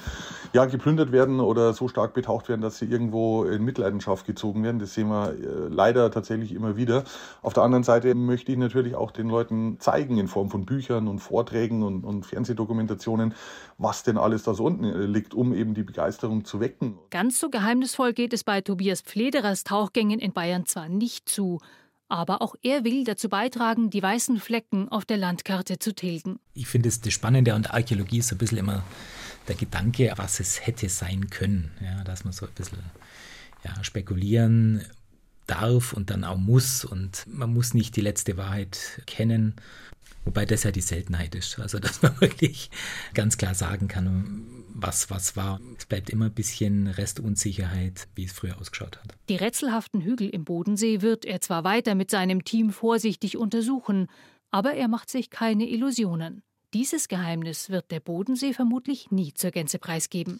ja 0.53 0.65
geplündert 0.65 1.11
werden 1.11 1.39
oder 1.39 1.73
so 1.73 1.87
stark 1.87 2.13
betaucht 2.13 2.49
werden, 2.49 2.61
dass 2.61 2.77
sie 2.77 2.85
irgendwo 2.85 3.43
in 3.45 3.63
Mitleidenschaft 3.63 4.25
gezogen 4.25 4.63
werden. 4.63 4.79
Das 4.79 4.93
sehen 4.93 5.09
wir 5.09 5.29
äh, 5.29 5.67
leider 5.69 6.11
tatsächlich 6.11 6.53
immer 6.53 6.77
wieder. 6.77 7.03
Auf 7.41 7.53
der 7.53 7.63
anderen 7.63 7.83
Seite 7.83 8.15
möchte 8.15 8.51
ich 8.51 8.57
natürlich 8.57 8.95
auch 8.95 9.11
den 9.11 9.29
Leuten 9.29 9.79
zeigen 9.79 10.17
in 10.17 10.27
Form 10.27 10.49
von 10.49 10.65
Büchern 10.65 11.07
und 11.07 11.19
Vorträgen 11.19 11.83
und, 11.83 12.03
und 12.03 12.25
Fernsehdokumentationen, 12.25 13.33
was 13.83 14.03
denn 14.03 14.17
alles 14.17 14.43
da 14.43 14.53
so 14.53 14.65
unten 14.65 14.85
äh, 14.85 15.05
liegt, 15.05 15.33
um 15.33 15.53
eben 15.53 15.73
die 15.73 15.83
Begeisterung 15.83 16.45
zu 16.45 16.59
wecken. 16.59 16.97
Ganz 17.09 17.39
so 17.39 17.49
geheimnisvoll 17.49 18.13
geht 18.13 18.33
es 18.33 18.43
bei 18.43 18.61
Tobias 18.61 19.01
Pflederers 19.01 19.63
Tauchgängen 19.63 20.19
in 20.19 20.33
Bayern 20.33 20.65
zwar 20.65 20.89
nicht 20.89 21.29
zu, 21.29 21.59
aber 22.09 22.41
auch 22.41 22.55
er 22.61 22.83
will 22.83 23.03
dazu 23.03 23.29
beitragen, 23.29 23.89
die 23.89 24.01
weißen 24.01 24.39
Flecken 24.39 24.89
auf 24.89 25.05
der 25.05 25.17
Landkarte 25.17 25.79
zu 25.79 25.93
tilgen. 25.93 26.39
Ich 26.53 26.67
finde 26.67 26.89
es 26.89 27.01
das 27.01 27.13
Spannende 27.13 27.53
an 27.53 27.63
der 27.63 27.73
Archäologie 27.73 28.19
ist 28.19 28.29
so 28.29 28.35
ein 28.35 28.37
bisschen 28.37 28.59
immer 28.59 28.83
der 29.47 29.55
Gedanke, 29.55 30.13
was 30.15 30.39
es 30.39 30.65
hätte 30.65 30.89
sein 30.89 31.29
können. 31.29 31.71
Ja, 31.81 32.03
dass 32.03 32.23
man 32.23 32.33
so 32.33 32.45
ein 32.45 32.51
bisschen 32.53 32.79
ja, 33.63 33.83
spekulieren 33.83 34.85
darf 35.47 35.93
und 35.93 36.09
dann 36.09 36.23
auch 36.23 36.37
muss 36.37 36.85
und 36.85 37.25
man 37.27 37.53
muss 37.53 37.73
nicht 37.73 37.95
die 37.95 38.01
letzte 38.01 38.37
Wahrheit 38.37 39.01
kennen. 39.05 39.55
Wobei 40.25 40.45
das 40.45 40.63
ja 40.63 40.71
die 40.71 40.81
Seltenheit 40.81 41.35
ist. 41.35 41.59
Also, 41.59 41.79
dass 41.79 42.01
man 42.01 42.19
wirklich 42.21 42.69
ganz 43.13 43.37
klar 43.37 43.55
sagen 43.55 43.87
kann, 43.87 44.63
was 44.73 45.09
was 45.09 45.35
war. 45.35 45.59
Es 45.77 45.85
bleibt 45.85 46.09
immer 46.09 46.25
ein 46.25 46.33
bisschen 46.33 46.87
Restunsicherheit, 46.87 48.07
wie 48.15 48.25
es 48.25 48.33
früher 48.33 48.59
ausgeschaut 48.59 48.97
hat. 48.97 49.15
Die 49.29 49.35
rätselhaften 49.35 50.01
Hügel 50.01 50.29
im 50.29 50.45
Bodensee 50.45 51.01
wird 51.01 51.25
er 51.25 51.41
zwar 51.41 51.63
weiter 51.63 51.95
mit 51.95 52.09
seinem 52.09 52.43
Team 52.43 52.71
vorsichtig 52.71 53.37
untersuchen, 53.37 54.07
aber 54.51 54.73
er 54.73 54.87
macht 54.87 55.09
sich 55.09 55.29
keine 55.29 55.67
Illusionen. 55.67 56.43
Dieses 56.73 57.07
Geheimnis 57.07 57.69
wird 57.69 57.91
der 57.91 57.99
Bodensee 57.99 58.53
vermutlich 58.53 59.11
nie 59.11 59.33
zur 59.33 59.51
Gänze 59.51 59.77
preisgeben. 59.77 60.39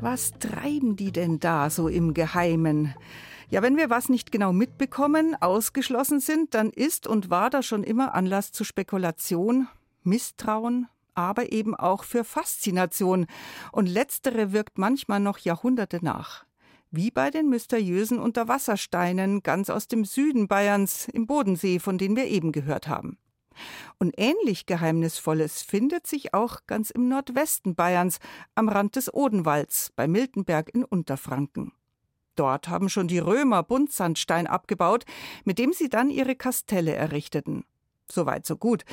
Was 0.00 0.32
treiben 0.38 0.96
die 0.96 1.10
denn 1.10 1.40
da 1.40 1.70
so 1.70 1.88
im 1.88 2.12
Geheimen? 2.12 2.94
Ja, 3.48 3.62
wenn 3.62 3.78
wir 3.78 3.88
was 3.88 4.10
nicht 4.10 4.30
genau 4.30 4.52
mitbekommen, 4.52 5.34
ausgeschlossen 5.40 6.20
sind, 6.20 6.52
dann 6.54 6.70
ist 6.70 7.06
und 7.06 7.30
war 7.30 7.48
da 7.48 7.62
schon 7.62 7.82
immer 7.82 8.14
Anlass 8.14 8.52
zu 8.52 8.62
Spekulation, 8.62 9.68
Misstrauen, 10.02 10.88
aber 11.14 11.50
eben 11.50 11.74
auch 11.74 12.04
für 12.04 12.24
Faszination. 12.24 13.26
Und 13.72 13.86
letztere 13.86 14.52
wirkt 14.52 14.76
manchmal 14.76 15.20
noch 15.20 15.38
Jahrhunderte 15.38 16.00
nach. 16.02 16.44
Wie 16.90 17.10
bei 17.10 17.30
den 17.30 17.48
mysteriösen 17.48 18.18
Unterwassersteinen 18.18 19.42
ganz 19.42 19.70
aus 19.70 19.88
dem 19.88 20.04
Süden 20.04 20.46
Bayerns 20.46 21.08
im 21.08 21.26
Bodensee, 21.26 21.78
von 21.78 21.96
denen 21.96 22.16
wir 22.16 22.26
eben 22.26 22.52
gehört 22.52 22.86
haben. 22.86 23.16
Und 23.98 24.14
ähnlich 24.16 24.66
Geheimnisvolles 24.66 25.62
findet 25.62 26.06
sich 26.06 26.34
auch 26.34 26.60
ganz 26.66 26.90
im 26.90 27.08
Nordwesten 27.08 27.74
Bayerns, 27.74 28.18
am 28.54 28.68
Rand 28.68 28.96
des 28.96 29.12
Odenwalds, 29.12 29.92
bei 29.96 30.08
Miltenberg 30.08 30.70
in 30.74 30.84
Unterfranken. 30.84 31.72
Dort 32.36 32.68
haben 32.68 32.88
schon 32.88 33.08
die 33.08 33.18
Römer 33.18 33.62
Buntsandstein 33.62 34.46
abgebaut, 34.46 35.04
mit 35.44 35.58
dem 35.58 35.72
sie 35.72 35.88
dann 35.88 36.10
ihre 36.10 36.36
Kastelle 36.36 36.94
errichteten. 36.94 37.64
Soweit 38.10 38.46
so 38.46 38.56
gut. 38.56 38.84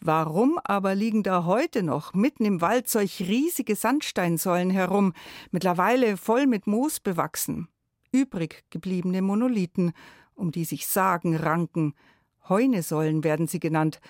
Warum 0.00 0.58
aber 0.64 0.94
liegen 0.94 1.22
da 1.22 1.44
heute 1.44 1.82
noch 1.82 2.14
mitten 2.14 2.44
im 2.44 2.60
Wald 2.60 2.88
solch 2.88 3.20
riesige 3.20 3.76
Sandsteinsäulen 3.76 4.70
herum, 4.70 5.12
mittlerweile 5.50 6.16
voll 6.16 6.46
mit 6.46 6.66
Moos 6.66 6.98
bewachsen? 6.98 7.68
Übrig 8.12 8.64
gebliebene 8.70 9.20
Monolithen, 9.20 9.92
um 10.34 10.52
die 10.52 10.64
sich 10.64 10.86
Sagen 10.86 11.36
ranken. 11.36 11.94
Heunesäulen 12.48 13.24
werden 13.24 13.46
sie 13.46 13.60
genannt. 13.60 14.00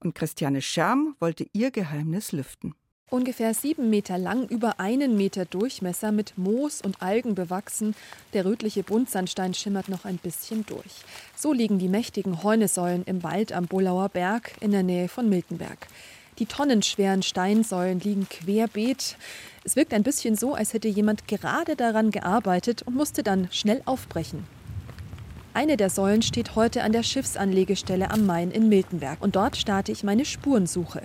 Und 0.00 0.14
Christiane 0.14 0.62
Scherm 0.62 1.16
wollte 1.18 1.46
ihr 1.52 1.70
Geheimnis 1.70 2.32
lüften. 2.32 2.74
Ungefähr 3.10 3.54
sieben 3.54 3.88
Meter 3.88 4.18
lang, 4.18 4.46
über 4.48 4.80
einen 4.80 5.16
Meter 5.16 5.46
Durchmesser, 5.46 6.12
mit 6.12 6.36
Moos 6.36 6.82
und 6.82 7.00
Algen 7.00 7.34
bewachsen. 7.34 7.94
Der 8.34 8.44
rötliche 8.44 8.82
Buntsandstein 8.82 9.54
schimmert 9.54 9.88
noch 9.88 10.04
ein 10.04 10.18
bisschen 10.18 10.66
durch. 10.66 11.04
So 11.34 11.54
liegen 11.54 11.78
die 11.78 11.88
mächtigen 11.88 12.42
Heunesäulen 12.42 13.04
im 13.04 13.22
Wald 13.22 13.52
am 13.52 13.66
Bolauer 13.66 14.10
Berg 14.10 14.52
in 14.60 14.72
der 14.72 14.82
Nähe 14.82 15.08
von 15.08 15.28
Miltenberg. 15.28 15.88
Die 16.38 16.44
tonnenschweren 16.46 17.22
Steinsäulen 17.22 17.98
liegen 17.98 18.28
querbeet. 18.28 19.16
Es 19.64 19.74
wirkt 19.74 19.94
ein 19.94 20.02
bisschen 20.02 20.36
so, 20.36 20.54
als 20.54 20.74
hätte 20.74 20.88
jemand 20.88 21.26
gerade 21.26 21.76
daran 21.76 22.10
gearbeitet 22.10 22.82
und 22.82 22.94
musste 22.94 23.22
dann 23.22 23.48
schnell 23.50 23.80
aufbrechen. 23.86 24.57
Eine 25.58 25.76
der 25.76 25.90
Säulen 25.90 26.22
steht 26.22 26.54
heute 26.54 26.84
an 26.84 26.92
der 26.92 27.02
Schiffsanlegestelle 27.02 28.12
am 28.12 28.26
Main 28.26 28.52
in 28.52 28.68
Miltenberg 28.68 29.20
und 29.20 29.34
dort 29.34 29.56
starte 29.56 29.90
ich 29.90 30.04
meine 30.04 30.24
Spurensuche. 30.24 31.02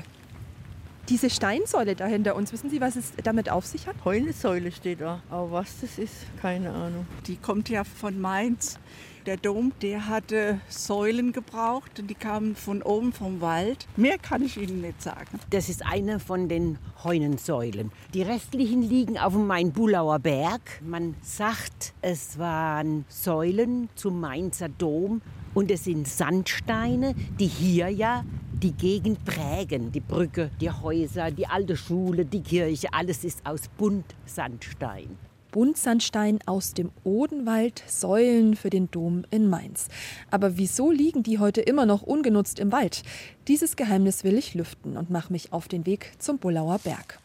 Diese 1.09 1.31
Steinsäule 1.31 1.95
da 1.95 2.05
hinter 2.05 2.35
uns, 2.35 2.53
wissen 2.53 2.69
Sie, 2.69 2.79
was 2.79 2.95
es 2.95 3.13
damit 3.23 3.49
auf 3.49 3.65
sich 3.65 3.87
hat? 3.87 3.95
Heunesäule 4.05 4.71
steht 4.71 5.01
da, 5.01 5.23
aber 5.31 5.53
was 5.53 5.79
das 5.81 5.97
ist, 5.97 6.27
keine 6.39 6.69
Ahnung. 6.69 7.07
Die 7.25 7.37
kommt 7.37 7.67
ja 7.67 7.83
von 7.83 8.21
Mainz. 8.21 8.77
Der 9.25 9.38
Dom, 9.38 9.71
der 9.81 10.09
hatte 10.09 10.59
Säulen 10.67 11.31
gebraucht 11.31 11.97
und 11.97 12.09
die 12.09 12.13
kamen 12.13 12.57
von 12.57 12.81
oben 12.81 13.13
vom 13.13 13.39
Wald. 13.39 13.88
Mehr 13.95 14.17
kann 14.17 14.43
ich 14.43 14.57
Ihnen 14.57 14.81
nicht 14.81 15.01
sagen. 15.01 15.39
Das 15.49 15.69
ist 15.69 15.86
eine 15.86 16.19
von 16.19 16.49
den 16.49 16.77
Heunensäulen. 17.05 17.93
Die 18.13 18.21
restlichen 18.21 18.81
liegen 18.81 19.17
auf 19.17 19.31
dem 19.31 19.47
Main-Bulauer 19.47 20.19
Berg. 20.19 20.81
Man 20.81 21.15
sagt, 21.21 21.93
es 22.01 22.38
waren 22.38 23.05
Säulen 23.07 23.88
zum 23.95 24.19
Mainzer 24.19 24.67
Dom 24.67 25.21
und 25.53 25.71
es 25.71 25.86
sind 25.86 26.05
Sandsteine, 26.05 27.15
die 27.39 27.47
hier 27.47 27.88
ja 27.88 28.25
die 28.51 28.73
Gegend 28.73 29.23
prägen. 29.23 29.93
Die 29.93 30.01
Brücke, 30.01 30.51
die 30.59 30.69
Häuser, 30.69 31.31
die 31.31 31.47
alte 31.47 31.77
Schule, 31.77 32.25
die 32.25 32.41
Kirche, 32.41 32.89
alles 32.91 33.23
ist 33.23 33.45
aus 33.45 33.69
Buntsandstein. 33.77 35.17
Buntsandstein 35.53 36.39
aus 36.47 36.73
dem 36.73 36.91
Odenwald, 37.03 37.83
Säulen 37.87 38.55
für 38.55 38.71
den 38.71 38.89
Dom 38.89 39.23
in 39.29 39.49
Mainz. 39.49 39.87
Aber 40.31 40.57
wieso 40.57 40.91
liegen 40.91 41.21
die 41.21 41.37
heute 41.37 41.61
immer 41.61 41.85
noch 41.85 42.01
ungenutzt 42.01 42.59
im 42.59 42.71
Wald? 42.71 43.03
Dieses 43.47 43.75
Geheimnis 43.75 44.23
will 44.23 44.37
ich 44.37 44.55
lüften 44.55 44.97
und 44.97 45.11
mache 45.11 45.31
mich 45.31 45.53
auf 45.53 45.67
den 45.67 45.85
Weg 45.85 46.11
zum 46.17 46.39
Bullauer 46.39 46.79
Berg. 46.79 47.19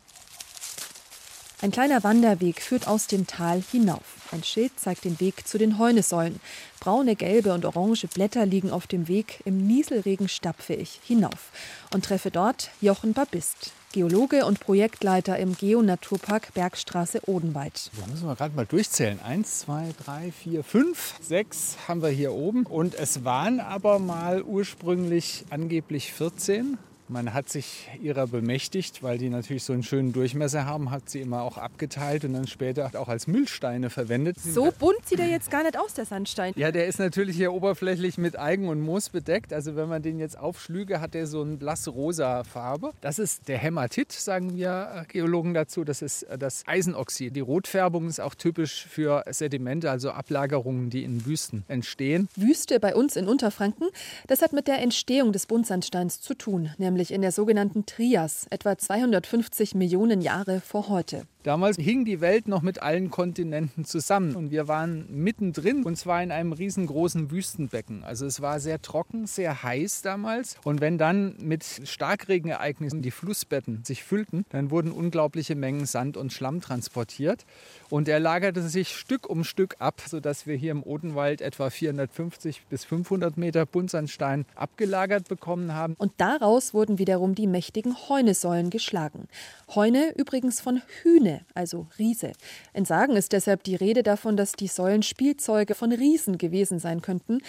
Ein 1.62 1.70
kleiner 1.70 2.04
Wanderweg 2.04 2.60
führt 2.60 2.86
aus 2.86 3.06
dem 3.06 3.26
Tal 3.26 3.62
hinauf. 3.72 4.17
Ein 4.30 4.44
Schild 4.44 4.78
zeigt 4.78 5.04
den 5.04 5.18
Weg 5.20 5.46
zu 5.46 5.56
den 5.56 5.78
Heunesäulen. 5.78 6.38
Braune, 6.80 7.16
gelbe 7.16 7.54
und 7.54 7.64
orange 7.64 8.06
Blätter 8.08 8.44
liegen 8.44 8.70
auf 8.70 8.86
dem 8.86 9.08
Weg. 9.08 9.40
Im 9.46 9.66
Nieselregen 9.66 10.28
stapfe 10.28 10.74
ich 10.74 11.00
hinauf 11.02 11.50
und 11.94 12.04
treffe 12.04 12.30
dort 12.30 12.70
Jochen 12.82 13.14
Babist, 13.14 13.72
Geologe 13.92 14.44
und 14.44 14.60
Projektleiter 14.60 15.38
im 15.38 15.56
Geonaturpark 15.56 16.52
Bergstraße 16.52 17.26
Odenwald. 17.26 17.90
Da 17.98 18.06
müssen 18.06 18.26
wir 18.26 18.36
gerade 18.36 18.54
mal 18.54 18.66
durchzählen. 18.66 19.18
Eins, 19.22 19.60
zwei, 19.60 19.94
drei, 20.04 20.30
vier, 20.30 20.62
fünf, 20.62 21.14
sechs 21.22 21.76
haben 21.88 22.02
wir 22.02 22.10
hier 22.10 22.32
oben. 22.32 22.66
Und 22.66 22.94
es 22.94 23.24
waren 23.24 23.60
aber 23.60 23.98
mal 23.98 24.42
ursprünglich 24.42 25.46
angeblich 25.48 26.12
14. 26.12 26.76
Man 27.10 27.32
hat 27.32 27.48
sich 27.48 27.88
ihrer 28.02 28.26
bemächtigt, 28.26 29.02
weil 29.02 29.16
die 29.16 29.30
natürlich 29.30 29.64
so 29.64 29.72
einen 29.72 29.82
schönen 29.82 30.12
Durchmesser 30.12 30.66
haben, 30.66 30.90
hat 30.90 31.08
sie 31.08 31.20
immer 31.20 31.42
auch 31.42 31.56
abgeteilt 31.56 32.24
und 32.24 32.34
dann 32.34 32.46
später 32.46 32.90
auch 32.94 33.08
als 33.08 33.26
Müllsteine 33.26 33.88
verwendet. 33.88 34.36
So 34.38 34.70
bunt 34.78 35.06
sieht 35.06 35.20
er 35.20 35.26
jetzt 35.26 35.50
gar 35.50 35.62
nicht 35.62 35.78
aus, 35.78 35.94
der 35.94 36.04
Sandstein. 36.04 36.52
Ja, 36.56 36.70
der 36.70 36.86
ist 36.86 36.98
natürlich 36.98 37.36
hier 37.36 37.52
oberflächlich 37.54 38.18
mit 38.18 38.36
Algen 38.36 38.68
und 38.68 38.82
Moos 38.82 39.08
bedeckt. 39.08 39.54
Also 39.54 39.74
wenn 39.74 39.88
man 39.88 40.02
den 40.02 40.18
jetzt 40.18 40.38
aufschlüge, 40.38 41.00
hat 41.00 41.14
er 41.14 41.26
so 41.26 41.40
eine 41.40 41.56
blass-rosa 41.56 42.44
Farbe. 42.44 42.92
Das 43.00 43.18
ist 43.18 43.48
der 43.48 43.56
Hämatit, 43.56 44.12
sagen 44.12 44.56
wir 44.56 45.06
Geologen 45.08 45.54
dazu. 45.54 45.84
Das 45.84 46.02
ist 46.02 46.26
das 46.38 46.62
Eisenoxid. 46.66 47.34
Die 47.34 47.40
Rotfärbung 47.40 48.06
ist 48.08 48.20
auch 48.20 48.34
typisch 48.34 48.86
für 48.86 49.24
Sedimente, 49.30 49.90
also 49.90 50.10
Ablagerungen, 50.10 50.90
die 50.90 51.04
in 51.04 51.24
Wüsten 51.24 51.64
entstehen. 51.68 52.28
Wüste 52.36 52.80
bei 52.80 52.94
uns 52.94 53.16
in 53.16 53.28
Unterfranken, 53.28 53.88
das 54.26 54.42
hat 54.42 54.52
mit 54.52 54.68
der 54.68 54.82
Entstehung 54.82 55.32
des 55.32 55.46
Buntsandsteins 55.46 56.20
zu 56.20 56.34
tun, 56.34 56.70
nämlich 56.76 56.97
nämlich 56.98 57.14
in 57.14 57.22
der 57.22 57.30
sogenannten 57.30 57.86
Trias, 57.86 58.48
etwa 58.50 58.76
250 58.76 59.76
Millionen 59.76 60.20
Jahre 60.20 60.60
vor 60.60 60.88
heute. 60.88 61.28
Damals 61.44 61.76
hing 61.76 62.04
die 62.04 62.20
Welt 62.20 62.48
noch 62.48 62.62
mit 62.62 62.82
allen 62.82 63.10
Kontinenten 63.10 63.84
zusammen 63.84 64.34
und 64.34 64.50
wir 64.50 64.66
waren 64.66 65.06
mittendrin 65.08 65.84
und 65.84 65.96
zwar 65.96 66.20
in 66.20 66.32
einem 66.32 66.52
riesengroßen 66.52 67.30
Wüstenbecken. 67.30 68.02
Also 68.02 68.26
es 68.26 68.40
war 68.40 68.58
sehr 68.58 68.82
trocken, 68.82 69.26
sehr 69.28 69.62
heiß 69.62 70.02
damals 70.02 70.56
und 70.64 70.80
wenn 70.80 70.98
dann 70.98 71.36
mit 71.40 71.64
Starkregenereignissen 71.84 73.02
die 73.02 73.12
Flussbetten 73.12 73.84
sich 73.84 74.02
füllten, 74.02 74.46
dann 74.50 74.72
wurden 74.72 74.90
unglaubliche 74.90 75.54
Mengen 75.54 75.86
Sand 75.86 76.16
und 76.16 76.32
Schlamm 76.32 76.60
transportiert 76.60 77.46
und 77.88 78.08
er 78.08 78.18
lagerte 78.18 78.62
sich 78.62 78.96
Stück 78.96 79.30
um 79.30 79.44
Stück 79.44 79.76
ab, 79.78 80.02
sodass 80.04 80.46
wir 80.46 80.56
hier 80.56 80.72
im 80.72 80.82
Odenwald 80.82 81.40
etwa 81.40 81.70
450 81.70 82.64
bis 82.68 82.84
500 82.84 83.36
Meter 83.36 83.64
Buntsandstein 83.64 84.44
abgelagert 84.56 85.28
bekommen 85.28 85.72
haben. 85.72 85.94
Und 85.98 86.12
daraus 86.16 86.74
wurden 86.74 86.98
wiederum 86.98 87.36
die 87.36 87.46
mächtigen 87.46 87.96
Heunesäulen 88.08 88.70
geschlagen. 88.70 89.28
Heune 89.74 90.12
übrigens 90.16 90.60
von 90.60 90.82
Hühne, 91.28 91.40
also 91.54 91.86
Riese. 91.98 92.32
In 92.72 92.84
Sagen 92.84 93.16
ist 93.16 93.32
deshalb 93.32 93.62
die 93.64 93.74
Rede 93.74 94.02
davon, 94.02 94.36
dass 94.36 94.52
die 94.52 94.66
Säulen 94.66 95.02
Spielzeuge 95.02 95.74
von 95.74 95.92
Riesen 95.92 96.38
gewesen 96.38 96.78
sein 96.78 97.02
könnten. 97.02 97.40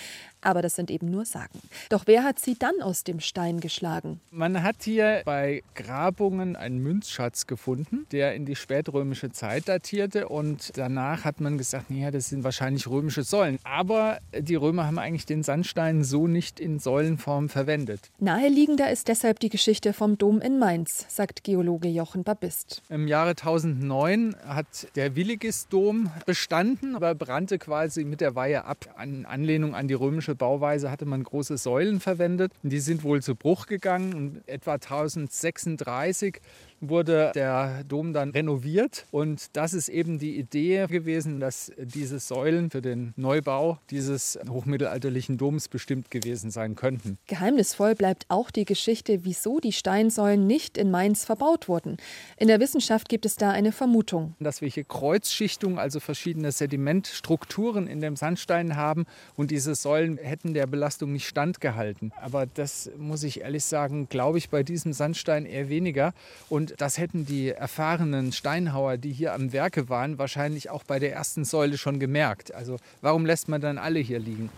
Aber 0.41 0.61
das 0.61 0.75
sind 0.75 0.89
eben 0.89 1.11
nur 1.11 1.25
Sagen. 1.25 1.59
Doch 1.89 2.03
wer 2.05 2.23
hat 2.23 2.39
sie 2.39 2.57
dann 2.57 2.81
aus 2.81 3.03
dem 3.03 3.19
Stein 3.19 3.59
geschlagen? 3.59 4.19
Man 4.31 4.63
hat 4.63 4.77
hier 4.83 5.21
bei 5.25 5.63
Grabungen 5.75 6.55
einen 6.55 6.79
Münzschatz 6.79 7.45
gefunden, 7.45 8.05
der 8.11 8.35
in 8.35 8.45
die 8.45 8.55
spätrömische 8.55 9.31
Zeit 9.31 9.67
datierte. 9.67 10.29
Und 10.29 10.77
danach 10.77 11.25
hat 11.25 11.41
man 11.41 11.57
gesagt, 11.57 11.89
naja, 11.89 12.11
das 12.11 12.29
sind 12.29 12.43
wahrscheinlich 12.43 12.87
römische 12.87 13.23
Säulen. 13.23 13.59
Aber 13.63 14.19
die 14.37 14.55
Römer 14.55 14.85
haben 14.85 14.97
eigentlich 14.99 15.25
den 15.25 15.43
Sandstein 15.43 16.03
so 16.03 16.27
nicht 16.27 16.59
in 16.59 16.79
Säulenform 16.79 17.49
verwendet. 17.49 18.09
Naheliegender 18.19 18.89
ist 18.89 19.07
deshalb 19.07 19.39
die 19.39 19.49
Geschichte 19.49 19.93
vom 19.93 20.17
Dom 20.17 20.41
in 20.41 20.57
Mainz, 20.57 21.05
sagt 21.09 21.43
Geologe 21.43 21.89
Jochen 21.89 22.23
Babist. 22.23 22.81
Im 22.89 23.07
Jahre 23.07 23.31
1009 23.31 24.35
hat 24.45 24.87
der 24.95 25.15
Willigis-Dom 25.15 26.11
bestanden, 26.25 26.95
aber 26.95 27.13
brannte 27.15 27.57
quasi 27.57 28.05
mit 28.05 28.21
der 28.21 28.35
Weihe 28.35 28.65
ab. 28.65 28.95
In 29.01 29.25
Anlehnung 29.25 29.75
an 29.75 29.87
die 29.87 29.93
römische 29.93 30.28
Bauweise 30.35 30.91
hatte 30.91 31.05
man 31.05 31.23
große 31.23 31.57
Säulen 31.57 31.99
verwendet. 31.99 32.53
Die 32.63 32.79
sind 32.79 33.03
wohl 33.03 33.21
zu 33.21 33.35
Bruch 33.35 33.65
gegangen. 33.65 34.13
Und 34.13 34.47
etwa 34.47 34.73
1036 34.73 36.39
wurde 36.81 37.31
der 37.35 37.83
Dom 37.83 38.13
dann 38.13 38.31
renoviert. 38.31 39.05
Und 39.11 39.55
das 39.55 39.73
ist 39.73 39.89
eben 39.89 40.19
die 40.19 40.37
Idee 40.37 40.87
gewesen, 40.87 41.39
dass 41.39 41.71
diese 41.77 42.19
Säulen 42.19 42.69
für 42.69 42.81
den 42.81 43.13
Neubau 43.15 43.79
dieses 43.89 44.39
hochmittelalterlichen 44.49 45.37
Doms 45.37 45.67
bestimmt 45.67 46.11
gewesen 46.11 46.51
sein 46.51 46.75
könnten. 46.75 47.17
Geheimnisvoll 47.27 47.95
bleibt 47.95 48.25
auch 48.29 48.51
die 48.51 48.65
Geschichte, 48.65 49.23
wieso 49.23 49.59
die 49.59 49.71
Steinsäulen 49.71 50.47
nicht 50.47 50.77
in 50.77 50.91
Mainz 50.91 51.25
verbaut 51.25 51.67
wurden. 51.67 51.97
In 52.37 52.47
der 52.47 52.59
Wissenschaft 52.59 53.09
gibt 53.09 53.25
es 53.25 53.35
da 53.35 53.51
eine 53.51 53.71
Vermutung. 53.71 54.35
Dass 54.39 54.61
wir 54.61 54.69
hier 54.69 54.83
Kreuzschichtungen, 54.83 55.79
also 55.79 55.99
verschiedene 55.99 56.51
Sedimentstrukturen 56.51 57.87
in 57.87 58.01
dem 58.01 58.15
Sandstein 58.15 58.75
haben 58.75 59.05
und 59.35 59.51
diese 59.51 59.75
Säulen 59.75 60.17
hätten 60.17 60.53
der 60.53 60.67
Belastung 60.67 61.13
nicht 61.13 61.27
standgehalten. 61.27 62.11
Aber 62.21 62.45
das 62.45 62.91
muss 62.97 63.23
ich 63.23 63.41
ehrlich 63.41 63.65
sagen, 63.65 64.07
glaube 64.09 64.37
ich 64.37 64.49
bei 64.49 64.63
diesem 64.63 64.93
Sandstein 64.93 65.45
eher 65.45 65.69
weniger. 65.69 66.13
Und 66.49 66.68
Das 66.77 66.97
hätten 66.97 67.25
die 67.25 67.49
erfahrenen 67.49 68.31
Steinhauer, 68.31 68.97
die 68.97 69.11
hier 69.11 69.33
am 69.33 69.53
Werke 69.53 69.89
waren, 69.89 70.17
wahrscheinlich 70.17 70.69
auch 70.69 70.83
bei 70.83 70.99
der 70.99 71.13
ersten 71.13 71.45
Säule 71.45 71.77
schon 71.77 71.99
gemerkt. 71.99 72.53
Also 72.53 72.77
warum 73.01 73.25
lässt 73.25 73.47
man 73.49 73.61
dann 73.61 73.77
alle 73.77 73.99
hier 73.99 74.19
liegen? 74.19 74.49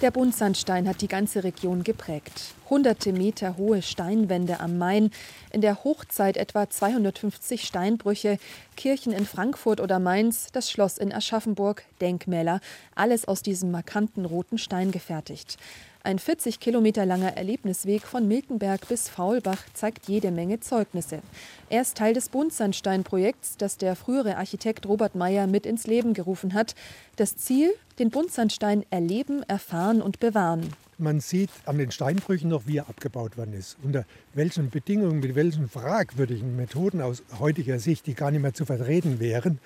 Der 0.00 0.12
Buntsandstein 0.12 0.88
hat 0.88 1.00
die 1.00 1.08
ganze 1.08 1.42
Region 1.42 1.82
geprägt. 1.82 2.54
Hunderte 2.70 3.12
Meter 3.12 3.56
hohe 3.56 3.82
Steinwände 3.82 4.60
am 4.60 4.78
Main, 4.78 5.10
in 5.52 5.60
der 5.60 5.82
Hochzeit 5.82 6.36
etwa 6.36 6.70
250 6.70 7.64
Steinbrüche, 7.64 8.38
Kirchen 8.76 9.12
in 9.12 9.26
Frankfurt 9.26 9.80
oder 9.80 9.98
Mainz, 9.98 10.52
das 10.52 10.70
Schloss 10.70 10.98
in 10.98 11.12
Aschaffenburg, 11.12 11.82
Denkmäler, 12.00 12.60
alles 12.94 13.26
aus 13.26 13.42
diesem 13.42 13.72
markanten 13.72 14.24
roten 14.24 14.58
Stein 14.58 14.92
gefertigt. 14.92 15.56
Ein 16.08 16.18
40 16.18 16.58
Kilometer 16.58 17.04
langer 17.04 17.36
Erlebnisweg 17.36 18.00
von 18.00 18.26
Miltenberg 18.26 18.88
bis 18.88 19.10
Faulbach 19.10 19.62
zeigt 19.74 20.08
jede 20.08 20.30
Menge 20.30 20.58
Zeugnisse. 20.58 21.20
Er 21.68 21.82
ist 21.82 21.98
Teil 21.98 22.14
des 22.14 22.30
Buntsandstein-Projekts, 22.30 23.58
das 23.58 23.76
der 23.76 23.94
frühere 23.94 24.38
Architekt 24.38 24.88
Robert 24.88 25.14
Meyer 25.14 25.46
mit 25.46 25.66
ins 25.66 25.86
Leben 25.86 26.14
gerufen 26.14 26.54
hat. 26.54 26.74
Das 27.16 27.36
Ziel? 27.36 27.74
Den 27.98 28.08
Buntsandstein 28.08 28.86
erleben, 28.88 29.42
erfahren 29.48 30.00
und 30.00 30.18
bewahren. 30.18 30.72
Man 30.96 31.20
sieht 31.20 31.50
an 31.66 31.76
den 31.76 31.90
Steinbrüchen 31.90 32.48
noch, 32.48 32.66
wie 32.66 32.78
er 32.78 32.88
abgebaut 32.88 33.36
worden 33.36 33.52
ist. 33.52 33.76
Unter 33.82 34.06
welchen 34.32 34.70
Bedingungen, 34.70 35.20
mit 35.20 35.34
welchen 35.34 35.68
fragwürdigen 35.68 36.56
Methoden 36.56 37.02
aus 37.02 37.22
heutiger 37.38 37.78
Sicht, 37.80 38.06
die 38.06 38.14
gar 38.14 38.30
nicht 38.30 38.40
mehr 38.40 38.54
zu 38.54 38.64
vertreten 38.64 39.20
wären. 39.20 39.58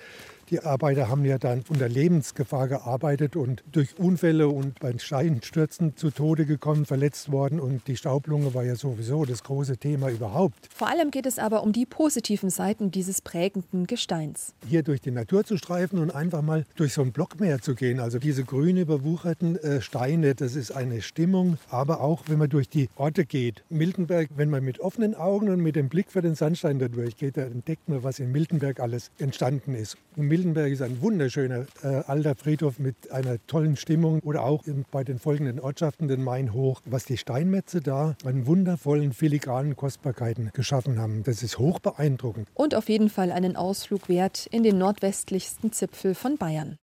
Die 0.53 0.59
Arbeiter 0.59 1.09
haben 1.09 1.25
ja 1.25 1.39
dann 1.39 1.63
unter 1.67 1.89
Lebensgefahr 1.89 2.67
gearbeitet 2.67 3.35
und 3.35 3.63
durch 3.71 3.97
Unfälle 3.97 4.49
und 4.49 4.79
beim 4.79 4.99
Steinstürzen 4.99 5.97
zu 5.97 6.11
Tode 6.11 6.45
gekommen, 6.45 6.85
verletzt 6.85 7.31
worden. 7.31 7.59
Und 7.59 7.87
die 7.87 7.97
Staublunge 7.97 8.53
war 8.53 8.63
ja 8.63 8.75
sowieso 8.75 9.25
das 9.25 9.41
große 9.41 9.77
Thema 9.77 10.11
überhaupt. 10.11 10.69
Vor 10.71 10.89
allem 10.89 11.09
geht 11.09 11.25
es 11.25 11.39
aber 11.39 11.63
um 11.63 11.73
die 11.73 11.87
positiven 11.87 12.51
Seiten 12.51 12.91
dieses 12.91 13.19
prägenden 13.21 13.87
Gesteins. 13.87 14.53
Hier 14.67 14.83
durch 14.83 15.01
die 15.01 15.09
Natur 15.09 15.43
zu 15.43 15.57
streifen 15.57 15.97
und 15.97 16.11
einfach 16.11 16.43
mal 16.43 16.65
durch 16.75 16.93
so 16.93 17.01
ein 17.01 17.13
Blockmeer 17.13 17.59
zu 17.59 17.73
gehen. 17.73 17.99
Also 17.99 18.19
diese 18.19 18.43
grün 18.43 18.77
überwucherten 18.77 19.55
äh, 19.55 19.81
Steine, 19.81 20.35
das 20.35 20.55
ist 20.55 20.69
eine 20.69 21.01
Stimmung. 21.01 21.57
Aber 21.71 21.99
auch, 21.99 22.25
wenn 22.27 22.37
man 22.37 22.49
durch 22.49 22.69
die 22.69 22.89
Orte 22.95 23.25
geht. 23.25 23.63
Miltenberg, 23.69 24.29
wenn 24.35 24.51
man 24.51 24.63
mit 24.63 24.79
offenen 24.81 25.15
Augen 25.15 25.49
und 25.49 25.61
mit 25.61 25.75
dem 25.75 25.89
Blick 25.89 26.11
für 26.11 26.21
den 26.21 26.35
Sandstein 26.35 26.77
da 26.77 26.89
durchgeht, 26.89 27.37
da 27.37 27.41
entdeckt 27.41 27.89
man, 27.89 28.03
was 28.03 28.19
in 28.19 28.31
Miltenberg 28.31 28.79
alles 28.79 29.09
entstanden 29.17 29.73
ist. 29.73 29.97
Und 30.15 30.27
Miltenberg 30.43 30.73
ist 30.73 30.81
ein 30.81 31.01
wunderschöner 31.01 31.67
äh, 31.83 31.87
alter 32.05 32.35
Friedhof 32.35 32.77
mit 32.77 33.11
einer 33.11 33.37
tollen 33.47 33.77
Stimmung. 33.77 34.19
Oder 34.23 34.43
auch 34.43 34.65
bei 34.91 35.05
den 35.05 35.17
folgenden 35.17 35.61
Ortschaften, 35.61 36.09
den 36.09 36.21
Main 36.21 36.51
hoch, 36.51 36.81
was 36.85 37.05
die 37.05 37.15
Steinmetze 37.15 37.79
da 37.79 38.17
an 38.25 38.45
wundervollen 38.45 39.13
filigranen 39.13 39.77
Kostbarkeiten 39.77 40.51
geschaffen 40.53 40.99
haben. 40.99 41.23
Das 41.23 41.43
ist 41.43 41.59
hoch 41.59 41.79
beeindruckend. 41.79 42.49
Und 42.55 42.75
auf 42.75 42.89
jeden 42.89 43.09
Fall 43.09 43.31
einen 43.31 43.55
Ausflug 43.55 44.09
wert 44.09 44.45
in 44.51 44.63
den 44.63 44.77
nordwestlichsten 44.77 45.71
Zipfel 45.71 46.13
von 46.13 46.37
Bayern. 46.37 46.75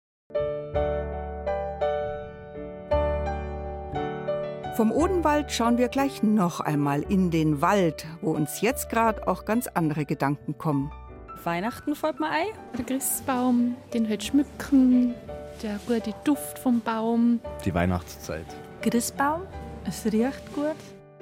Vom 4.77 4.93
Odenwald 4.93 5.51
schauen 5.51 5.79
wir 5.79 5.89
gleich 5.89 6.23
noch 6.23 6.61
einmal 6.61 7.03
in 7.03 7.33
den 7.33 7.61
Wald, 7.61 8.07
wo 8.21 8.31
uns 8.31 8.61
jetzt 8.61 8.89
gerade 8.89 9.27
auch 9.27 9.45
ganz 9.45 9.67
andere 9.67 10.05
Gedanken 10.05 10.57
kommen. 10.57 10.93
Weihnachten 11.45 11.95
fällt 11.95 12.21
mir 12.21 12.31
ein. 12.31 12.47
Der 12.77 12.85
Christbaum, 12.85 13.77
den 13.93 14.09
halt 14.09 14.23
schmücken, 14.23 15.15
der 15.63 15.79
gute 15.87 16.15
Duft 16.25 16.59
vom 16.59 16.81
Baum. 16.81 17.41
Die 17.65 17.75
Weihnachtszeit. 17.75 18.47
Christbaum, 18.83 19.43
es 19.87 20.05
riecht 20.07 20.55
gut. 20.55 20.77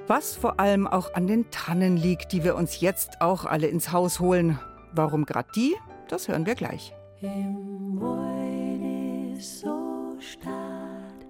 Was 0.07 0.35
vor 0.35 0.59
allem 0.59 0.87
auch 0.87 1.13
an 1.15 1.27
den 1.27 1.49
Tannen 1.51 1.97
liegt, 1.97 2.31
die 2.31 2.43
wir 2.43 2.55
uns 2.55 2.79
jetzt 2.79 3.21
auch 3.21 3.45
alle 3.45 3.67
ins 3.67 3.91
Haus 3.91 4.19
holen. 4.19 4.59
Warum 4.93 5.25
gerade 5.25 5.49
die? 5.55 5.75
Das 6.07 6.27
hören 6.27 6.45
wir 6.45 6.55
gleich. 6.55 6.93
Im 7.21 7.99
Wald 7.99 9.37
ist 9.37 9.59
so 9.61 10.15
stark, 10.19 11.25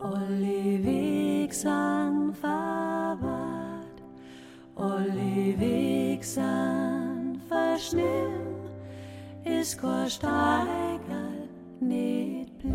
alle 0.00 0.84
Weg 0.84 1.54
san 1.54 2.34
verwahrt, 2.34 4.02
alle 4.74 5.60
Weg 5.60 6.24
san 6.24 7.01
verschnimm, 7.62 8.70
ist 9.44 9.80
kein 9.80 10.08
Steiger 10.10 11.30
nicht 11.80 12.58
blieb. 12.58 12.72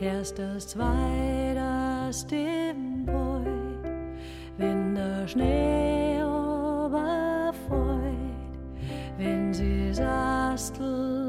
Erst 0.00 0.38
das 0.38 0.68
zweite 0.68 2.36
im 2.70 3.06
Beut, 3.06 3.46
wenn 4.58 4.94
der 4.94 5.26
Schnee 5.26 6.22
oberfeucht, 6.22 7.72
wenn 9.16 9.52
sie 9.52 9.92
Sastel 9.94 11.25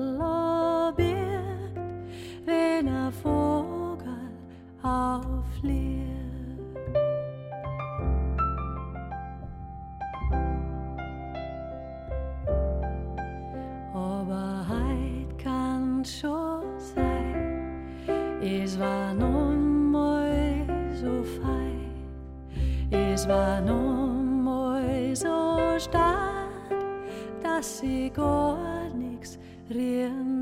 dass 27.57 27.79
sie 27.79 28.09
gar 28.11 28.89
nix 28.93 29.37
rühren 29.69 30.36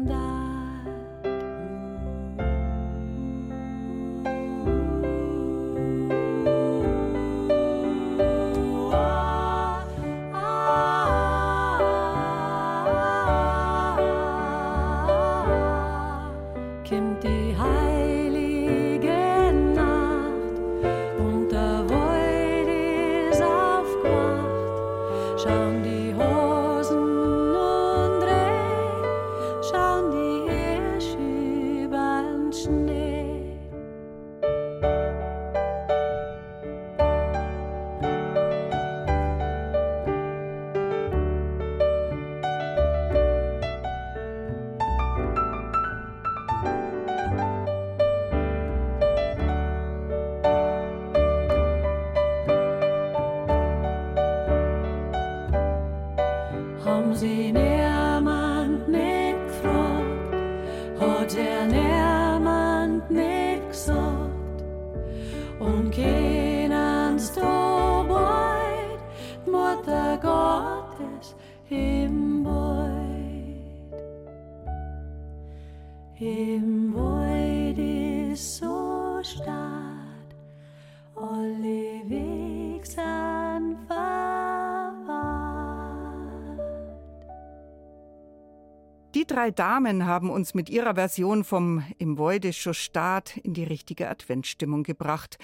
Drei 89.46 89.52
Damen 89.52 90.08
haben 90.08 90.32
uns 90.32 90.56
mit 90.56 90.72
ihrer 90.72 90.96
Version 90.96 91.44
vom 91.44 91.84
Im 92.00 92.18
Voidischer 92.18 92.74
Staat 92.74 93.38
in 93.38 93.54
die 93.54 93.64
richtige 93.64 94.10
Adventsstimmung 94.10 94.82
gebracht. 94.82 95.38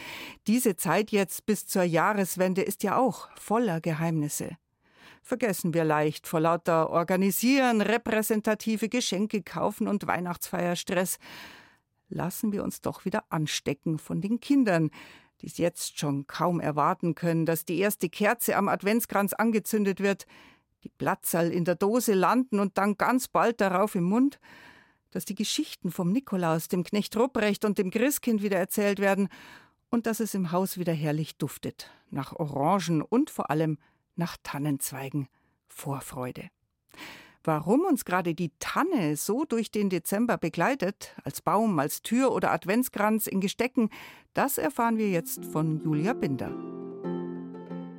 Diese 0.48 0.76
Zeit 0.76 1.12
jetzt 1.12 1.46
bis 1.46 1.68
zur 1.68 1.84
Jahreswende 1.84 2.64
ist 2.64 2.82
ja 2.82 2.98
auch 2.98 3.30
voller 3.38 3.80
Geheimnisse. 3.80 4.58
Vergessen 5.22 5.76
wir 5.76 5.84
leicht 5.84 6.26
vor 6.26 6.40
lauter 6.40 6.90
Organisieren, 6.90 7.80
repräsentative 7.80 8.90
Geschenke 8.90 9.44
kaufen 9.44 9.88
und 9.88 10.08
Weihnachtsfeierstress. 10.08 11.20
lassen 12.10 12.52
wir 12.54 12.64
uns 12.64 12.82
doch 12.82 13.06
wieder 13.06 13.26
anstecken 13.30 14.00
von 14.00 14.20
den 14.20 14.40
Kindern, 14.40 14.90
die 15.42 15.46
es 15.46 15.60
jetzt 15.60 16.00
schon 16.00 16.26
kaum 16.26 16.60
erwarten 16.60 17.14
können, 17.14 17.46
dass 17.46 17.66
die 17.66 17.78
erste 17.78 18.10
Kerze 18.10 18.56
am 18.56 18.68
Adventskranz 18.68 19.34
angezündet 19.34 20.00
wird, 20.00 20.26
die 20.84 20.90
Platzerl 20.90 21.52
in 21.52 21.66
der 21.66 21.76
Dose 21.76 22.14
landen 22.14 22.60
und 22.60 22.78
dann 22.78 22.98
ganz 22.98 23.28
bald 23.28 23.62
darauf 23.62 23.96
im 23.96 24.06
Mund, 24.06 24.40
dass 25.12 25.26
die 25.26 25.36
Geschichten 25.36 25.92
vom 25.92 26.12
Nikolaus, 26.12 26.68
dem 26.68 26.84
Knecht 26.84 27.16
Rupprecht 27.18 27.66
und 27.66 27.78
dem 27.78 27.92
Christkind 27.92 28.42
wieder 28.42 28.58
erzählt 28.58 29.00
werden 29.00 29.30
und 29.90 30.08
dass 30.08 30.20
es 30.20 30.34
im 30.34 30.52
Haus 30.52 30.78
wieder 30.78 30.94
herrlich 30.94 31.38
duftet, 31.38 31.92
nach 32.10 32.34
Orangen 32.34 33.02
und 33.02 33.30
vor 33.30 33.50
allem 33.52 33.78
nach 34.16 34.38
Tannenzweigen. 34.42 35.28
Vorfreude. 35.68 36.50
Warum 37.44 37.82
uns 37.82 38.06
gerade 38.06 38.36
die 38.36 38.52
Tanne 38.60 39.18
so 39.18 39.46
durch 39.46 39.72
den 39.72 39.90
Dezember 39.90 40.38
begleitet, 40.38 41.16
als 41.24 41.42
Baum, 41.42 41.80
als 41.80 42.04
Tür 42.04 42.32
oder 42.34 42.52
Adventskranz 42.52 43.26
in 43.26 43.42
Gestecken, 43.42 43.90
das 44.34 44.58
erfahren 44.60 44.98
wir 44.98 45.10
jetzt 45.10 45.44
von 45.46 45.82
Julia 45.84 46.14
Binder. 46.14 46.52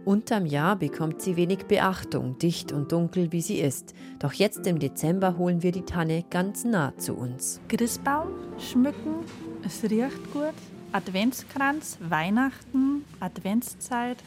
Unterm 0.04 0.46
Jahr 0.46 0.74
bekommt 0.74 1.22
sie 1.22 1.36
wenig 1.36 1.66
Beachtung, 1.66 2.36
dicht 2.36 2.72
und 2.72 2.90
dunkel 2.90 3.30
wie 3.30 3.40
sie 3.40 3.60
ist. 3.60 3.94
Doch 4.18 4.32
jetzt 4.32 4.66
im 4.66 4.80
Dezember 4.80 5.38
holen 5.38 5.62
wir 5.62 5.70
die 5.70 5.84
Tanne 5.84 6.24
ganz 6.28 6.64
nah 6.64 6.92
zu 6.96 7.14
uns. 7.14 7.60
Christbaum 7.68 8.28
schmücken, 8.58 9.24
es 9.64 9.84
riecht 9.84 10.32
gut. 10.32 10.54
Adventskranz, 10.90 11.98
Weihnachten, 12.00 13.04
Adventszeit. 13.20 14.18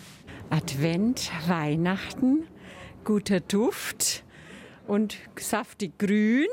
Advent, 0.50 1.30
Weihnachten, 1.48 2.48
guter 3.04 3.42
Duft 3.42 4.24
und 4.88 5.18
saftig 5.38 5.98
grün. 6.00 6.48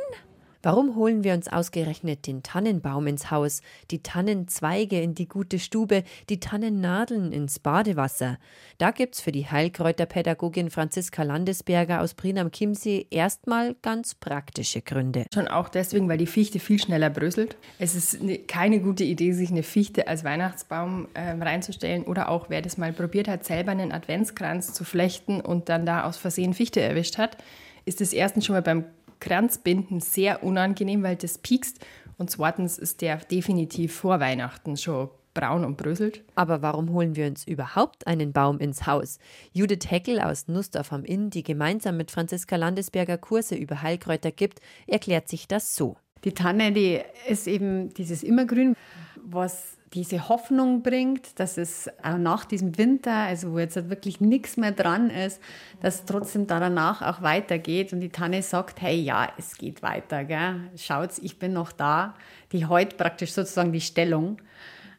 Warum 0.64 0.94
holen 0.94 1.24
wir 1.24 1.34
uns 1.34 1.48
ausgerechnet 1.48 2.28
den 2.28 2.44
Tannenbaum 2.44 3.08
ins 3.08 3.32
Haus, 3.32 3.62
die 3.90 4.00
Tannenzweige 4.00 5.00
in 5.00 5.16
die 5.16 5.26
gute 5.26 5.58
Stube, 5.58 6.04
die 6.28 6.38
Tannennadeln 6.38 7.32
ins 7.32 7.58
Badewasser? 7.58 8.38
Da 8.78 8.92
gibt's 8.92 9.20
für 9.20 9.32
die 9.32 9.48
Heilkräuterpädagogin 9.48 10.70
Franziska 10.70 11.24
Landesberger 11.24 12.00
aus 12.00 12.14
Prien 12.14 12.38
am 12.38 12.52
Chiemsee 12.52 13.08
erstmal 13.10 13.74
ganz 13.82 14.14
praktische 14.14 14.82
Gründe. 14.82 15.26
Schon 15.34 15.48
auch 15.48 15.68
deswegen, 15.68 16.08
weil 16.08 16.18
die 16.18 16.26
Fichte 16.26 16.60
viel 16.60 16.80
schneller 16.80 17.10
bröselt. 17.10 17.56
Es 17.80 17.96
ist 17.96 18.22
ne, 18.22 18.38
keine 18.38 18.78
gute 18.78 19.02
Idee, 19.02 19.32
sich 19.32 19.50
eine 19.50 19.64
Fichte 19.64 20.06
als 20.06 20.22
Weihnachtsbaum 20.22 21.08
äh, 21.14 21.30
reinzustellen 21.30 22.04
oder 22.04 22.28
auch, 22.28 22.50
wer 22.50 22.62
das 22.62 22.78
mal 22.78 22.92
probiert 22.92 23.26
hat, 23.26 23.44
selber 23.44 23.72
einen 23.72 23.90
Adventskranz 23.90 24.72
zu 24.72 24.84
flechten 24.84 25.40
und 25.40 25.68
dann 25.68 25.86
da 25.86 26.04
aus 26.04 26.18
Versehen 26.18 26.54
Fichte 26.54 26.80
erwischt 26.80 27.18
hat, 27.18 27.36
ist 27.84 28.00
es 28.00 28.12
erstens 28.12 28.46
schon 28.46 28.54
mal 28.54 28.62
beim 28.62 28.84
Kranzbinden 29.22 30.00
sehr 30.00 30.42
unangenehm, 30.42 31.04
weil 31.04 31.14
das 31.14 31.38
piekst. 31.38 31.78
Und 32.18 32.28
zweitens 32.30 32.76
ist 32.76 33.00
der 33.00 33.16
definitiv 33.18 33.94
vor 33.94 34.18
Weihnachten 34.18 34.76
schon 34.76 35.10
braun 35.32 35.64
und 35.64 35.76
bröselt. 35.76 36.24
Aber 36.34 36.60
warum 36.60 36.90
holen 36.90 37.14
wir 37.14 37.26
uns 37.26 37.46
überhaupt 37.46 38.06
einen 38.08 38.32
Baum 38.32 38.58
ins 38.58 38.84
Haus? 38.86 39.20
Judith 39.52 39.88
Heckel 39.90 40.20
aus 40.20 40.48
Nussdorf 40.48 40.92
am 40.92 41.04
Inn, 41.04 41.30
die 41.30 41.44
gemeinsam 41.44 41.96
mit 41.96 42.10
Franziska 42.10 42.56
Landesberger 42.56 43.16
Kurse 43.16 43.54
über 43.54 43.80
Heilkräuter 43.80 44.32
gibt, 44.32 44.60
erklärt 44.88 45.28
sich 45.28 45.46
das 45.46 45.76
so. 45.76 45.96
Die 46.24 46.32
Tanne, 46.32 46.72
die 46.72 47.00
ist 47.28 47.46
eben 47.46 47.92
dieses 47.94 48.22
Immergrün, 48.22 48.76
was 49.16 49.76
diese 49.94 50.28
Hoffnung 50.28 50.82
bringt, 50.82 51.38
dass 51.38 51.58
es 51.58 51.90
auch 52.02 52.16
nach 52.16 52.44
diesem 52.44 52.78
Winter, 52.78 53.12
also 53.12 53.52
wo 53.52 53.58
jetzt 53.58 53.76
halt 53.76 53.90
wirklich 53.90 54.20
nichts 54.20 54.56
mehr 54.56 54.72
dran 54.72 55.10
ist, 55.10 55.40
dass 55.80 56.06
trotzdem 56.06 56.46
danach 56.46 57.02
auch 57.02 57.22
weitergeht 57.22 57.92
und 57.92 58.00
die 58.00 58.08
Tanne 58.08 58.42
sagt, 58.42 58.80
hey, 58.80 58.98
ja, 58.98 59.30
es 59.36 59.58
geht 59.58 59.82
weiter, 59.82 60.24
gell? 60.24 60.70
schaut's, 60.76 61.18
ich 61.18 61.38
bin 61.38 61.52
noch 61.52 61.72
da. 61.72 62.14
Die 62.52 62.68
hält 62.68 62.96
praktisch 62.96 63.32
sozusagen 63.32 63.72
die 63.72 63.80
Stellung 63.80 64.38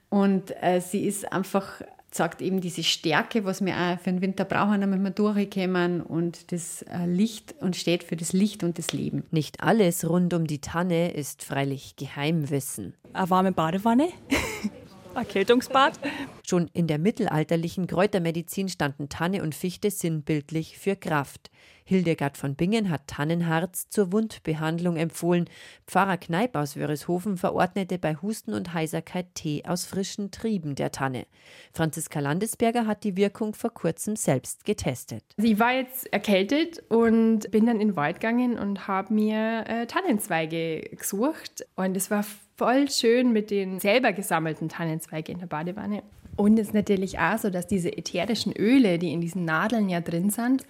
und 0.09 0.53
äh, 0.61 0.80
sie 0.80 1.05
ist 1.05 1.32
einfach 1.32 1.82
sagt 2.14 2.41
eben 2.41 2.61
diese 2.61 2.84
Stärke, 2.84 3.45
was 3.45 3.64
wir 3.66 3.76
auch 3.76 3.99
für 3.99 4.11
den 4.11 4.22
Winter 4.22 4.45
brauchen, 4.45 4.82
damit 4.82 5.01
wir 5.01 5.11
durchkommen 5.11 6.01
und 6.01 6.51
das 6.51 6.84
äh, 6.84 7.05
Licht 7.05 7.55
und 7.59 7.76
steht 7.76 8.03
für 8.03 8.16
das 8.16 8.34
Licht 8.34 8.64
und 8.64 8.78
das 8.78 8.93
Leben. 8.93 9.24
Nicht 9.32 9.64
alles 9.64 10.07
rund 10.07 10.34
um 10.34 10.47
die 10.47 10.59
Tanne 10.59 11.11
ist 11.14 11.43
freilich 11.43 11.95
Geheimwissen. 11.95 12.93
Eine 13.14 13.30
warme 13.30 13.51
Badewanne, 13.51 14.09
Erkältungsbad. 15.16 15.99
Schon 16.45 16.70
in 16.74 16.88
der 16.88 16.99
mittelalterlichen 16.99 17.88
Kräutermedizin 17.88 18.70
standen 18.70 19.09
Tanne 19.09 19.43
und 19.43 19.55
Fichte 19.55 19.91
sinnbildlich 19.91 20.78
für 20.78 20.95
Kraft. 20.95 21.51
Hildegard 21.86 22.38
von 22.38 22.55
Bingen 22.55 22.89
hat 22.89 23.07
Tannenharz 23.07 23.89
zur 23.89 24.11
Wundbehandlung 24.11 24.95
empfohlen. 24.95 25.49
Pfarrer 25.86 26.18
Kneip 26.18 26.55
aus 26.55 26.76
Wörishofen 26.76 27.38
verordnete 27.38 27.97
bei 27.97 28.16
Husten 28.16 28.53
und 28.53 28.74
Heiserkeit 28.74 29.36
Tee 29.36 29.64
aus 29.66 29.86
frischen 29.86 30.32
Trieben 30.32 30.76
der 30.76 30.91
Tanne. 30.91 31.26
Franziska 31.74 32.20
Landesberger 32.20 32.88
hat 32.88 33.03
die 33.03 33.18
Wirkung 33.18 33.53
vor 33.53 33.74
kurzem 33.74 34.16
selbst 34.16 34.66
getestet. 34.66 35.24
Ich 35.38 35.59
war 35.59 35.74
jetzt 35.74 36.11
erkältet 36.14 36.82
und 36.89 37.51
bin 37.51 37.66
dann 37.66 37.82
in 37.82 37.89
den 37.89 37.95
Wald 37.95 38.22
gegangen 38.22 38.57
und 38.57 38.88
habe 38.88 39.14
mir 39.14 39.66
äh, 39.68 39.86
Tannenzweige 39.86 40.82
gesucht. 40.95 41.66
Und 41.76 41.97
es 41.97 42.09
war 42.09 42.24
voll 42.56 42.89
schön 42.89 43.34
mit 43.34 43.51
den 43.51 43.80
selber 43.80 44.14
gesammelten 44.14 44.70
Tannenzweigen 44.70 45.36
in 45.36 45.39
der 45.39 45.47
Badewanne. 45.47 46.04
Und 46.36 46.58
es 46.58 46.68
ist 46.68 46.74
natürlich 46.74 47.20
auch 47.20 47.38
so, 47.38 47.49
dass 47.49 47.68
diese 47.68 47.95
ätherischen 47.95 48.54
Öle, 48.56 48.97
die 48.97 49.14
in 49.14 49.22
diesen 49.22 49.45
Nadeln 49.45 49.89
ja 49.89 50.01
drin 50.01 50.30
sind, 50.30 50.66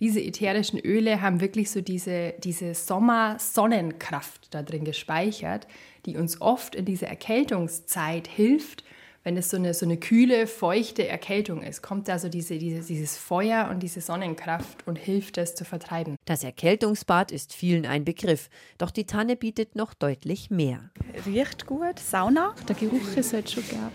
diese 0.00 0.20
ätherischen 0.20 0.78
Öle 0.78 1.22
haben 1.22 1.40
wirklich 1.40 1.70
so 1.70 1.80
diese, 1.80 2.34
diese 2.44 2.74
Sommer-Sonnenkraft 2.74 4.52
da 4.54 4.62
drin 4.62 4.84
gespeichert, 4.84 5.66
die 6.04 6.16
uns 6.16 6.40
oft 6.40 6.74
in 6.74 6.84
dieser 6.84 7.06
Erkältungszeit 7.06 8.28
hilft, 8.28 8.84
wenn 9.26 9.36
es 9.36 9.50
so 9.50 9.56
eine, 9.56 9.74
so 9.74 9.84
eine 9.84 9.96
kühle, 9.96 10.46
feuchte 10.46 11.08
Erkältung 11.08 11.60
ist, 11.60 11.82
kommt 11.82 12.06
da 12.06 12.20
so 12.20 12.28
diese, 12.28 12.58
diese, 12.58 12.86
dieses 12.86 13.18
Feuer 13.18 13.68
und 13.72 13.82
diese 13.82 14.00
Sonnenkraft 14.00 14.86
und 14.86 14.94
hilft 14.94 15.36
es 15.36 15.56
zu 15.56 15.64
vertreiben. 15.64 16.14
Das 16.26 16.44
Erkältungsbad 16.44 17.32
ist 17.32 17.52
vielen 17.52 17.86
ein 17.86 18.04
Begriff, 18.04 18.48
doch 18.78 18.92
die 18.92 19.04
Tanne 19.04 19.34
bietet 19.34 19.74
noch 19.74 19.94
deutlich 19.94 20.50
mehr. 20.50 20.90
Riecht 21.26 21.66
gut, 21.66 21.98
Sauna. 21.98 22.54
Der 22.68 22.76
Geruch 22.76 23.16
ist 23.16 23.32
halt 23.32 23.50
schon 23.50 23.64
gar 23.68 23.90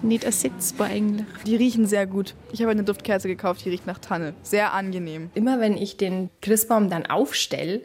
nicht 0.00 0.24
ersetzbar 0.24 0.86
eigentlich. 0.86 1.26
Die 1.44 1.56
riechen 1.56 1.84
sehr 1.84 2.06
gut. 2.06 2.34
Ich 2.50 2.62
habe 2.62 2.70
eine 2.70 2.84
Duftkerze 2.84 3.28
gekauft, 3.28 3.66
die 3.66 3.68
riecht 3.68 3.86
nach 3.86 3.98
Tanne. 3.98 4.32
Sehr 4.42 4.72
angenehm. 4.72 5.28
Immer 5.34 5.60
wenn 5.60 5.76
ich 5.76 5.98
den 5.98 6.30
Christbaum 6.40 6.88
dann 6.88 7.04
aufstelle, 7.04 7.82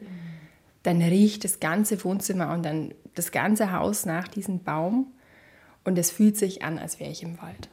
dann 0.83 1.01
riecht 1.01 1.43
das 1.43 1.59
ganze 1.59 2.01
Wohnzimmer 2.05 2.53
und 2.53 2.63
dann 2.63 2.93
das 3.15 3.33
ganze 3.33 3.73
Haus 3.73 4.05
nach 4.05 4.29
diesem 4.29 4.63
Baum. 4.63 5.11
Und 5.83 5.97
es 5.97 6.11
fühlt 6.11 6.37
sich 6.37 6.63
an, 6.63 6.77
als 6.77 6.99
wäre 6.99 7.11
ich 7.11 7.23
im 7.23 7.41
Wald. 7.41 7.69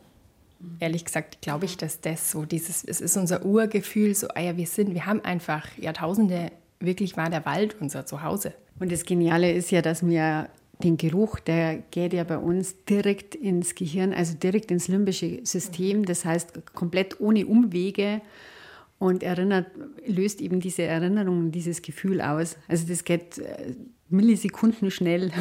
Ehrlich 0.81 1.05
gesagt 1.05 1.43
glaube 1.43 1.67
ich, 1.67 1.77
dass 1.77 2.01
das 2.01 2.31
so 2.31 2.45
dieses, 2.45 2.83
es 2.83 3.01
ist 3.01 3.17
unser 3.17 3.45
Urgefühl, 3.45 4.15
so, 4.15 4.29
ah 4.29 4.41
ja, 4.41 4.57
wir 4.57 4.67
sind, 4.67 4.95
wir 4.95 5.07
haben 5.07 5.21
einfach 5.23 5.67
Jahrtausende, 5.77 6.51
wirklich 6.81 7.17
war 7.17 7.29
der 7.29 7.45
Wald 7.45 7.77
unser 7.81 8.07
Zuhause. 8.07 8.55
Und 8.79 8.91
das 8.91 9.05
Geniale 9.05 9.53
ist 9.53 9.71
ja, 9.71 9.83
dass 9.83 10.07
wir 10.07 10.49
den 10.83 10.97
Geruch, 10.97 11.41
der 11.41 11.79
geht 11.91 12.13
ja 12.13 12.25
bei 12.25 12.39
uns 12.39 12.85
direkt 12.85 13.35
ins 13.35 13.75
Gehirn, 13.75 14.13
also 14.13 14.35
direkt 14.35 14.71
ins 14.71 14.89
limbische 14.89 15.41
System, 15.45 16.05
das 16.05 16.25
heißt 16.25 16.75
komplett 16.75 17.21
ohne 17.21 17.47
Umwege 17.47 18.21
und 18.99 19.23
erinnert, 19.23 19.67
löst 20.07 20.41
eben 20.41 20.61
diese 20.61 20.83
Erinnerung, 20.83 21.51
dieses 21.51 21.83
Gefühl 21.83 22.21
aus. 22.21 22.57
Also 22.69 22.87
das 22.87 23.05
geht 23.05 23.39
äh, 23.39 23.75
Millisekunden 24.09 24.91
schnell. 24.91 25.33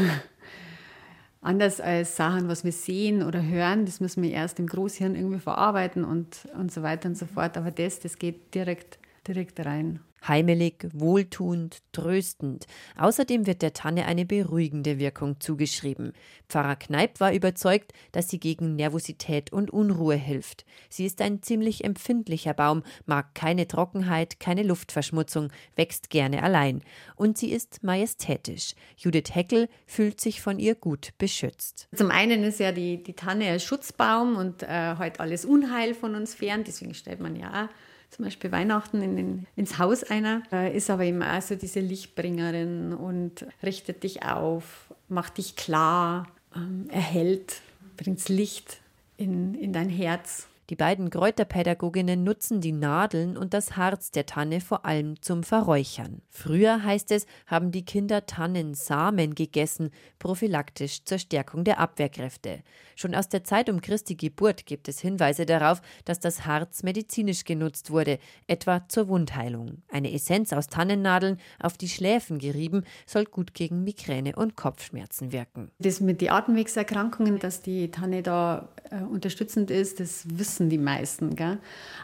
Anders 1.46 1.80
als 1.80 2.16
Sachen, 2.16 2.48
was 2.48 2.64
wir 2.64 2.72
sehen 2.72 3.22
oder 3.22 3.46
hören, 3.46 3.86
das 3.86 4.00
müssen 4.00 4.24
wir 4.24 4.32
erst 4.32 4.58
im 4.58 4.66
Großhirn 4.66 5.14
irgendwie 5.16 5.38
verarbeiten 5.38 6.04
und, 6.04 6.48
und 6.58 6.72
so 6.72 6.82
weiter 6.82 7.08
und 7.08 7.16
so 7.16 7.28
fort. 7.28 7.56
Aber 7.56 7.70
das, 7.70 8.00
das 8.00 8.18
geht 8.18 8.56
direkt, 8.56 8.98
direkt 9.28 9.64
rein. 9.64 10.00
Heimelig, 10.28 10.88
wohltuend, 10.94 11.80
tröstend. 11.92 12.66
Außerdem 12.98 13.46
wird 13.46 13.62
der 13.62 13.74
Tanne 13.74 14.06
eine 14.06 14.26
beruhigende 14.26 15.00
Wirkung 15.00 15.40
zugeschrieben. 15.40 16.14
Pfarrer 16.50 16.76
Kneip 16.76 17.20
war 17.20 17.34
überzeugt, 17.34 17.94
dass 18.12 18.30
sie 18.30 18.40
gegen 18.40 18.76
Nervosität 18.76 19.54
und 19.54 19.72
Unruhe 19.72 20.16
hilft. 20.16 20.66
Sie 20.90 21.06
ist 21.06 21.22
ein 21.22 21.42
ziemlich 21.42 21.84
empfindlicher 21.84 22.54
Baum, 22.54 22.84
mag 23.06 23.36
keine 23.36 23.68
Trockenheit, 23.68 24.40
keine 24.40 24.64
Luftverschmutzung, 24.64 25.52
wächst 25.76 26.10
gerne 26.10 26.44
allein. 26.44 26.82
Und 27.16 27.38
sie 27.38 27.52
ist 27.52 27.84
majestätisch. 27.84 28.74
Judith 28.98 29.34
Heckel 29.34 29.70
fühlt 29.86 30.20
sich 30.20 30.42
von 30.42 30.60
ihr 30.60 30.76
gut 30.76 31.14
beschützt. 31.18 31.88
Zum 31.94 32.12
einen 32.12 32.44
ist 32.44 32.60
ja 32.60 32.72
die, 32.72 33.02
die 33.04 33.14
Tanne 33.14 33.46
ein 33.46 33.60
Schutzbaum 33.60 34.36
und 34.36 34.64
äh, 34.64 34.68
halt 34.68 35.20
alles 35.20 35.46
Unheil 35.46 35.94
von 35.94 36.16
uns 36.16 36.34
fern. 36.34 36.64
Deswegen 36.66 36.94
stellt 36.94 37.20
man 37.20 37.36
ja 37.36 37.66
auch 37.66 37.70
zum 38.16 38.26
Beispiel 38.26 38.52
Weihnachten 38.52 39.02
in 39.02 39.16
den, 39.18 39.48
ins 39.58 39.78
Haus 39.78 40.04
einer, 40.04 40.42
äh, 40.52 40.76
ist 40.76 40.90
aber 40.90 41.04
immer 41.04 41.38
auch 41.38 41.42
so 41.42 41.56
diese 41.56 41.82
Lichtbringerin 41.82 42.94
und 42.94 43.46
richtet 43.62 44.04
dich 44.04 44.24
auf, 44.24 44.94
macht 45.10 45.38
dich 45.38 45.58
klar, 45.58 46.28
ähm, 46.56 46.88
erhält, 46.90 47.62
bringt 47.98 48.30
Licht 48.30 48.78
in, 49.18 49.54
in 49.56 49.74
dein 49.74 49.90
Herz. 49.90 50.48
Die 50.72 50.76
beiden 50.76 51.12
Kräuterpädagoginnen 51.12 52.24
nutzen 52.24 52.60
die 52.60 52.72
Nadeln 52.72 53.38
und 53.38 53.54
das 53.54 53.78
Harz 53.78 54.10
der 54.10 54.26
Tanne 54.26 54.62
vor 54.62 54.84
allem 54.84 55.22
zum 55.22 55.44
Verräuchern. 55.44 56.24
Früher, 56.32 56.84
heißt 56.84 57.12
es, 57.12 57.28
haben 57.46 57.72
die 57.72 57.86
Kinder 57.86 58.26
Tannensamen 58.26 59.36
gegessen, 59.36 59.92
prophylaktisch 60.18 61.04
zur 61.04 61.20
Stärkung 61.20 61.66
der 61.66 61.80
Abwehrkräfte. 61.80 62.64
Schon 62.96 63.14
aus 63.14 63.30
der 63.30 63.44
Zeit 63.44 63.70
um 63.70 63.80
Christi 63.80 64.16
Geburt 64.16 64.66
gibt 64.66 64.88
es 64.88 65.00
Hinweise 65.00 65.46
darauf, 65.46 65.84
dass 66.04 66.20
das 66.20 66.48
Harz 66.48 66.82
medizinisch 66.82 67.44
genutzt 67.44 67.92
wurde, 67.92 68.18
etwa 68.48 68.88
zur 68.88 69.08
Wundheilung. 69.08 69.84
Eine 69.90 70.14
Essenz 70.14 70.52
aus 70.52 70.66
Tannennadeln 70.66 71.38
auf 71.60 71.78
die 71.78 71.90
Schläfen 71.90 72.40
gerieben, 72.40 72.86
soll 73.06 73.26
gut 73.26 73.54
gegen 73.54 73.84
Migräne 73.84 74.36
und 74.36 74.56
Kopfschmerzen 74.56 75.32
wirken. 75.32 75.70
Das 75.78 76.02
mit 76.02 76.22
den 76.22 76.32
Atemwegserkrankungen, 76.32 77.38
dass 77.38 77.62
die 77.62 77.92
Tanne 77.92 78.24
da 78.24 78.70
äh, 78.90 79.04
unterstützend 79.04 79.70
ist, 79.70 80.00
das 80.00 80.26
wissen 80.28 80.55
die 80.60 80.78
meisten. 80.78 81.36
Gell? 81.36 81.58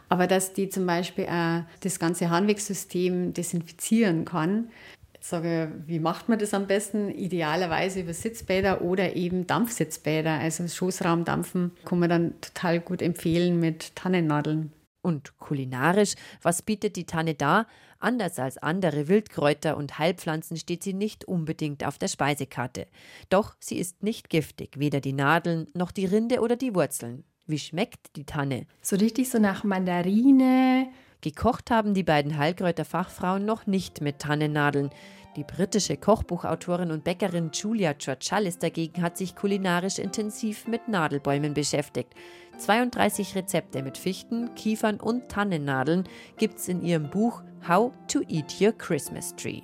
Aber 0.09 0.27
dass 0.27 0.53
die 0.53 0.69
zum 0.69 0.85
Beispiel 0.85 1.25
auch 1.25 1.63
das 1.81 1.99
ganze 1.99 2.29
Harnwegssystem 2.29 3.33
desinfizieren 3.33 4.25
kann, 4.25 4.69
sage 5.19 5.71
wie 5.85 5.99
macht 5.99 6.29
man 6.29 6.39
das 6.39 6.53
am 6.53 6.67
besten? 6.67 7.09
Idealerweise 7.09 8.01
über 8.01 8.13
Sitzbäder 8.13 8.81
oder 8.81 9.15
eben 9.15 9.47
Dampfsitzbäder. 9.47 10.31
Also 10.31 10.67
Schoßraumdampfen 10.67 11.71
kann 11.85 11.99
man 11.99 12.09
dann 12.09 12.41
total 12.41 12.79
gut 12.79 13.01
empfehlen 13.01 13.59
mit 13.59 13.95
Tannennadeln. 13.95 14.71
Und 15.03 15.37
kulinarisch, 15.39 16.13
was 16.41 16.61
bietet 16.61 16.95
die 16.95 17.05
Tanne 17.05 17.33
da? 17.33 17.65
Anders 17.99 18.37
als 18.39 18.57
andere 18.57 19.07
Wildkräuter 19.07 19.77
und 19.77 19.97
Heilpflanzen 19.97 20.57
steht 20.57 20.83
sie 20.83 20.93
nicht 20.93 21.25
unbedingt 21.25 21.85
auf 21.85 21.97
der 21.97 22.07
Speisekarte. 22.07 22.87
Doch 23.29 23.55
sie 23.59 23.77
ist 23.77 24.03
nicht 24.03 24.29
giftig, 24.29 24.77
weder 24.77 25.01
die 25.01 25.13
Nadeln 25.13 25.67
noch 25.73 25.91
die 25.91 26.05
Rinde 26.05 26.41
oder 26.41 26.55
die 26.55 26.75
Wurzeln. 26.75 27.23
Wie 27.51 27.59
schmeckt 27.59 28.15
die 28.15 28.23
Tanne? 28.23 28.65
So 28.81 28.95
richtig 28.95 29.29
so 29.29 29.37
nach 29.37 29.65
Mandarine. 29.65 30.87
Gekocht 31.19 31.69
haben 31.69 31.93
die 31.93 32.01
beiden 32.01 32.37
Heilkräuterfachfrauen 32.37 33.43
noch 33.43 33.67
nicht 33.67 33.99
mit 33.99 34.19
Tannennadeln. 34.19 34.89
Die 35.35 35.43
britische 35.43 35.97
Kochbuchautorin 35.97 36.91
und 36.91 37.03
Bäckerin 37.03 37.51
Julia 37.53 37.93
Churchallis 37.93 38.57
dagegen 38.57 39.01
hat 39.01 39.17
sich 39.17 39.35
kulinarisch 39.35 39.99
intensiv 39.99 40.65
mit 40.65 40.87
Nadelbäumen 40.87 41.53
beschäftigt. 41.53 42.13
32 42.57 43.35
Rezepte 43.35 43.83
mit 43.83 43.97
Fichten, 43.97 44.55
Kiefern 44.55 45.01
und 45.01 45.27
Tannennadeln 45.27 46.05
gibt's 46.37 46.69
in 46.69 46.81
ihrem 46.81 47.09
Buch 47.09 47.43
How 47.67 47.91
to 48.07 48.21
Eat 48.29 48.61
Your 48.61 48.71
Christmas 48.71 49.35
Tree. 49.35 49.61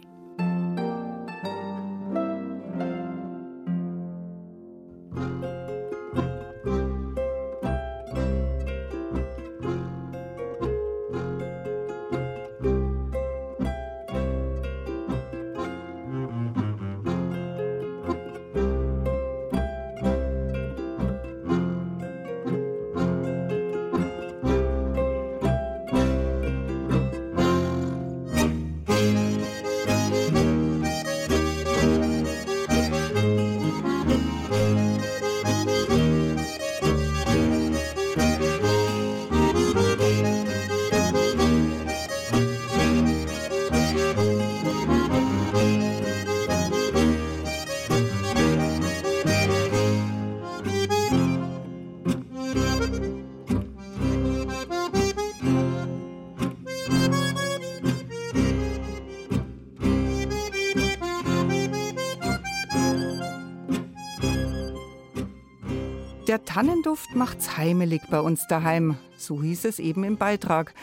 Der 66.57 66.63
Tannenduft 66.65 67.13
macht's 67.13 67.55
heimelig 67.55 68.01
bei 68.09 68.19
uns 68.19 68.47
daheim, 68.47 68.97
so 69.15 69.43
hieß 69.43 69.65
es 69.65 69.77
eben 69.77 70.03
im 70.03 70.17
Beitrag. 70.17 70.73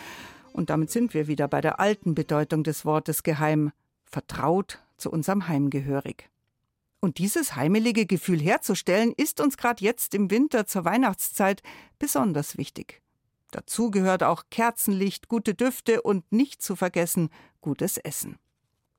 Und 0.52 0.70
damit 0.70 0.92
sind 0.92 1.14
wir 1.14 1.26
wieder 1.26 1.48
bei 1.48 1.60
der 1.60 1.80
alten 1.80 2.14
Bedeutung 2.14 2.62
des 2.62 2.84
Wortes 2.84 3.24
geheim, 3.24 3.72
vertraut 4.04 4.78
zu 4.98 5.10
unserem 5.10 5.48
Heim 5.48 5.70
gehörig. 5.70 6.30
Und 7.00 7.18
dieses 7.18 7.56
heimelige 7.56 8.06
Gefühl 8.06 8.40
herzustellen, 8.40 9.12
ist 9.16 9.40
uns 9.40 9.56
gerade 9.56 9.84
jetzt 9.84 10.14
im 10.14 10.30
Winter 10.30 10.64
zur 10.68 10.84
Weihnachtszeit 10.84 11.60
besonders 11.98 12.56
wichtig. 12.56 13.02
Dazu 13.50 13.90
gehört 13.90 14.22
auch 14.22 14.44
Kerzenlicht, 14.50 15.26
gute 15.26 15.54
Düfte 15.54 16.02
und 16.02 16.30
nicht 16.30 16.62
zu 16.62 16.76
vergessen 16.76 17.30
gutes 17.60 17.98
Essen. 17.98 18.38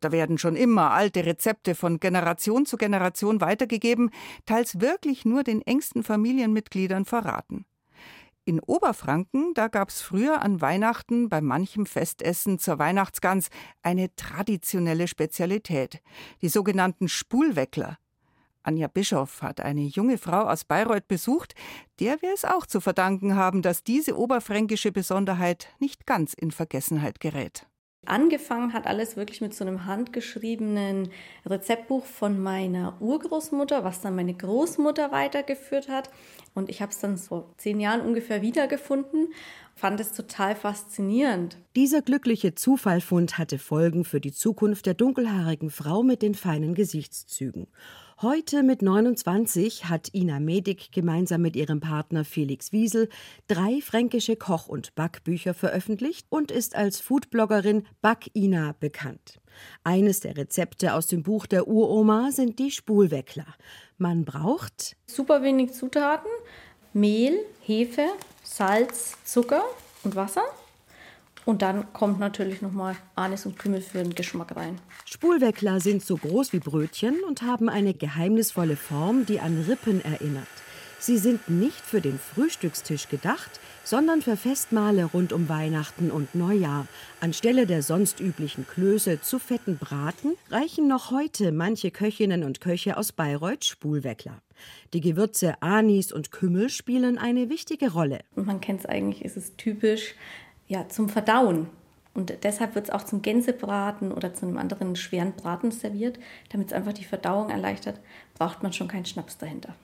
Da 0.05 0.11
werden 0.11 0.37
schon 0.37 0.55
immer 0.55 0.91
alte 0.91 1.25
Rezepte 1.25 1.73
von 1.73 1.99
Generation 1.99 2.67
zu 2.67 2.77
Generation 2.77 3.41
weitergegeben, 3.41 4.11
teils 4.45 4.79
wirklich 4.79 5.25
nur 5.25 5.43
den 5.43 5.63
engsten 5.63 6.03
Familienmitgliedern 6.03 7.05
verraten. 7.05 7.65
In 8.43 8.59
Oberfranken, 8.59 9.55
da 9.55 9.67
gab's 9.67 10.03
früher 10.03 10.43
an 10.43 10.61
Weihnachten 10.61 11.27
bei 11.27 11.41
manchem 11.41 11.87
Festessen 11.87 12.59
zur 12.59 12.77
Weihnachtsgans 12.77 13.49
eine 13.81 14.15
traditionelle 14.15 15.07
Spezialität, 15.07 16.03
die 16.43 16.49
sogenannten 16.49 17.07
Spulweckler. 17.07 17.97
Anja 18.61 18.85
Bischoff 18.85 19.41
hat 19.41 19.59
eine 19.59 19.85
junge 19.85 20.19
Frau 20.19 20.41
aus 20.41 20.65
Bayreuth 20.65 21.07
besucht, 21.07 21.55
der 21.99 22.21
wir 22.21 22.31
es 22.31 22.45
auch 22.45 22.67
zu 22.67 22.79
verdanken 22.79 23.35
haben, 23.35 23.63
dass 23.63 23.83
diese 23.83 24.15
oberfränkische 24.15 24.91
Besonderheit 24.91 25.69
nicht 25.79 26.05
ganz 26.05 26.35
in 26.35 26.51
Vergessenheit 26.51 27.19
gerät. 27.19 27.65
Angefangen 28.05 28.73
hat 28.73 28.87
alles 28.87 29.17
wirklich 29.17 29.41
mit 29.41 29.53
so 29.53 29.65
einem 29.65 29.85
handgeschriebenen 29.85 31.09
Rezeptbuch 31.45 32.05
von 32.05 32.39
meiner 32.39 32.95
Urgroßmutter, 32.99 33.83
was 33.83 34.01
dann 34.01 34.15
meine 34.15 34.33
Großmutter 34.33 35.11
weitergeführt 35.11 35.89
hat. 35.89 36.09
Und 36.53 36.69
ich 36.69 36.81
habe 36.81 36.91
es 36.91 36.99
dann 36.99 37.17
vor 37.17 37.53
zehn 37.57 37.79
Jahren 37.79 38.01
ungefähr 38.01 38.41
wiedergefunden, 38.41 39.33
fand 39.75 39.99
es 39.99 40.13
total 40.13 40.55
faszinierend. 40.55 41.57
Dieser 41.75 42.01
glückliche 42.01 42.55
Zufallfund 42.55 43.37
hatte 43.37 43.59
Folgen 43.59 44.05
für 44.05 44.21
die 44.21 44.31
Zukunft 44.31 44.85
der 44.85 44.93
dunkelhaarigen 44.93 45.69
Frau 45.69 46.03
mit 46.03 46.21
den 46.21 46.35
feinen 46.35 46.75
Gesichtszügen. 46.75 47.67
Heute 48.21 48.63
mit 48.63 48.81
29 48.81 49.89
hat 49.89 50.13
Ina 50.13 50.39
Medik 50.39 50.93
gemeinsam 50.93 51.41
mit 51.41 51.57
ihrem 51.57 51.81
Partner 51.81 52.23
Felix 52.23 52.71
Wiesel 52.71 53.09
drei 53.49 53.81
fränkische 53.81 54.37
Koch- 54.37 54.69
und 54.69 54.95
Backbücher 54.95 55.53
veröffentlicht 55.53 56.25
und 56.29 56.49
ist 56.49 56.77
als 56.77 57.01
Foodbloggerin 57.01 57.85
Back-Ina 58.01 58.73
bekannt. 58.79 59.41
Eines 59.83 60.21
der 60.21 60.37
Rezepte 60.37 60.93
aus 60.93 61.07
dem 61.07 61.23
Buch 61.23 61.45
der 61.45 61.67
Uroma 61.67 62.31
sind 62.31 62.57
die 62.57 62.71
Spulweckler. 62.71 63.47
Man 63.97 64.23
braucht 64.23 64.95
super 65.07 65.43
wenig 65.43 65.73
Zutaten: 65.73 66.31
Mehl, 66.93 67.37
Hefe, 67.59 68.07
Salz, 68.43 69.17
Zucker 69.25 69.65
und 70.05 70.15
Wasser. 70.15 70.45
Und 71.45 71.61
dann 71.61 71.93
kommt 71.93 72.19
natürlich 72.19 72.61
nochmal 72.61 72.95
Anis 73.13 73.45
und 73.45 73.57
Kümmel 73.57 73.81
für 73.81 73.99
den 73.99 74.15
Geschmack 74.15 74.55
rein. 74.55 74.81
Spulweckler 75.05 75.79
sind 75.79 76.03
so 76.03 76.17
groß 76.17 76.53
wie 76.53 76.59
Brötchen 76.59 77.15
und 77.27 77.43
haben 77.43 77.69
eine 77.69 77.93
geheimnisvolle 77.93 78.75
Form, 78.75 79.25
die 79.27 79.39
an 79.39 79.63
Rippen 79.67 80.03
erinnert. 80.03 80.47
Sie 80.97 81.19
sind 81.19 81.49
nicht 81.49 81.81
für 81.81 82.01
den 82.01 82.17
Frühstückstisch 82.17 83.09
gedacht, 83.09 83.59
sondern 83.83 84.23
für 84.23 84.37
Festmahle 84.37 85.05
rund 85.05 85.33
um 85.33 85.47
Weihnachten 85.49 86.09
und 86.09 86.33
Neujahr. 86.33 86.87
Anstelle 87.19 87.67
der 87.67 87.83
sonst 87.83 88.19
üblichen 88.19 88.65
Klöße 88.65 89.21
zu 89.21 89.37
fetten 89.37 89.77
Braten 89.77 90.33
reichen 90.49 90.87
noch 90.87 91.11
heute 91.11 91.51
manche 91.51 91.91
Köchinnen 91.91 92.43
und 92.43 92.59
Köche 92.59 92.97
aus 92.97 93.11
Bayreuth 93.11 93.65
Spulweckler. 93.65 94.41
Die 94.93 95.01
Gewürze 95.01 95.61
Anis 95.61 96.11
und 96.11 96.31
Kümmel 96.31 96.69
spielen 96.69 97.19
eine 97.19 97.49
wichtige 97.49 97.91
Rolle. 97.91 98.21
Man 98.33 98.59
kennt 98.59 98.79
es 98.79 98.85
eigentlich, 98.87 99.23
ist 99.23 99.37
es 99.37 99.55
typisch 99.57 100.15
ja, 100.67 100.87
zum 100.89 101.09
Verdauen. 101.09 101.67
Und 102.13 102.33
deshalb 102.43 102.75
wird 102.75 102.85
es 102.85 102.91
auch 102.91 103.03
zum 103.03 103.21
Gänsebraten 103.21 104.11
oder 104.11 104.33
zu 104.33 104.45
einem 104.45 104.57
anderen 104.57 104.95
schweren 104.95 105.33
Braten 105.33 105.71
serviert. 105.71 106.17
Damit 106.49 106.67
es 106.67 106.73
einfach 106.73 106.93
die 106.93 107.03
Verdauung 107.03 107.49
erleichtert, 107.49 107.99
braucht 108.35 108.63
man 108.63 108.71
schon 108.71 108.87
keinen 108.87 109.05
Schnaps 109.05 109.37
dahinter. 109.37 109.75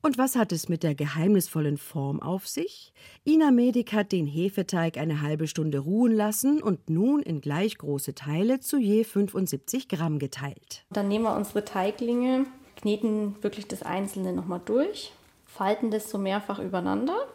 Und 0.00 0.18
was 0.18 0.34
hat 0.34 0.50
es 0.50 0.68
mit 0.68 0.82
der 0.82 0.96
geheimnisvollen 0.96 1.78
Form 1.78 2.20
auf 2.20 2.48
sich? 2.48 2.92
Ina 3.24 3.52
Medik 3.52 3.92
hat 3.92 4.10
den 4.10 4.26
Hefeteig 4.26 4.96
eine 4.96 5.22
halbe 5.22 5.46
Stunde 5.46 5.78
ruhen 5.78 6.12
lassen 6.12 6.60
und 6.60 6.90
nun 6.90 7.22
in 7.22 7.40
gleich 7.40 7.78
große 7.78 8.14
Teile 8.14 8.58
zu 8.58 8.78
je 8.78 9.04
75 9.04 9.88
Gramm 9.88 10.18
geteilt. 10.18 10.84
Dann 10.90 11.06
nehmen 11.06 11.24
wir 11.24 11.36
unsere 11.36 11.64
Teiglinge, 11.64 12.46
kneten 12.76 13.36
wirklich 13.42 13.68
das 13.68 13.82
Einzelne 13.82 14.32
nochmal 14.32 14.60
durch, 14.64 15.12
falten 15.46 15.92
das 15.92 16.10
so 16.10 16.18
mehrfach 16.18 16.58
übereinander 16.58 17.28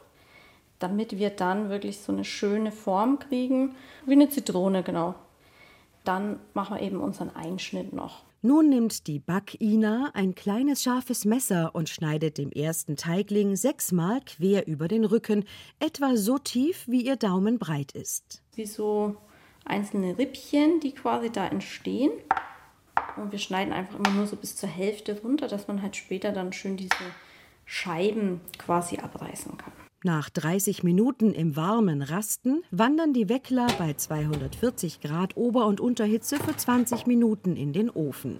damit 0.79 1.17
wir 1.17 1.29
dann 1.29 1.69
wirklich 1.69 1.99
so 1.99 2.11
eine 2.11 2.23
schöne 2.23 2.71
Form 2.71 3.19
kriegen, 3.19 3.75
wie 4.05 4.13
eine 4.13 4.29
Zitrone 4.29 4.83
genau. 4.83 5.15
Dann 6.03 6.39
machen 6.53 6.77
wir 6.77 6.81
eben 6.81 7.01
unseren 7.01 7.35
Einschnitt 7.35 7.93
noch. 7.93 8.23
Nun 8.43 8.69
nimmt 8.69 9.07
die 9.07 9.19
Backina 9.19 10.11
ein 10.13 10.35
kleines 10.35 10.83
scharfes 10.83 11.25
Messer 11.25 11.73
und 11.73 11.89
schneidet 11.89 12.37
dem 12.37 12.51
ersten 12.51 12.95
Teigling 12.95 13.55
sechsmal 13.55 14.21
quer 14.21 14.67
über 14.67 14.87
den 14.87 15.05
Rücken, 15.05 15.43
etwa 15.79 16.15
so 16.15 16.37
tief, 16.37 16.85
wie 16.87 17.01
ihr 17.01 17.15
Daumen 17.15 17.57
breit 17.57 17.93
ist. 17.93 18.43
Wie 18.53 18.67
so 18.67 19.17
einzelne 19.65 20.17
Rippchen, 20.17 20.79
die 20.79 20.93
quasi 20.93 21.31
da 21.31 21.47
entstehen. 21.47 22.11
Und 23.17 23.31
wir 23.31 23.39
schneiden 23.39 23.73
einfach 23.73 23.97
immer 23.97 24.11
nur 24.11 24.27
so 24.27 24.35
bis 24.35 24.55
zur 24.55 24.69
Hälfte 24.69 25.19
runter, 25.21 25.47
dass 25.47 25.67
man 25.67 25.81
halt 25.81 25.95
später 25.95 26.31
dann 26.31 26.53
schön 26.53 26.77
diese 26.77 26.95
Scheiben 27.65 28.39
quasi 28.59 28.97
abreißen 28.97 29.57
kann. 29.57 29.73
Nach 30.07 30.29
30 30.29 30.83
Minuten 30.83 31.33
im 31.33 31.57
warmen 31.57 32.01
Rasten 32.01 32.63
wandern 32.71 33.11
die 33.11 33.27
Weckler 33.27 33.67
bei 33.77 33.91
240 33.91 35.01
Grad 35.01 35.35
Ober- 35.35 35.65
und 35.65 35.81
Unterhitze 35.81 36.37
für 36.37 36.55
20 36.55 37.07
Minuten 37.07 37.57
in 37.57 37.73
den 37.73 37.89
Ofen. 37.89 38.37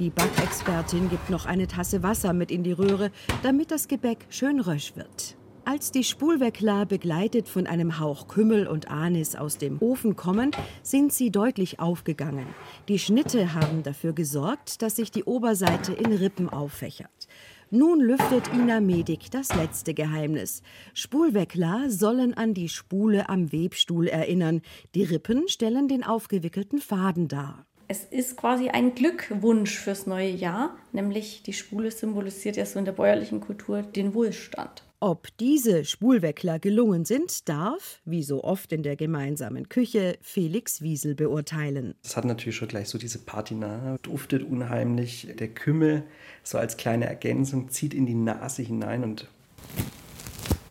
Die 0.00 0.10
Backexpertin 0.10 1.08
gibt 1.10 1.30
noch 1.30 1.46
eine 1.46 1.68
Tasse 1.68 2.02
Wasser 2.02 2.32
mit 2.32 2.50
in 2.50 2.64
die 2.64 2.72
Röhre, 2.72 3.12
damit 3.44 3.70
das 3.70 3.86
Gebäck 3.86 4.26
schön 4.28 4.58
rösch 4.58 4.96
wird. 4.96 5.36
Als 5.64 5.92
die 5.92 6.02
Spulweckler 6.02 6.84
begleitet 6.84 7.48
von 7.48 7.68
einem 7.68 8.00
Hauch 8.00 8.26
Kümmel 8.26 8.66
und 8.66 8.90
Anis 8.90 9.36
aus 9.36 9.56
dem 9.56 9.80
Ofen 9.80 10.16
kommen, 10.16 10.50
sind 10.82 11.12
sie 11.12 11.30
deutlich 11.30 11.78
aufgegangen. 11.78 12.48
Die 12.88 12.98
Schnitte 12.98 13.54
haben 13.54 13.84
dafür 13.84 14.14
gesorgt, 14.14 14.82
dass 14.82 14.96
sich 14.96 15.12
die 15.12 15.22
Oberseite 15.22 15.92
in 15.92 16.12
Rippen 16.12 16.48
auffächert. 16.48 17.28
Nun 17.76 18.00
lüftet 18.00 18.52
Ina 18.54 18.78
Medik 18.78 19.32
das 19.32 19.52
letzte 19.52 19.94
Geheimnis. 19.94 20.62
Spulweckler 20.92 21.90
sollen 21.90 22.32
an 22.32 22.54
die 22.54 22.68
Spule 22.68 23.28
am 23.28 23.50
Webstuhl 23.50 24.06
erinnern. 24.06 24.62
Die 24.94 25.02
Rippen 25.02 25.48
stellen 25.48 25.88
den 25.88 26.04
aufgewickelten 26.04 26.78
Faden 26.78 27.26
dar. 27.26 27.66
Es 27.88 28.04
ist 28.04 28.36
quasi 28.36 28.68
ein 28.68 28.94
Glückwunsch 28.94 29.76
fürs 29.76 30.06
neue 30.06 30.30
Jahr, 30.30 30.76
nämlich 30.92 31.42
die 31.42 31.52
Spule 31.52 31.90
symbolisiert 31.90 32.56
ja 32.56 32.64
so 32.64 32.78
in 32.78 32.84
der 32.84 32.92
bäuerlichen 32.92 33.40
Kultur 33.40 33.82
den 33.82 34.14
Wohlstand. 34.14 34.84
Ob 35.06 35.36
diese 35.36 35.84
Spulweckler 35.84 36.58
gelungen 36.58 37.04
sind, 37.04 37.46
darf, 37.50 38.00
wie 38.06 38.22
so 38.22 38.42
oft 38.42 38.72
in 38.72 38.82
der 38.82 38.96
gemeinsamen 38.96 39.68
Küche, 39.68 40.16
Felix 40.22 40.80
Wiesel 40.80 41.14
beurteilen. 41.14 41.94
Das 42.02 42.16
hat 42.16 42.24
natürlich 42.24 42.56
schon 42.56 42.68
gleich 42.68 42.88
so 42.88 42.96
diese 42.96 43.18
Patina, 43.18 43.98
duftet 44.00 44.42
unheimlich. 44.42 45.28
Der 45.38 45.48
Kümmel, 45.48 46.04
so 46.42 46.56
als 46.56 46.78
kleine 46.78 47.04
Ergänzung, 47.04 47.68
zieht 47.68 47.92
in 47.92 48.06
die 48.06 48.14
Nase 48.14 48.62
hinein 48.62 49.04
und 49.04 49.28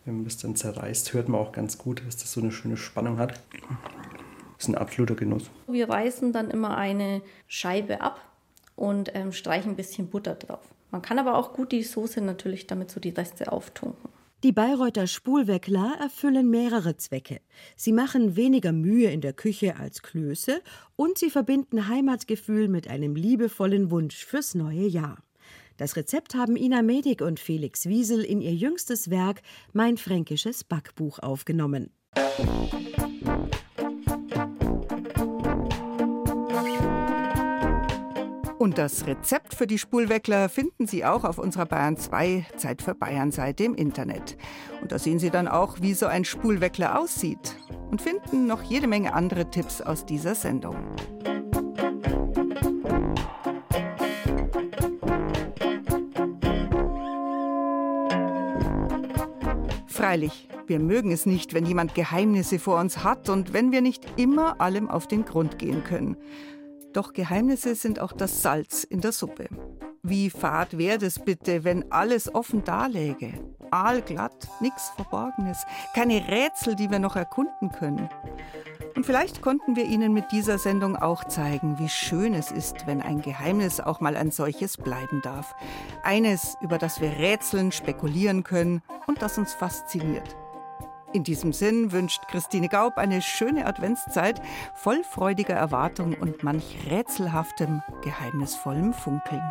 wenn 0.04 0.16
man 0.16 0.24
das 0.24 0.38
dann 0.38 0.56
zerreißt, 0.56 1.14
hört 1.14 1.30
man 1.30 1.40
auch 1.40 1.52
ganz 1.52 1.78
gut, 1.78 2.02
dass 2.04 2.18
das 2.18 2.32
so 2.32 2.42
eine 2.42 2.52
schöne 2.52 2.76
Spannung 2.76 3.20
hat. 3.20 3.40
Das 4.58 4.64
ist 4.64 4.70
ein 4.70 4.74
absoluter 4.74 5.14
Genuss. 5.14 5.52
Wir 5.68 5.88
reißen 5.88 6.34
dann 6.34 6.50
immer 6.50 6.76
eine 6.76 7.22
Scheibe 7.46 8.02
ab 8.02 8.20
und 8.76 9.12
ähm, 9.14 9.32
streichen 9.32 9.74
ein 9.74 9.76
bisschen 9.76 10.08
Butter 10.08 10.34
drauf. 10.34 10.74
Man 10.90 11.04
kann 11.04 11.20
aber 11.20 11.38
auch 11.38 11.54
gut 11.54 11.72
die 11.72 11.84
Soße 11.84 12.20
natürlich 12.20 12.66
damit 12.66 12.90
so 12.90 13.00
die 13.00 13.10
Reste 13.10 13.52
auftunken. 13.52 14.10
Die 14.44 14.52
Bayreuther 14.52 15.08
Spulweckler 15.08 15.96
erfüllen 16.02 16.50
mehrere 16.50 16.98
Zwecke. 16.98 17.40
Sie 17.78 17.94
machen 17.94 18.36
weniger 18.36 18.74
Mühe 18.74 19.10
in 19.10 19.22
der 19.22 19.32
Küche 19.32 19.78
als 19.78 20.02
Klöße 20.02 20.62
und 20.98 21.18
sie 21.18 21.30
verbinden 21.30 21.88
Heimatgefühl 21.88 22.68
mit 22.68 22.90
einem 22.90 23.16
liebevollen 23.16 23.90
Wunsch 23.90 24.26
fürs 24.26 24.54
neue 24.54 24.86
Jahr. 24.86 25.24
Das 25.78 25.96
Rezept 25.96 26.36
haben 26.36 26.58
Ina 26.58 26.82
Medik 26.82 27.22
und 27.22 27.40
Felix 27.40 27.86
Wiesel 27.86 28.22
in 28.22 28.42
ihr 28.42 28.54
jüngstes 28.54 29.10
Werk 29.10 29.42
Mein 29.72 29.96
fränkisches 29.96 30.66
Backbuch 30.66 31.20
aufgenommen. 31.20 31.90
Und 38.64 38.78
das 38.78 39.08
Rezept 39.08 39.56
für 39.56 39.68
die 39.68 39.78
Spulweckler 39.78 40.48
finden 40.48 40.88
Sie 40.88 41.04
auch 41.04 41.26
auf 41.26 41.38
unserer 41.38 41.66
Bayern 41.66 41.98
2 41.98 42.46
Zeit 42.56 42.82
für 42.82 42.96
Bayern 42.96 43.30
Seite 43.30 43.66
im 43.66 43.76
Internet. 43.76 44.38
Und 44.82 44.94
da 44.94 45.00
sehen 45.00 45.20
Sie 45.20 45.30
dann 45.30 45.50
auch, 45.50 45.82
wie 45.82 45.94
so 45.94 46.06
ein 46.06 46.24
Spulweckler 46.24 46.98
aussieht 46.98 47.58
und 47.92 48.02
finden 48.02 48.48
noch 48.48 48.64
jede 48.64 48.88
Menge 48.88 49.14
andere 49.14 49.50
Tipps 49.50 49.82
aus 49.82 50.06
dieser 50.06 50.34
Sendung. 50.34 50.78
Freilich, 59.88 60.48
wir 60.68 60.80
mögen 60.80 61.12
es 61.12 61.26
nicht, 61.26 61.54
wenn 61.54 61.66
jemand 61.66 61.96
Geheimnisse 61.96 62.60
vor 62.60 62.80
uns 62.80 63.04
hat 63.04 63.28
und 63.28 63.52
wenn 63.52 63.74
wir 63.74 63.82
nicht 63.82 64.06
immer 64.16 64.62
allem 64.62 64.90
auf 64.90 65.06
den 65.06 65.26
Grund 65.26 65.60
gehen 65.60 65.84
können. 65.84 66.16
Doch 66.94 67.14
Geheimnisse 67.14 67.74
sind 67.74 68.00
auch 68.00 68.14
das 68.14 68.44
Salz 68.44 68.84
in 68.84 69.02
der 69.02 69.12
Suppe. 69.12 69.50
Wie 70.04 70.30
fad 70.30 70.78
wäre 70.78 71.06
es 71.06 71.18
bitte, 71.18 71.64
wenn 71.64 71.92
alles 71.92 72.34
offen 72.34 72.64
daläge? 72.64 73.34
Aalglatt, 73.72 74.48
nichts 74.60 74.90
Verborgenes, 74.90 75.66
keine 75.96 76.28
Rätsel, 76.28 76.76
die 76.76 76.92
wir 76.92 77.00
noch 77.00 77.16
erkunden 77.16 77.72
können. 77.72 78.10
Und 78.96 79.08
vielleicht 79.08 79.42
konnten 79.42 79.76
wir 79.76 79.86
Ihnen 79.86 80.14
mit 80.14 80.32
dieser 80.32 80.60
Sendung 80.60 80.96
auch 80.96 81.24
zeigen, 81.24 81.80
wie 81.80 81.90
schön 81.90 82.36
es 82.36 82.52
ist, 82.52 82.86
wenn 82.86 83.02
ein 83.02 83.22
Geheimnis 83.22 83.80
auch 83.80 84.00
mal 84.00 84.16
ein 84.16 84.30
solches 84.30 84.78
bleiben 84.78 85.22
darf. 85.24 85.56
Eines, 86.04 86.58
über 86.62 86.78
das 86.78 87.02
wir 87.02 87.10
rätseln, 87.10 87.72
spekulieren 87.72 88.44
können 88.44 88.84
und 89.08 89.24
das 89.24 89.40
uns 89.40 89.54
fasziniert. 89.54 90.36
In 91.14 91.24
diesem 91.24 91.54
Sinn 91.54 91.92
wünscht 91.92 92.28
Christine 92.28 92.70
Gaub 92.70 92.98
eine 92.98 93.22
schöne 93.22 93.68
Adventszeit 93.68 94.42
voll 94.74 95.04
freudiger 95.04 95.54
Erwartung 95.54 96.16
und 96.16 96.42
manch 96.42 96.76
rätselhaftem, 96.90 97.84
geheimnisvollem 98.02 98.94
Funkeln. 98.94 99.44